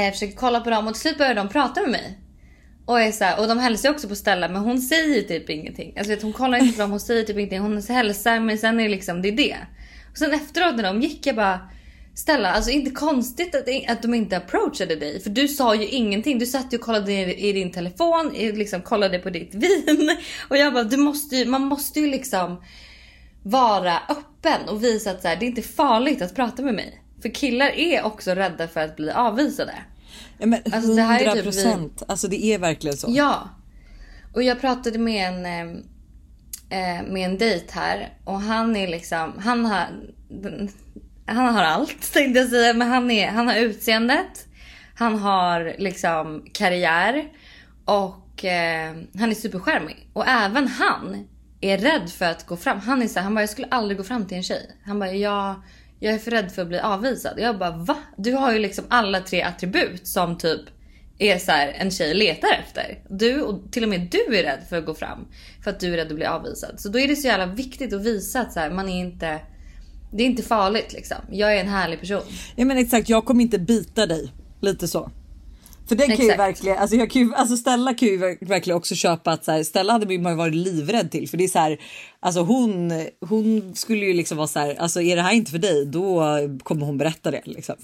eh, 0.06 0.12
försöker 0.12 0.36
kolla 0.36 0.60
på 0.60 0.70
dem 0.70 0.86
och 0.86 0.94
till 0.94 1.02
slut 1.02 1.18
börjar 1.18 1.34
de 1.34 1.48
prata 1.48 1.80
med 1.80 1.90
mig. 1.90 2.18
Och, 2.86 3.00
är 3.00 3.12
så 3.12 3.24
här, 3.24 3.40
och 3.40 3.48
de 3.48 3.58
hälsar 3.58 3.88
ju 3.88 3.94
också 3.94 4.08
på 4.08 4.14
Stella 4.14 4.48
men 4.48 4.62
hon 4.62 4.80
säger 4.80 5.22
typ 5.22 5.50
ingenting. 5.50 5.94
Alltså 5.96 6.10
vet, 6.12 6.22
hon 6.22 6.32
kollar 6.32 6.58
inte 6.58 6.76
på 6.76 6.80
dem, 6.82 6.90
hon 6.90 7.00
säger 7.00 7.22
typ 7.24 7.36
ingenting. 7.36 7.60
Hon 7.60 7.82
hälsar 7.82 8.40
men 8.40 8.58
sen 8.58 8.80
är 8.80 8.84
det 8.84 8.88
liksom 8.90 9.22
det 9.22 9.28
är 9.28 9.32
det. 9.36 9.56
Och 10.10 10.18
sen 10.18 10.32
efteråt 10.34 10.76
när 10.76 10.82
de 10.82 11.02
gick 11.02 11.26
jag 11.26 11.36
bara 11.36 11.60
Stella, 12.14 12.50
alltså 12.52 12.70
inte 12.70 12.90
konstigt 12.90 13.54
att, 13.54 13.90
att 13.90 14.02
de 14.02 14.14
inte 14.14 14.36
approachade 14.36 14.96
dig. 14.96 15.20
För 15.20 15.30
du 15.30 15.48
sa 15.48 15.74
ju 15.74 15.86
ingenting. 15.88 16.38
Du 16.38 16.46
satt 16.46 16.72
ju 16.72 16.76
och 16.78 16.84
kollade 16.84 17.12
i, 17.12 17.48
i 17.48 17.52
din 17.52 17.72
telefon, 17.72 18.34
i- 18.36 18.52
liksom 18.52 18.82
kollade 18.82 19.18
på 19.18 19.30
ditt 19.30 19.54
vin. 19.54 20.16
Och 20.48 20.56
jag 20.56 20.72
bara, 20.72 20.84
du 20.84 20.96
måste 20.96 21.36
ju, 21.36 21.44
man 21.46 21.62
måste 21.62 22.00
ju 22.00 22.06
liksom 22.06 22.62
vara 23.42 23.92
öppen 24.08 24.68
och 24.68 24.84
visa 24.84 25.10
att 25.10 25.22
så 25.22 25.28
här, 25.28 25.36
det 25.36 25.44
är 25.44 25.48
inte 25.48 25.62
farligt 25.62 26.22
att 26.22 26.34
prata 26.34 26.62
med 26.62 26.74
mig. 26.74 27.02
För 27.22 27.28
killar 27.28 27.68
är 27.68 28.04
också 28.04 28.30
rädda 28.30 28.68
för 28.68 28.80
att 28.80 28.96
bli 28.96 29.10
avvisade. 29.10 29.74
Ja, 30.38 30.46
men 30.46 30.60
Alltså, 30.72 30.94
det 30.94 31.02
här 31.02 31.20
är 31.20 31.26
100 31.26 31.34
typ 31.34 31.44
procent. 31.44 32.02
Alltså 32.08 32.28
det 32.28 32.44
är 32.44 32.58
verkligen 32.58 32.96
så. 32.96 33.06
Ja. 33.10 33.48
Och 34.34 34.42
jag 34.42 34.60
pratade 34.60 34.98
med 34.98 35.28
en, 35.28 35.46
eh, 35.46 36.98
eh, 36.98 37.02
med 37.06 37.30
en 37.30 37.38
dejt 37.38 37.72
här 37.72 38.12
och 38.24 38.40
han 38.40 38.76
är 38.76 38.88
liksom, 38.88 39.32
han 39.38 39.64
har, 39.64 39.86
han 41.26 41.54
har 41.54 41.62
allt 41.62 42.12
tänkte 42.12 42.40
jag 42.40 42.48
säga. 42.48 42.74
Men 42.74 42.88
han, 42.88 43.10
är, 43.10 43.28
han 43.28 43.48
har 43.48 43.54
utseendet, 43.54 44.46
han 44.94 45.18
har 45.18 45.74
liksom 45.78 46.44
karriär 46.52 47.24
och 47.84 48.44
eh, 48.44 48.94
han 49.18 49.30
är 49.30 49.34
superskärmig. 49.34 50.08
Och 50.12 50.28
även 50.28 50.68
han 50.68 51.26
är 51.60 51.78
rädd 51.78 52.10
för 52.10 52.24
att 52.24 52.46
gå 52.46 52.56
fram. 52.56 52.80
Han 52.80 53.02
är 53.02 53.08
så 53.08 53.18
här, 53.18 53.24
han 53.24 53.34
bara 53.34 53.42
jag 53.42 53.50
skulle 53.50 53.68
aldrig 53.70 53.98
gå 53.98 54.04
fram 54.04 54.26
till 54.26 54.36
en 54.36 54.42
tjej. 54.42 54.76
Han 54.84 54.98
bara 54.98 55.12
jag, 55.12 55.62
jag 56.00 56.14
är 56.14 56.18
för 56.18 56.30
rädd 56.30 56.52
för 56.52 56.62
att 56.62 56.68
bli 56.68 56.78
avvisad. 56.78 57.34
Jag 57.38 57.58
bara 57.58 57.76
va? 57.76 57.96
Du 58.16 58.32
har 58.32 58.52
ju 58.52 58.58
liksom 58.58 58.84
alla 58.88 59.20
tre 59.20 59.42
attribut 59.42 60.06
som 60.06 60.38
typ 60.38 60.60
är 61.18 61.38
så 61.38 61.52
här, 61.52 61.68
en 61.68 61.90
tjej 61.90 62.14
letar 62.14 62.48
efter. 62.64 62.98
Du 63.08 63.40
och 63.42 63.72
till 63.72 63.82
och 63.82 63.88
med 63.88 64.08
du 64.10 64.38
är 64.38 64.42
rädd 64.42 64.60
för 64.68 64.78
att 64.78 64.86
gå 64.86 64.94
fram 64.94 65.26
för 65.64 65.70
att 65.70 65.80
du 65.80 65.92
är 65.92 65.96
rädd 65.96 66.06
att 66.06 66.16
bli 66.16 66.26
avvisad. 66.26 66.80
Så 66.80 66.88
då 66.88 66.98
är 66.98 67.08
det 67.08 67.16
så 67.16 67.26
jävla 67.26 67.46
viktigt 67.46 67.92
att 67.92 68.04
visa 68.04 68.40
att 68.40 68.52
så 68.52 68.60
här, 68.60 68.70
man 68.70 68.88
är 68.88 69.00
inte 69.00 69.40
det 70.12 70.22
är 70.22 70.26
inte 70.26 70.42
farligt 70.42 70.92
liksom. 70.92 71.16
Jag 71.30 71.56
är 71.56 71.60
en 71.60 71.68
härlig 71.68 72.00
person. 72.00 72.22
Ja 72.56 72.64
men 72.64 72.78
exakt, 72.78 73.08
jag 73.08 73.24
kommer 73.24 73.42
inte 73.42 73.58
bita 73.58 74.06
dig. 74.06 74.32
Lite 74.60 74.88
så. 74.88 75.10
För 75.88 75.96
den 75.96 76.16
kan 76.16 76.26
ju 76.26 76.36
verkligen, 76.36 76.78
alltså, 76.78 76.96
jag 76.96 77.10
kan 77.10 77.22
ju, 77.22 77.34
alltså 77.34 77.56
Stella 77.56 77.94
kan 77.94 78.08
ju 78.08 78.18
ver- 78.18 78.46
verkligen 78.48 78.76
också 78.76 78.94
köpa 78.94 79.30
att 79.30 79.44
så 79.44 79.52
här, 79.52 79.62
Stella 79.62 79.92
hade 79.92 80.18
man 80.18 80.32
ju 80.32 80.36
varit 80.38 80.54
livrädd 80.54 81.10
till 81.10 81.28
för 81.28 81.36
det 81.36 81.44
är 81.44 81.48
så 81.48 81.58
här, 81.58 81.78
alltså 82.20 82.40
hon, 82.40 82.92
hon 83.20 83.72
skulle 83.74 84.06
ju 84.06 84.12
liksom 84.12 84.36
vara 84.36 84.46
så 84.46 84.58
här, 84.58 84.74
alltså 84.74 85.02
är 85.02 85.16
det 85.16 85.22
här 85.22 85.32
inte 85.32 85.50
för 85.50 85.58
dig 85.58 85.86
då 85.86 86.24
kommer 86.62 86.86
hon 86.86 86.98
berätta 86.98 87.30
det 87.30 87.40
liksom. 87.44 87.74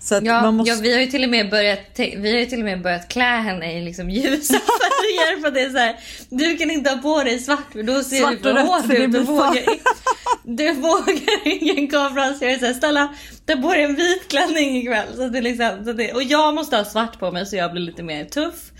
Så 0.00 0.14
att 0.14 0.24
Ja, 0.24 0.42
man 0.42 0.54
måste, 0.54 0.74
ja, 0.74 0.78
vi 0.82 0.92
har 0.92 1.00
ju 1.00 1.06
till 1.06 1.24
och 1.24 1.30
med 1.30 1.50
börjat, 1.50 1.78
vi 1.96 2.38
har 2.38 2.46
till 2.46 2.58
och 2.58 2.64
med 2.64 2.82
börjat 2.82 3.08
klä 3.08 3.24
henne 3.24 3.78
i 3.78 3.84
liksom 3.84 4.10
ljusa 4.10 4.54
färger 4.80 5.40
för 5.40 5.50
det 5.50 5.60
är 5.60 5.70
så 5.70 5.78
här, 5.78 5.96
du 6.28 6.56
kan 6.56 6.70
inte 6.70 6.90
ha 6.90 6.96
på 6.96 7.22
dig 7.22 7.38
svart 7.38 7.72
för 7.72 7.82
då 7.82 8.02
ser 8.02 8.16
Svart 8.16 8.32
du 8.32 8.42
för 8.42 8.62
hård 8.62 8.92
ut. 8.92 9.12
Du 9.12 9.18
vågar, 9.20 9.64
du 10.44 10.72
vågar 10.72 11.48
ingen 11.62 11.88
kamera 11.88 12.34
så 12.34 12.44
jag 12.44 12.52
är 12.52 12.58
såhär, 12.58 12.74
Stella 12.74 13.14
ta 13.46 13.56
på 13.56 13.72
dig 13.74 13.82
en 13.82 13.96
vit 13.96 14.28
klänning 14.28 14.76
ikväll. 14.76 15.08
Så 15.16 15.28
det 15.28 15.40
liksom, 15.40 15.84
så 15.84 15.92
det, 15.92 16.12
och 16.12 16.22
jag 16.22 16.54
måste 16.54 16.76
ha 16.76 16.84
svart 16.84 17.18
på 17.18 17.30
mig 17.30 17.46
så 17.46 17.56
jag 17.56 17.72
blir 17.72 17.82
lite 17.82 18.02
mer 18.02 18.24
tuff. 18.24 18.70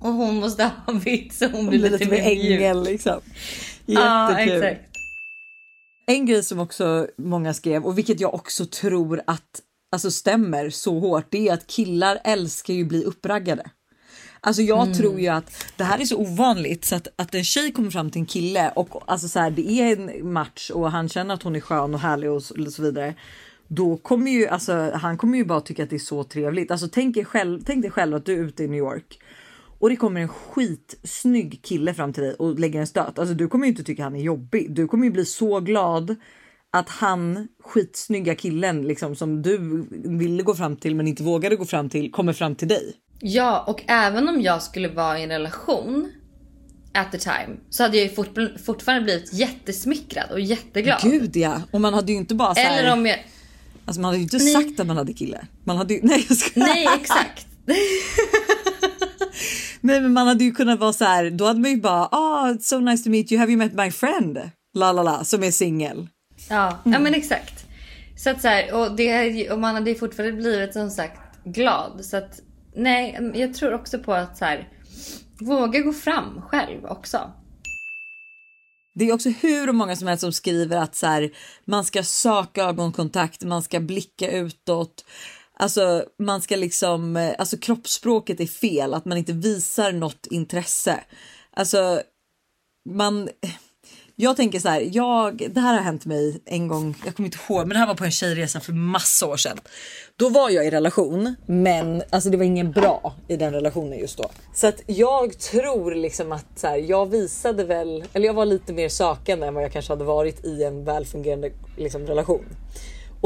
Och 0.00 0.12
hon 0.12 0.36
måste 0.36 0.62
ha 0.62 0.92
vitt 0.92 1.34
så 1.34 1.44
hon 1.44 1.54
hon 1.54 1.66
blir 1.68 1.78
lite, 1.78 1.98
lite 1.98 2.10
mer 2.10 2.22
ängel 2.22 2.84
liksom. 2.84 3.20
Ja 3.86 4.30
Jättekul. 4.30 4.62
exakt. 4.62 4.96
En 6.06 6.26
grej 6.26 6.42
som 6.42 6.60
också 6.60 7.08
många 7.18 7.54
skrev 7.54 7.84
och 7.84 7.98
vilket 7.98 8.20
jag 8.20 8.34
också 8.34 8.66
tror 8.66 9.22
att 9.26 9.62
alltså 9.92 10.10
stämmer 10.10 10.70
så 10.70 10.98
hårt. 10.98 11.26
Det 11.30 11.48
är 11.48 11.54
att 11.54 11.66
killar 11.66 12.18
älskar 12.24 12.74
ju 12.74 12.84
bli 12.84 13.04
uppraggade. 13.04 13.70
Alltså 14.40 14.62
jag 14.62 14.94
tror 14.94 15.20
ju 15.20 15.28
att 15.28 15.66
det 15.76 15.84
här 15.84 16.00
är 16.00 16.04
så 16.04 16.16
ovanligt 16.16 16.84
så 16.84 16.96
att, 16.96 17.08
att 17.16 17.34
en 17.34 17.44
tjej 17.44 17.72
kommer 17.72 17.90
fram 17.90 18.10
till 18.10 18.20
en 18.20 18.26
kille 18.26 18.72
och 18.76 19.02
alltså 19.06 19.28
så 19.28 19.38
här, 19.38 19.50
det 19.50 19.70
är 19.70 19.96
en 19.96 20.32
match 20.32 20.70
och 20.70 20.90
han 20.90 21.08
känner 21.08 21.34
att 21.34 21.42
hon 21.42 21.56
är 21.56 21.60
skön 21.60 21.94
och 21.94 22.00
härlig 22.00 22.30
och 22.30 22.42
så, 22.42 22.64
och 22.66 22.72
så 22.72 22.82
vidare. 22.82 23.14
Då 23.68 23.96
kommer 23.96 24.30
ju 24.30 24.48
alltså 24.48 24.90
han 24.94 25.18
kommer 25.18 25.38
ju 25.38 25.44
bara 25.44 25.60
tycka 25.60 25.82
att 25.82 25.90
det 25.90 25.96
är 25.96 25.98
så 25.98 26.24
trevligt. 26.24 26.70
Alltså 26.70 26.88
tänk, 26.92 27.16
er 27.16 27.24
själv, 27.24 27.62
tänk 27.66 27.82
dig 27.82 27.90
själv 27.90 28.14
att 28.14 28.26
du 28.26 28.32
är 28.32 28.44
ute 28.44 28.64
i 28.64 28.68
New 28.68 28.78
York 28.78 29.18
och 29.78 29.90
det 29.90 29.96
kommer 29.96 30.20
en 30.20 30.28
skitsnygg 30.28 31.60
kille 31.62 31.94
fram 31.94 32.12
till 32.12 32.22
dig 32.22 32.34
och 32.34 32.58
lägger 32.58 32.80
en 32.80 32.86
stöt. 32.86 33.18
Alltså 33.18 33.34
du 33.34 33.48
kommer 33.48 33.66
ju 33.66 33.70
inte 33.70 33.84
tycka 33.84 34.02
han 34.02 34.16
är 34.16 34.20
jobbig. 34.20 34.74
Du 34.74 34.86
kommer 34.88 35.04
ju 35.04 35.10
bli 35.10 35.24
så 35.24 35.60
glad 35.60 36.16
att 36.70 36.88
han 36.88 37.48
skitsnygga 37.64 38.34
killen 38.34 38.82
liksom 38.82 39.16
som 39.16 39.42
du 39.42 39.86
ville 40.04 40.42
gå 40.42 40.54
fram 40.54 40.76
till 40.76 40.94
men 40.94 41.08
inte 41.08 41.22
vågade 41.22 41.56
gå 41.56 41.64
fram 41.64 41.88
till 41.90 42.12
kommer 42.12 42.32
fram 42.32 42.54
till 42.54 42.68
dig. 42.68 42.94
Ja, 43.20 43.64
och 43.66 43.82
även 43.86 44.28
om 44.28 44.40
jag 44.40 44.62
skulle 44.62 44.88
vara 44.88 45.18
i 45.18 45.22
en 45.22 45.28
relation 45.28 46.12
at 46.94 47.12
the 47.12 47.18
time 47.18 47.56
så 47.70 47.82
hade 47.82 47.96
jag 47.96 48.06
ju 48.06 48.14
fort, 48.14 48.38
fortfarande 48.64 49.04
blivit 49.04 49.32
jättesmickrad 49.32 50.30
och 50.30 50.40
jätteglad. 50.40 51.00
Gud 51.02 51.36
ja, 51.36 51.62
och 51.70 51.80
man 51.80 51.94
hade 51.94 52.12
ju 52.12 52.18
inte 52.18 52.34
bara 52.34 52.54
så 52.54 52.60
här, 52.60 52.78
Eller 52.78 52.92
om 52.92 53.06
jag... 53.06 53.24
alltså 53.84 54.00
man 54.00 54.08
hade 54.08 54.16
ju 54.16 54.22
inte 54.22 54.36
Nej. 54.36 54.52
sagt 54.52 54.80
att 54.80 54.86
man 54.86 54.96
hade 54.96 55.12
kille. 55.12 55.46
Man 55.64 55.76
hade 55.76 55.94
ju, 55.94 56.00
nej 56.06 56.26
jag 56.28 56.38
ska, 56.38 56.60
Nej 56.60 56.88
exakt. 57.00 57.46
nej 59.86 60.00
men 60.00 60.12
man 60.12 60.26
hade 60.26 60.44
ju 60.44 60.52
kunnat 60.52 60.78
vara 60.78 60.92
så 60.92 61.04
här, 61.04 61.30
då 61.30 61.44
hade 61.44 61.60
man 61.60 61.70
ju 61.70 61.80
bara 61.80 62.08
ah 62.12 62.54
so 62.60 62.80
nice 62.80 63.04
to 63.04 63.10
meet 63.10 63.32
you, 63.32 63.40
have 63.40 63.52
you 63.52 63.58
met 63.58 63.74
my 63.74 63.90
friend? 63.90 64.50
La 64.74 64.92
la 64.92 65.02
la 65.02 65.24
som 65.24 65.42
är 65.42 65.50
singel. 65.50 66.08
Ja, 66.50 66.78
ja 66.84 66.98
men 66.98 67.14
exakt. 67.14 67.66
Så 68.16 68.30
att 68.30 68.42
så 68.42 68.48
här, 68.48 68.74
och, 68.74 68.96
det, 68.96 69.50
och 69.50 69.58
man 69.58 69.74
hade 69.74 69.90
ju 69.90 69.96
fortfarande 69.96 70.36
blivit 70.36 70.72
som 70.72 70.90
sagt 70.90 71.20
glad. 71.44 72.04
Så 72.04 72.16
att 72.16 72.40
nej, 72.76 73.32
jag 73.34 73.54
tror 73.54 73.74
också 73.74 73.98
på 73.98 74.14
att 74.14 74.38
så 74.38 74.44
här, 74.44 74.68
våga 75.40 75.80
gå 75.80 75.92
fram 75.92 76.42
själv 76.42 76.84
också. 76.84 77.32
Det 78.94 79.08
är 79.08 79.14
också 79.14 79.28
hur 79.28 79.72
många 79.72 79.96
som 79.96 80.08
helst 80.08 80.20
som 80.20 80.32
skriver 80.32 80.76
att 80.76 80.96
så 80.96 81.06
här, 81.06 81.30
man 81.64 81.84
ska 81.84 82.02
söka 82.02 82.64
ögonkontakt, 82.64 83.44
man 83.44 83.62
ska 83.62 83.80
blicka 83.80 84.30
utåt. 84.30 85.04
Alltså 85.58 86.04
man 86.18 86.42
ska 86.42 86.56
liksom, 86.56 87.16
eh, 87.16 87.34
alltså 87.38 87.56
kroppsspråket 87.56 88.40
är 88.40 88.46
fel, 88.46 88.94
att 88.94 89.04
man 89.04 89.18
inte 89.18 89.32
visar 89.32 89.92
något 89.92 90.26
intresse. 90.26 91.00
Alltså 91.56 92.02
man, 92.90 93.28
jag 94.16 94.36
tänker 94.36 94.58
så 94.60 94.68
här, 94.68 94.88
jag, 94.92 95.50
det 95.50 95.60
här 95.60 95.74
har 95.74 95.82
hänt 95.82 96.06
mig 96.06 96.40
en 96.44 96.68
gång, 96.68 96.94
jag 97.04 97.16
kommer 97.16 97.26
inte 97.26 97.38
ihåg, 97.48 97.58
men 97.58 97.68
det 97.68 97.78
här 97.78 97.86
var 97.86 97.94
på 97.94 98.04
en 98.04 98.10
tjejresa 98.10 98.60
för 98.60 98.72
massa 98.72 99.26
år 99.26 99.36
sedan. 99.36 99.58
Då 100.16 100.28
var 100.28 100.50
jag 100.50 100.66
i 100.66 100.70
relation, 100.70 101.34
men 101.46 102.02
alltså 102.10 102.30
det 102.30 102.36
var 102.36 102.44
ingen 102.44 102.72
bra 102.72 103.14
i 103.28 103.36
den 103.36 103.52
relationen 103.52 103.98
just 103.98 104.18
då. 104.18 104.30
Så 104.54 104.66
att 104.66 104.82
jag 104.86 105.38
tror 105.38 105.94
liksom 105.94 106.32
att 106.32 106.46
så 106.56 106.66
här, 106.66 106.76
jag 106.76 107.10
visade 107.10 107.64
väl, 107.64 108.04
eller 108.12 108.26
jag 108.26 108.34
var 108.34 108.46
lite 108.46 108.72
mer 108.72 108.88
sökande 108.88 109.46
än 109.46 109.54
vad 109.54 109.64
jag 109.64 109.72
kanske 109.72 109.92
hade 109.92 110.04
varit 110.04 110.44
i 110.44 110.64
en 110.64 110.84
välfungerande 110.84 111.50
liksom, 111.76 112.06
relation. 112.06 112.44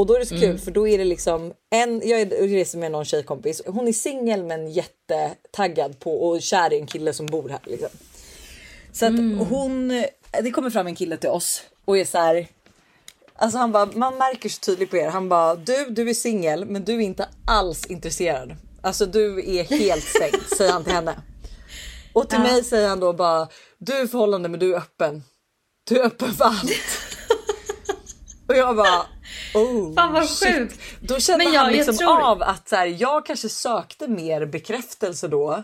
Och 0.01 0.07
då 0.07 0.15
är 0.15 0.19
det 0.19 0.25
så 0.25 0.39
kul 0.39 0.57
för 0.57 0.71
då 0.71 0.87
är 0.87 0.97
det 0.97 1.03
liksom 1.03 1.53
en, 1.69 2.01
jag 2.09 2.31
reser 2.31 2.77
med 2.77 2.91
någon 2.91 3.05
tjejkompis, 3.05 3.61
hon 3.65 3.87
är 3.87 3.93
singel 3.93 4.43
men 4.43 4.71
jättetaggad 4.71 5.99
på 5.99 6.27
och 6.27 6.41
kär 6.41 6.73
i 6.73 6.79
en 6.79 6.87
kille 6.87 7.13
som 7.13 7.25
bor 7.25 7.49
här 7.49 7.59
liksom. 7.63 7.89
Så 8.93 9.05
att 9.05 9.19
hon, 9.49 10.03
det 10.43 10.51
kommer 10.51 10.69
fram 10.69 10.87
en 10.87 10.95
kille 10.95 11.17
till 11.17 11.29
oss 11.29 11.63
och 11.85 11.97
är 11.97 12.05
så 12.05 12.17
här. 12.17 12.47
Alltså 13.35 13.57
han 13.57 13.71
bara, 13.71 13.85
man 13.85 14.17
märker 14.17 14.49
så 14.49 14.59
tydligt 14.59 14.89
på 14.89 14.97
er. 14.97 15.09
Han 15.09 15.29
bara, 15.29 15.55
du, 15.55 15.85
du 15.89 16.09
är 16.09 16.13
singel, 16.13 16.65
men 16.65 16.83
du 16.83 16.95
är 16.95 16.99
inte 16.99 17.29
alls 17.47 17.85
intresserad. 17.85 18.55
Alltså 18.81 19.05
du 19.05 19.57
är 19.57 19.63
helt 19.63 20.03
stängd, 20.03 20.43
säger 20.57 20.71
han 20.71 20.83
till 20.83 20.93
henne. 20.93 21.21
Och 22.13 22.29
till 22.29 22.39
mig 22.39 22.63
säger 22.63 22.89
han 22.89 22.99
då 22.99 23.13
bara, 23.13 23.47
du 23.77 23.93
är 23.93 24.07
förhållande 24.07 24.49
men 24.49 24.59
du 24.59 24.73
är 24.73 24.77
öppen. 24.77 25.23
Du 25.83 25.99
är 25.99 26.05
öppen 26.05 26.33
för 26.33 26.45
allt. 26.45 26.71
och 28.47 28.55
jag 28.55 28.75
bara, 28.75 29.05
oh 29.53 29.95
Fan 29.95 30.13
vad 30.13 30.29
shit. 30.29 30.55
sjukt. 30.55 30.79
Då 30.99 31.19
kände 31.19 31.45
Men 31.45 31.53
jag- 31.53 31.61
han 31.61 31.69
jag 31.71 31.77
liksom 31.77 31.97
tror- 31.97 32.21
av 32.21 32.41
att 32.41 32.69
så 32.69 32.75
här, 32.75 32.95
jag 32.99 33.25
kanske 33.25 33.49
sökte 33.49 34.07
mer 34.07 34.45
bekräftelse 34.45 35.27
då. 35.27 35.63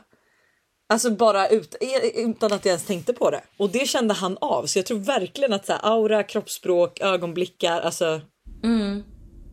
Alltså 0.89 1.11
bara 1.11 1.47
ut, 1.47 1.76
utan 2.15 2.53
att 2.53 2.65
jag 2.65 2.72
ens 2.72 2.86
tänkte 2.86 3.13
på 3.13 3.30
det. 3.32 3.41
Och 3.57 3.70
det 3.70 3.88
kände 3.88 4.13
han 4.13 4.38
av. 4.41 4.65
Så 4.65 4.80
jag 4.80 4.86
tror 4.86 4.99
verkligen 4.99 5.53
att 5.53 5.65
så 5.65 5.74
här, 5.74 5.80
aura, 5.84 6.24
kroppsspråk, 6.24 6.99
ögonblickar, 7.01 7.82
alltså. 7.82 8.22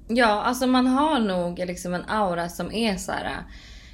Ja, 0.08 0.26
alltså 0.42 0.66
man 0.66 0.86
har 0.86 1.18
nog 1.18 1.58
liksom 1.58 1.94
en 1.94 2.04
aura 2.08 2.48
som 2.48 2.72
är 2.72 2.96
så 2.96 3.12
här. 3.12 3.42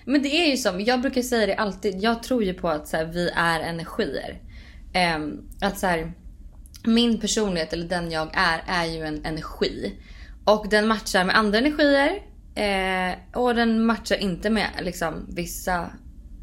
Men 0.04 0.22
det 0.22 0.28
är 0.28 0.46
ju 0.50 0.56
som, 0.56 0.80
jag 0.80 1.00
brukar 1.00 1.22
säga 1.22 1.46
det 1.46 1.54
alltid, 1.56 2.02
jag 2.02 2.22
tror 2.22 2.44
ju 2.44 2.54
på 2.54 2.68
att 2.68 2.88
så 2.88 2.96
här, 2.96 3.04
vi 3.04 3.30
är 3.36 3.60
energier. 3.60 4.40
Ehm, 4.94 5.38
att 5.62 5.78
så 5.78 5.86
här, 5.86 6.12
min 6.84 7.20
personlighet 7.20 7.72
eller 7.72 7.88
den 7.88 8.10
jag 8.10 8.30
är, 8.34 8.62
är 8.66 8.84
ju 8.84 9.02
en 9.06 9.24
energi. 9.24 9.92
Och 10.44 10.68
den 10.68 10.88
matchar 10.88 11.24
med 11.24 11.36
andra 11.36 11.58
energier. 11.58 12.22
Eh, 12.54 13.40
och 13.40 13.54
den 13.54 13.84
matchar 13.84 14.16
inte 14.16 14.50
med 14.50 14.68
liksom 14.80 15.26
vissa 15.28 15.90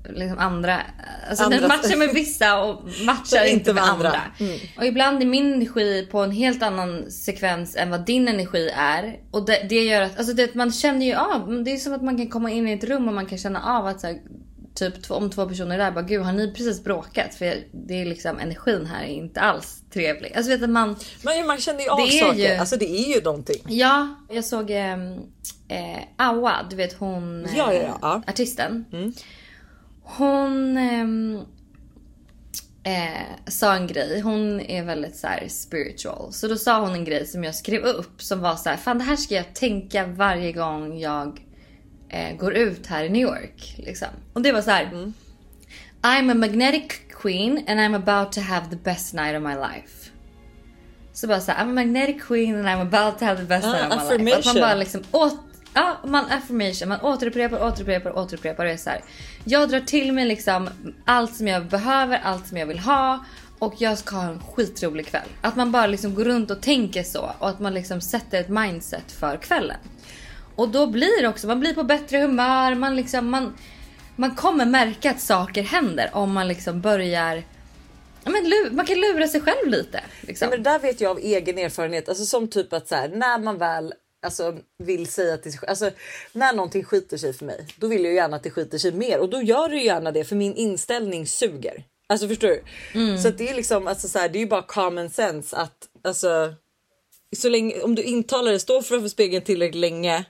liksom 0.09 0.39
andra. 0.39 0.81
Alltså 1.29 1.43
Andra- 1.43 1.59
den 1.59 1.67
matchar 1.67 1.97
med 1.97 2.09
vissa 2.09 2.63
och 2.63 2.81
matchar 3.05 3.45
inte 3.49 3.73
med 3.73 3.83
andra. 3.83 4.21
Mm. 4.39 4.59
Och 4.77 4.85
ibland 4.85 5.21
är 5.21 5.25
min 5.25 5.53
energi 5.53 6.07
på 6.11 6.19
en 6.19 6.31
helt 6.31 6.63
annan 6.63 7.11
sekvens 7.11 7.75
än 7.75 7.89
vad 7.89 8.05
din 8.05 8.27
energi 8.27 8.69
är. 8.75 9.19
Och 9.31 9.45
det, 9.45 9.65
det 9.69 9.83
gör 9.83 10.01
att, 10.01 10.17
alltså 10.17 10.33
det, 10.33 10.55
man 10.55 10.71
känner 10.71 11.05
ju 11.05 11.13
av, 11.13 11.63
det 11.63 11.71
är 11.71 11.77
som 11.77 11.93
att 11.93 12.01
man 12.01 12.17
kan 12.17 12.29
komma 12.29 12.51
in 12.51 12.67
i 12.67 12.73
ett 12.73 12.83
rum 12.83 13.07
och 13.07 13.13
man 13.13 13.25
kan 13.25 13.37
känna 13.37 13.77
av 13.77 13.87
att 13.87 14.01
så 14.01 14.07
här, 14.07 14.19
typ 14.77 15.11
om 15.11 15.29
två 15.29 15.45
personer 15.45 15.75
är 15.75 15.77
där 15.79 15.91
bara 15.91 16.01
gud 16.01 16.21
har 16.21 16.33
ni 16.33 16.51
precis 16.53 16.83
bråkat? 16.83 17.35
För 17.35 17.55
det 17.71 18.01
är 18.01 18.05
liksom 18.05 18.39
energin 18.39 18.85
här 18.85 19.03
är 19.03 19.07
inte 19.07 19.39
alls 19.41 19.83
trevlig. 19.93 20.33
Alltså 20.35 20.51
vet 20.51 20.63
att 20.63 20.69
man, 20.69 20.95
Men 21.21 21.47
man 21.47 21.57
känner 21.57 21.79
ju 21.83 21.89
av 21.89 21.97
Det 21.97 22.03
är 22.19 22.25
saker. 22.25 22.53
ju- 22.53 22.55
Alltså 22.59 22.77
det 22.77 22.89
är 22.89 23.15
ju 23.15 23.21
någonting. 23.21 23.61
ja 23.67 24.15
jag 24.29 24.45
såg 24.45 24.71
eh, 24.71 24.93
eh, 25.67 25.99
Awa, 26.17 26.53
du 26.69 26.75
vet 26.75 26.93
hon 26.93 27.45
eh, 27.45 27.57
Ja, 27.57 27.73
ja, 27.73 27.81
ja. 27.81 27.97
Ja. 28.01 28.21
artisten. 28.27 28.85
Hon 30.03 30.77
ehm, 30.77 31.39
eh, 32.83 33.47
sa 33.47 33.75
en 33.75 33.87
grej, 33.87 34.19
hon 34.21 34.59
är 34.61 34.83
väldigt 34.83 35.15
så 35.15 35.27
här 35.27 35.47
spiritual. 35.49 36.33
Så 36.33 36.47
då 36.47 36.55
sa 36.57 36.79
hon 36.81 36.93
en 36.93 37.03
grej 37.05 37.25
som 37.27 37.43
jag 37.43 37.55
skrev 37.55 37.83
upp 37.83 38.21
som 38.21 38.39
var 38.39 38.55
så 38.55 38.69
här, 38.69 38.77
fan 38.77 38.97
det 38.97 39.03
här 39.03 39.15
ska 39.15 39.35
jag 39.35 39.53
tänka 39.55 40.05
varje 40.07 40.51
gång 40.51 40.99
jag 40.99 41.39
eh, 42.09 42.35
går 42.35 42.53
ut 42.53 42.87
här 42.87 43.03
i 43.03 43.09
New 43.09 43.21
York. 43.21 43.75
Liksom. 43.77 44.07
Och 44.33 44.41
det 44.41 44.51
var 44.51 44.61
så 44.61 44.71
här. 44.71 45.11
I'm 46.01 46.31
a 46.31 46.33
magnetic 46.33 46.91
queen 47.21 47.63
and 47.67 47.79
I'm 47.79 47.95
about 47.95 48.31
to 48.31 48.41
have 48.41 48.69
the 48.69 48.75
best 48.75 49.13
night 49.13 49.35
of 49.35 49.43
my 49.43 49.55
life. 49.55 50.11
Så 51.13 51.27
bara 51.27 51.39
så 51.39 51.51
här, 51.51 51.65
I'm 51.65 51.69
a 51.69 51.73
magnetic 51.73 52.23
queen 52.23 52.55
and 52.55 52.67
I'm 52.67 52.81
about 52.81 53.19
to 53.19 53.25
have 53.25 53.37
the 53.37 53.45
best 53.45 53.65
Ah, 53.65 53.71
night 53.71 53.93
of 53.93 54.19
my 54.19 54.25
life. 54.25 54.39
Att 54.39 54.45
man 54.45 54.55
bara 54.55 54.75
liksom 54.75 55.03
åt, 55.11 55.39
ja, 55.73 55.97
man 56.05 56.25
affirmation, 56.25 56.89
man 56.89 57.01
återupprepar, 57.01 57.63
återupprepar, 57.63 58.17
återupprepar 58.17 58.65
och 58.65 58.71
är 58.71 58.77
så 58.77 58.89
här. 58.89 59.01
Jag 59.43 59.69
drar 59.69 59.79
till 59.79 60.11
mig 60.11 60.25
liksom 60.25 60.69
allt 61.05 61.35
som 61.35 61.47
jag 61.47 61.65
behöver, 61.65 62.19
allt 62.23 62.47
som 62.47 62.57
jag 62.57 62.65
vill 62.65 62.79
ha 62.79 63.25
och 63.59 63.73
jag 63.77 63.97
ska 63.97 64.15
ha 64.15 64.23
en 64.23 64.39
skitrolig 64.39 65.07
kväll. 65.07 65.27
Att 65.41 65.55
man 65.55 65.71
bara 65.71 65.87
liksom 65.87 66.15
går 66.15 66.25
runt 66.25 66.51
och 66.51 66.61
tänker 66.61 67.03
så 67.03 67.31
och 67.39 67.49
att 67.49 67.59
man 67.59 67.73
liksom 67.73 68.01
sätter 68.01 68.39
ett 68.39 68.49
mindset 68.49 69.11
för 69.11 69.37
kvällen. 69.37 69.77
Och 70.57 70.69
då 70.69 70.87
blir 70.87 71.21
det 71.21 71.27
också, 71.27 71.47
man 71.47 71.59
blir 71.59 71.73
på 71.73 71.83
bättre 71.83 72.17
humör, 72.17 72.75
man 72.75 72.95
liksom, 72.95 73.29
man, 73.29 73.57
man 74.15 74.35
kommer 74.35 74.65
märka 74.65 75.11
att 75.11 75.21
saker 75.21 75.63
händer 75.63 76.09
om 76.13 76.31
man 76.31 76.47
liksom 76.47 76.81
börjar 76.81 77.43
Ja, 78.23 78.31
men 78.31 78.75
man 78.75 78.85
kan 78.85 79.01
lura 79.01 79.27
sig 79.27 79.41
själv 79.41 79.67
lite. 79.67 80.03
Liksom. 80.21 80.49
Men 80.49 80.63
det 80.63 80.69
där 80.69 80.79
vet 80.79 81.01
jag 81.01 81.11
av 81.11 81.19
egen 81.19 81.57
erfarenhet. 81.57 82.09
Alltså 82.09 82.25
som 82.25 82.47
typ 82.47 82.73
att 82.73 82.87
så 82.87 82.95
här, 82.95 83.09
när 83.09 83.39
man 83.39 83.57
väl 83.57 83.93
alltså, 84.25 84.57
vill 84.83 85.07
säga 85.07 85.37
till 85.37 85.51
sig 85.51 85.59
själv, 85.59 85.69
alltså 85.69 85.91
när 86.31 86.53
någonting 86.53 86.83
skiter 86.83 87.17
sig 87.17 87.33
för 87.33 87.45
mig, 87.45 87.67
då 87.77 87.87
vill 87.87 88.05
jag 88.05 88.13
gärna 88.13 88.35
att 88.35 88.43
det 88.43 88.51
skiter 88.51 88.77
sig 88.77 88.91
mer 88.91 89.19
och 89.19 89.29
då 89.29 89.41
gör 89.41 89.69
det 89.69 89.77
gärna 89.77 90.11
det 90.11 90.25
för 90.25 90.35
min 90.35 90.55
inställning 90.55 91.27
suger. 91.27 91.83
Alltså 92.07 92.27
förstår 92.27 92.47
du? 92.47 93.17
Så 93.17 93.27
att 93.27 93.37
det 93.37 93.49
är 93.49 93.55
liksom 93.55 93.87
alltså 93.87 94.07
så 94.07 94.19
här, 94.19 94.29
det 94.29 94.37
är 94.37 94.41
ju 94.41 94.47
bara 94.47 94.61
common 94.61 95.09
sense 95.09 95.55
att 95.55 95.87
alltså 96.03 96.53
så 97.35 97.49
länge 97.49 97.81
om 97.81 97.95
du 97.95 98.03
intalar 98.03 98.51
dig, 98.51 98.59
står 98.59 98.81
framför 98.81 99.09
spegeln 99.09 99.45
tillräckligt 99.45 99.81
länge 99.81 100.25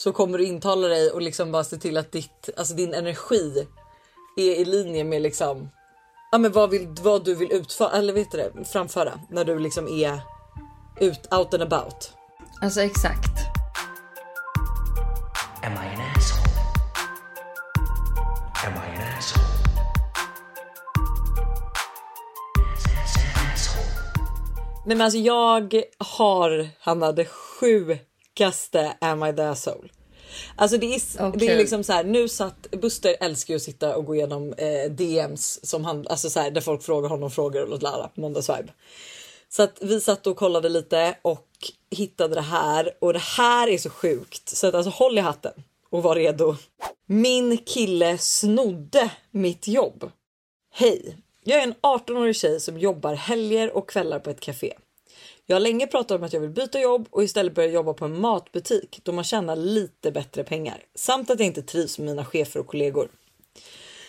så 0.00 0.12
kommer 0.12 0.38
du 0.38 0.44
intala 0.44 0.88
dig 0.88 1.10
och 1.10 1.22
liksom 1.22 1.52
bara 1.52 1.64
se 1.64 1.76
till 1.76 1.96
att 1.96 2.12
ditt, 2.12 2.48
alltså 2.56 2.74
din 2.74 2.94
energi 2.94 3.66
är 4.36 4.54
i 4.54 4.64
linje 4.64 5.04
med 5.04 5.22
liksom 5.22 5.70
ja, 6.32 6.38
men 6.38 6.52
vad, 6.52 6.70
vill, 6.70 6.88
vad 7.02 7.24
du 7.24 7.34
vill 7.34 7.52
utföra 7.52 7.90
eller 7.90 8.12
vet 8.12 8.30
du 8.30 8.38
det, 8.38 8.64
framföra 8.64 9.20
när 9.30 9.44
du 9.44 9.58
liksom 9.58 9.88
är 9.88 10.20
ut, 11.00 11.32
out 11.32 11.54
and 11.54 11.62
about. 11.62 12.12
Alltså 12.62 12.80
exakt. 12.80 13.30
Am 15.62 15.72
I 15.72 15.76
an 15.76 16.00
asshole? 16.16 16.50
Am 18.66 18.72
I 18.72 18.96
an 18.96 19.18
asshole? 19.18 19.44
Nej 24.86 24.96
men 24.96 25.00
alltså 25.00 25.18
jag 25.18 25.82
har 25.98 26.68
Hanna 26.80 27.12
det 27.12 27.24
sjukaste 27.24 28.09
Am 29.00 29.22
I 29.22 29.32
the 29.36 29.42
asshole? 29.42 29.88
Alltså 30.56 30.78
det 30.78 30.86
är, 30.94 31.00
det 31.18 31.28
Okej. 31.28 31.48
är 31.48 31.56
liksom 31.56 31.84
så 31.84 31.92
här. 31.92 32.04
Nu 32.04 32.28
satt 32.28 32.70
Buster 32.70 33.16
älskar 33.20 33.54
ju 33.54 33.56
att 33.56 33.62
sitta 33.62 33.96
och 33.96 34.04
gå 34.04 34.14
igenom 34.14 34.52
eh, 34.52 34.90
DMs 34.90 35.66
som 35.66 35.84
han, 35.84 36.06
alltså 36.08 36.30
så 36.30 36.40
här, 36.40 36.50
där 36.50 36.60
folk 36.60 36.82
frågar 36.82 37.08
honom 37.08 37.30
frågor 37.30 37.72
och 37.72 37.82
lära 37.82 38.08
på 38.08 38.20
måndagsvibe. 38.20 38.72
Så 39.48 39.62
att 39.62 39.78
vi 39.80 40.00
satt 40.00 40.26
och 40.26 40.36
kollade 40.36 40.68
lite 40.68 41.16
och 41.22 41.48
hittade 41.90 42.34
det 42.34 42.40
här 42.40 42.90
och 42.98 43.12
det 43.12 43.18
här 43.18 43.68
är 43.68 43.78
så 43.78 43.90
sjukt 43.90 44.48
så 44.48 44.66
att 44.66 44.74
alltså 44.74 44.90
håll 44.90 45.18
i 45.18 45.20
hatten 45.20 45.52
och 45.90 46.02
var 46.02 46.14
redo. 46.14 46.56
Min 47.06 47.58
kille 47.58 48.18
snodde 48.18 49.10
mitt 49.30 49.68
jobb. 49.68 50.10
Hej! 50.72 51.16
Jag 51.44 51.58
är 51.58 51.62
en 51.62 51.74
18-årig 51.74 52.36
tjej 52.36 52.60
som 52.60 52.78
jobbar 52.78 53.14
helger 53.14 53.76
och 53.76 53.88
kvällar 53.88 54.18
på 54.18 54.30
ett 54.30 54.40
café. 54.40 54.74
Jag 55.50 55.54
har 55.54 55.60
länge 55.60 55.86
pratat 55.86 56.18
om 56.18 56.24
att 56.24 56.32
jag 56.32 56.40
vill 56.40 56.50
byta 56.50 56.80
jobb 56.80 57.08
och 57.10 57.24
istället 57.24 57.54
börja 57.54 57.68
jobba 57.68 57.94
på 57.94 58.04
en 58.04 58.20
matbutik 58.20 59.00
då 59.02 59.12
man 59.12 59.24
tjänar 59.24 59.56
lite 59.56 60.12
bättre 60.12 60.44
pengar 60.44 60.82
samt 60.94 61.30
att 61.30 61.38
jag 61.38 61.46
inte 61.46 61.62
trivs 61.62 61.98
med 61.98 62.06
mina 62.06 62.24
chefer 62.24 62.60
och 62.60 62.66
kollegor. 62.66 63.08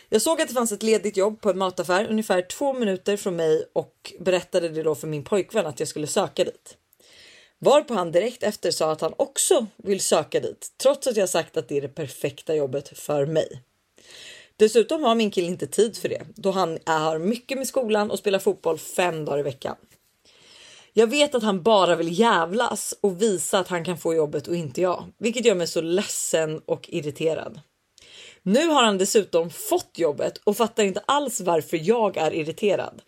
Jag 0.09 0.21
såg 0.21 0.41
att 0.41 0.47
det 0.47 0.53
fanns 0.53 0.71
ett 0.71 0.83
ledigt 0.83 1.17
jobb 1.17 1.41
på 1.41 1.49
en 1.49 1.57
mataffär 1.57 2.07
ungefär 2.09 2.41
två 2.41 2.73
minuter 2.73 3.17
från 3.17 3.35
mig 3.35 3.65
och 3.73 4.13
berättade 4.19 4.69
det 4.69 4.83
då 4.83 4.95
för 4.95 5.07
min 5.07 5.23
pojkvän 5.23 5.65
att 5.65 5.79
jag 5.79 5.89
skulle 5.89 6.07
söka 6.07 6.43
dit. 6.43 6.77
Varpå 7.59 7.93
han 7.93 8.11
direkt 8.11 8.43
efter 8.43 8.71
sa 8.71 8.91
att 8.91 9.01
han 9.01 9.13
också 9.17 9.65
vill 9.77 10.01
söka 10.01 10.39
dit 10.39 10.67
trots 10.83 11.07
att 11.07 11.17
jag 11.17 11.29
sagt 11.29 11.57
att 11.57 11.67
det 11.67 11.77
är 11.77 11.81
det 11.81 11.95
perfekta 11.95 12.55
jobbet 12.55 12.99
för 12.99 13.25
mig. 13.25 13.61
Dessutom 14.55 15.03
har 15.03 15.15
min 15.15 15.31
kille 15.31 15.47
inte 15.47 15.67
tid 15.67 15.97
för 15.97 16.09
det 16.09 16.21
då 16.35 16.51
han 16.51 16.79
har 16.85 17.19
mycket 17.19 17.57
med 17.57 17.67
skolan 17.67 18.11
och 18.11 18.19
spelar 18.19 18.39
fotboll 18.39 18.77
fem 18.77 19.25
dagar 19.25 19.39
i 19.39 19.43
veckan. 19.43 19.75
Jag 20.93 21.07
vet 21.07 21.35
att 21.35 21.43
han 21.43 21.63
bara 21.63 21.95
vill 21.95 22.19
jävlas 22.19 22.93
och 23.01 23.21
visa 23.21 23.59
att 23.59 23.67
han 23.67 23.85
kan 23.85 23.97
få 23.97 24.13
jobbet 24.13 24.47
och 24.47 24.55
inte 24.55 24.81
jag, 24.81 25.05
vilket 25.17 25.45
gör 25.45 25.55
mig 25.55 25.67
så 25.67 25.81
ledsen 25.81 26.61
och 26.65 26.89
irriterad. 26.89 27.59
Nu 28.43 28.67
har 28.67 28.83
han 28.83 28.97
dessutom 28.97 29.49
fått 29.49 29.91
jobbet 29.97 30.37
och 30.43 30.57
fattar 30.57 30.83
inte 30.83 31.03
alls 31.05 31.41
varför 31.41 31.79
jag 31.81 32.17
är 32.17 32.33
irriterad. 32.33 33.01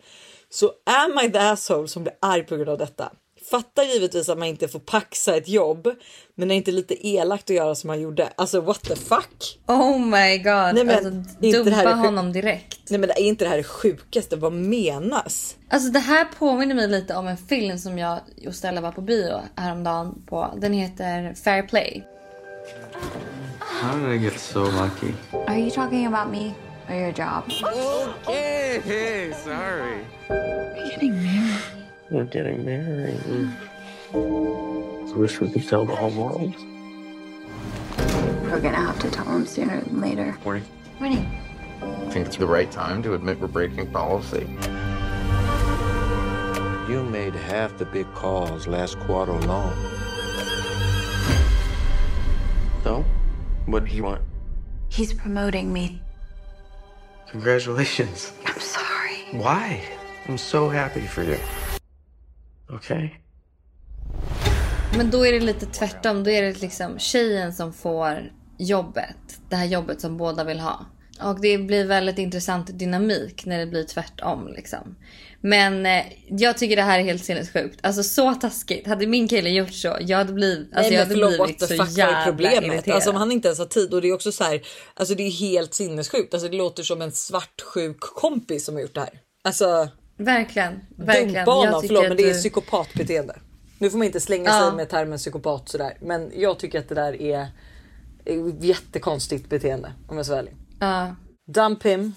Så 0.48 0.72
am 0.84 1.18
I 1.24 1.32
the 1.32 1.38
asshole 1.38 1.88
som 1.88 2.02
blir 2.02 2.14
arg 2.20 2.42
på 2.42 2.56
grund 2.56 2.68
av 2.68 2.78
detta? 2.78 3.12
Fattar 3.50 3.82
givetvis 3.82 4.28
att 4.28 4.38
man 4.38 4.48
inte 4.48 4.68
får 4.68 4.78
paxa 4.78 5.36
ett 5.36 5.48
jobb, 5.48 5.88
men 6.34 6.48
det 6.48 6.54
är 6.54 6.56
inte 6.56 6.72
lite 6.72 7.06
elakt 7.06 7.50
att 7.50 7.56
göra 7.56 7.74
som 7.74 7.90
han 7.90 8.00
gjorde. 8.00 8.28
Alltså 8.36 8.60
what 8.60 8.82
the 8.82 8.96
fuck? 8.96 9.58
Oh 9.66 9.98
my 9.98 10.38
god. 10.38 10.74
Nej, 10.74 10.84
men 10.84 10.90
alltså, 10.90 11.64
det 11.64 11.70
här 11.70 11.86
är 11.86 11.94
honom 11.94 12.32
direkt. 12.32 12.90
Nej 12.90 13.00
men 13.00 13.08
det 13.08 13.20
är 13.20 13.24
inte 13.24 13.44
det 13.44 13.48
här 13.48 13.56
det 13.56 13.64
sjukaste, 13.64 14.36
vad 14.36 14.52
menas? 14.52 15.56
Alltså 15.68 15.90
det 15.90 15.98
här 15.98 16.24
påminner 16.24 16.74
mig 16.74 16.88
lite 16.88 17.14
om 17.14 17.26
en 17.26 17.36
film 17.36 17.78
som 17.78 17.98
jag 17.98 18.20
och 18.46 18.54
Stella 18.54 18.80
var 18.80 18.92
på 18.92 19.00
bio 19.00 19.40
häromdagen 19.56 20.22
på. 20.26 20.54
Den 20.56 20.72
heter 20.72 21.34
Fair 21.34 21.62
Play. 21.62 22.04
How 23.58 23.98
did 23.98 24.20
I 24.20 24.24
get 24.24 24.40
so 24.40 24.60
lucky? 24.60 25.12
Are 25.46 25.58
you 25.58 25.70
talking 25.70 26.06
about 26.06 26.32
me 26.32 26.54
or 26.88 26.94
your 26.94 27.12
job? 27.12 27.44
Okay, 28.26 29.32
sorry. 29.44 30.04
Are 30.28 30.76
you 30.76 30.90
getting 30.90 31.12
married? 31.12 31.83
We're 32.10 32.24
getting 32.24 32.64
married. 32.66 33.50
I 34.12 35.16
wish 35.16 35.40
we 35.40 35.50
could 35.50 35.66
tell 35.66 35.86
the 35.86 35.96
whole 35.96 36.10
world. 36.10 36.54
We're 38.42 38.60
gonna 38.60 38.76
have 38.76 38.98
to 39.00 39.10
tell 39.10 39.24
him 39.24 39.46
sooner 39.46 39.80
than 39.80 40.00
later. 40.00 40.36
Morning. 40.44 40.64
Morning. 41.00 41.26
I 41.82 42.10
think 42.10 42.26
it's 42.26 42.36
the 42.36 42.46
right 42.46 42.70
time 42.70 43.02
to 43.04 43.14
admit 43.14 43.40
we're 43.40 43.48
breaking 43.48 43.90
policy. 43.90 44.46
You 46.88 47.02
made 47.02 47.34
half 47.34 47.78
the 47.78 47.86
big 47.86 48.12
calls 48.14 48.66
last 48.66 48.98
quarter 49.00 49.32
alone. 49.32 49.74
So, 52.82 53.02
what 53.64 53.86
do 53.86 53.94
you 53.94 54.04
want? 54.04 54.20
He's 54.90 55.14
promoting 55.14 55.72
me. 55.72 56.02
Congratulations. 57.30 58.34
I'm 58.44 58.60
sorry. 58.60 59.24
Why? 59.32 59.82
I'm 60.28 60.36
so 60.38 60.68
happy 60.68 61.06
for 61.06 61.22
you. 61.22 61.38
Okay. 62.68 63.10
Men 64.96 65.10
då 65.10 65.26
är 65.26 65.32
det 65.32 65.40
lite 65.40 65.66
tvärtom. 65.66 66.24
Då 66.24 66.30
är 66.30 66.42
det 66.42 66.60
liksom 66.60 66.98
tjejen 66.98 67.52
som 67.52 67.72
får 67.72 68.32
jobbet. 68.58 69.16
Det 69.48 69.56
här 69.56 69.66
jobbet 69.66 70.00
som 70.00 70.16
båda 70.16 70.44
vill 70.44 70.60
ha. 70.60 70.86
Och 71.22 71.40
det 71.40 71.58
blir 71.58 71.84
väldigt 71.84 72.18
intressant 72.18 72.78
dynamik 72.78 73.46
när 73.46 73.58
det 73.58 73.66
blir 73.66 73.84
tvärtom 73.84 74.48
liksom. 74.56 74.96
Men 75.40 75.86
eh, 75.86 76.02
jag 76.28 76.58
tycker 76.58 76.76
det 76.76 76.82
här 76.82 76.98
är 76.98 77.02
helt 77.02 77.24
sinnessjukt. 77.24 77.80
Alltså 77.82 78.02
så 78.02 78.34
taskigt. 78.34 78.86
Hade 78.86 79.06
min 79.06 79.28
kille 79.28 79.50
gjort 79.50 79.72
så, 79.72 79.98
jag 80.00 80.18
hade 80.18 80.32
blivit, 80.32 80.74
alltså, 80.74 80.90
Nej, 80.90 80.98
jag 80.98 81.08
men 81.08 81.18
hade 81.22 81.30
förlåt, 81.30 81.58
blivit 81.58 81.90
så 81.90 81.98
jävla 81.98 82.24
problemet? 82.24 82.64
irriterad. 82.64 82.94
Alltså 82.94 83.10
om 83.10 83.16
han 83.16 83.32
inte 83.32 83.48
ens 83.48 83.58
har 83.58 83.66
tid 83.66 83.94
och 83.94 84.02
det 84.02 84.08
är 84.08 84.12
också 84.12 84.32
så 84.32 84.44
här, 84.44 84.62
alltså 84.94 85.14
det 85.14 85.22
är 85.22 85.30
helt 85.30 85.74
sinnessjukt. 85.74 86.34
Alltså 86.34 86.48
det 86.48 86.56
låter 86.56 86.82
som 86.82 87.02
en 87.02 87.12
svartsjuk 87.12 88.00
kompis 88.00 88.64
som 88.64 88.74
har 88.74 88.82
gjort 88.82 88.94
det 88.94 89.00
här. 89.00 89.20
Alltså 89.44 89.88
Verkligen, 90.16 90.80
verkligen. 90.96 91.34
dumpa 91.34 91.50
honom, 91.50 91.82
förlåt 91.86 92.08
men 92.08 92.16
det 92.16 92.30
är 92.30 92.34
psykopatbeteende. 92.34 93.36
Nu 93.78 93.90
får 93.90 93.98
man 93.98 94.06
inte 94.06 94.20
slänga 94.20 94.50
Ja. 94.50 94.66
sig 94.68 94.76
med 94.76 94.88
termen 94.88 95.18
psykopat 95.18 95.68
sådär, 95.68 95.96
men 96.00 96.32
jag 96.36 96.58
tycker 96.58 96.78
att 96.78 96.88
det 96.88 96.94
där 96.94 97.22
är 97.22 97.46
är 98.24 98.64
jättekonstigt 98.64 99.48
beteende 99.48 99.92
om 100.08 100.16
jag 100.16 100.26
ska 100.26 100.32
vara 100.34 100.40
ärlig. 100.42 100.56
Ja. 100.80 101.16
Dump 101.46 101.82
him. 101.86 102.14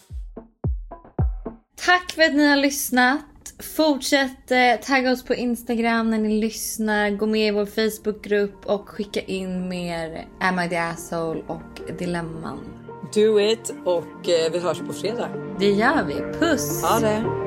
Tack 1.86 2.12
för 2.12 2.22
att 2.22 2.34
ni 2.36 2.48
har 2.48 2.58
lyssnat. 2.58 3.22
Fortsätt 3.76 4.52
eh, 4.52 4.76
tagga 4.84 5.12
oss 5.12 5.24
på 5.26 5.36
Instagram 5.36 6.10
när 6.12 6.18
ni 6.18 6.41
lyssnar. 6.41 7.10
Gå 7.10 7.26
med 7.26 7.48
i 7.48 7.52
vår 7.52 7.66
Facebookgrupp 7.66 8.66
och 8.66 8.89
skicka 8.89 9.22
in 9.22 9.70
mer 9.70 10.28
Am 10.39 10.60
I 10.60 10.70
the 10.70 10.78
asshole 10.78 11.41
och 11.48 11.82
dilemman. 12.00 12.60
Do 13.14 13.39
it 13.39 13.74
och 13.86 14.30
eh, 14.30 14.52
vi 14.52 14.60
hörs 14.60 14.80
på 14.80 14.93
fredag. 14.93 15.30
Det 15.60 15.72
gör 15.72 16.04
vi. 16.04 16.39
Puss! 16.39 16.84
Ha 16.84 17.00
det! 17.00 17.47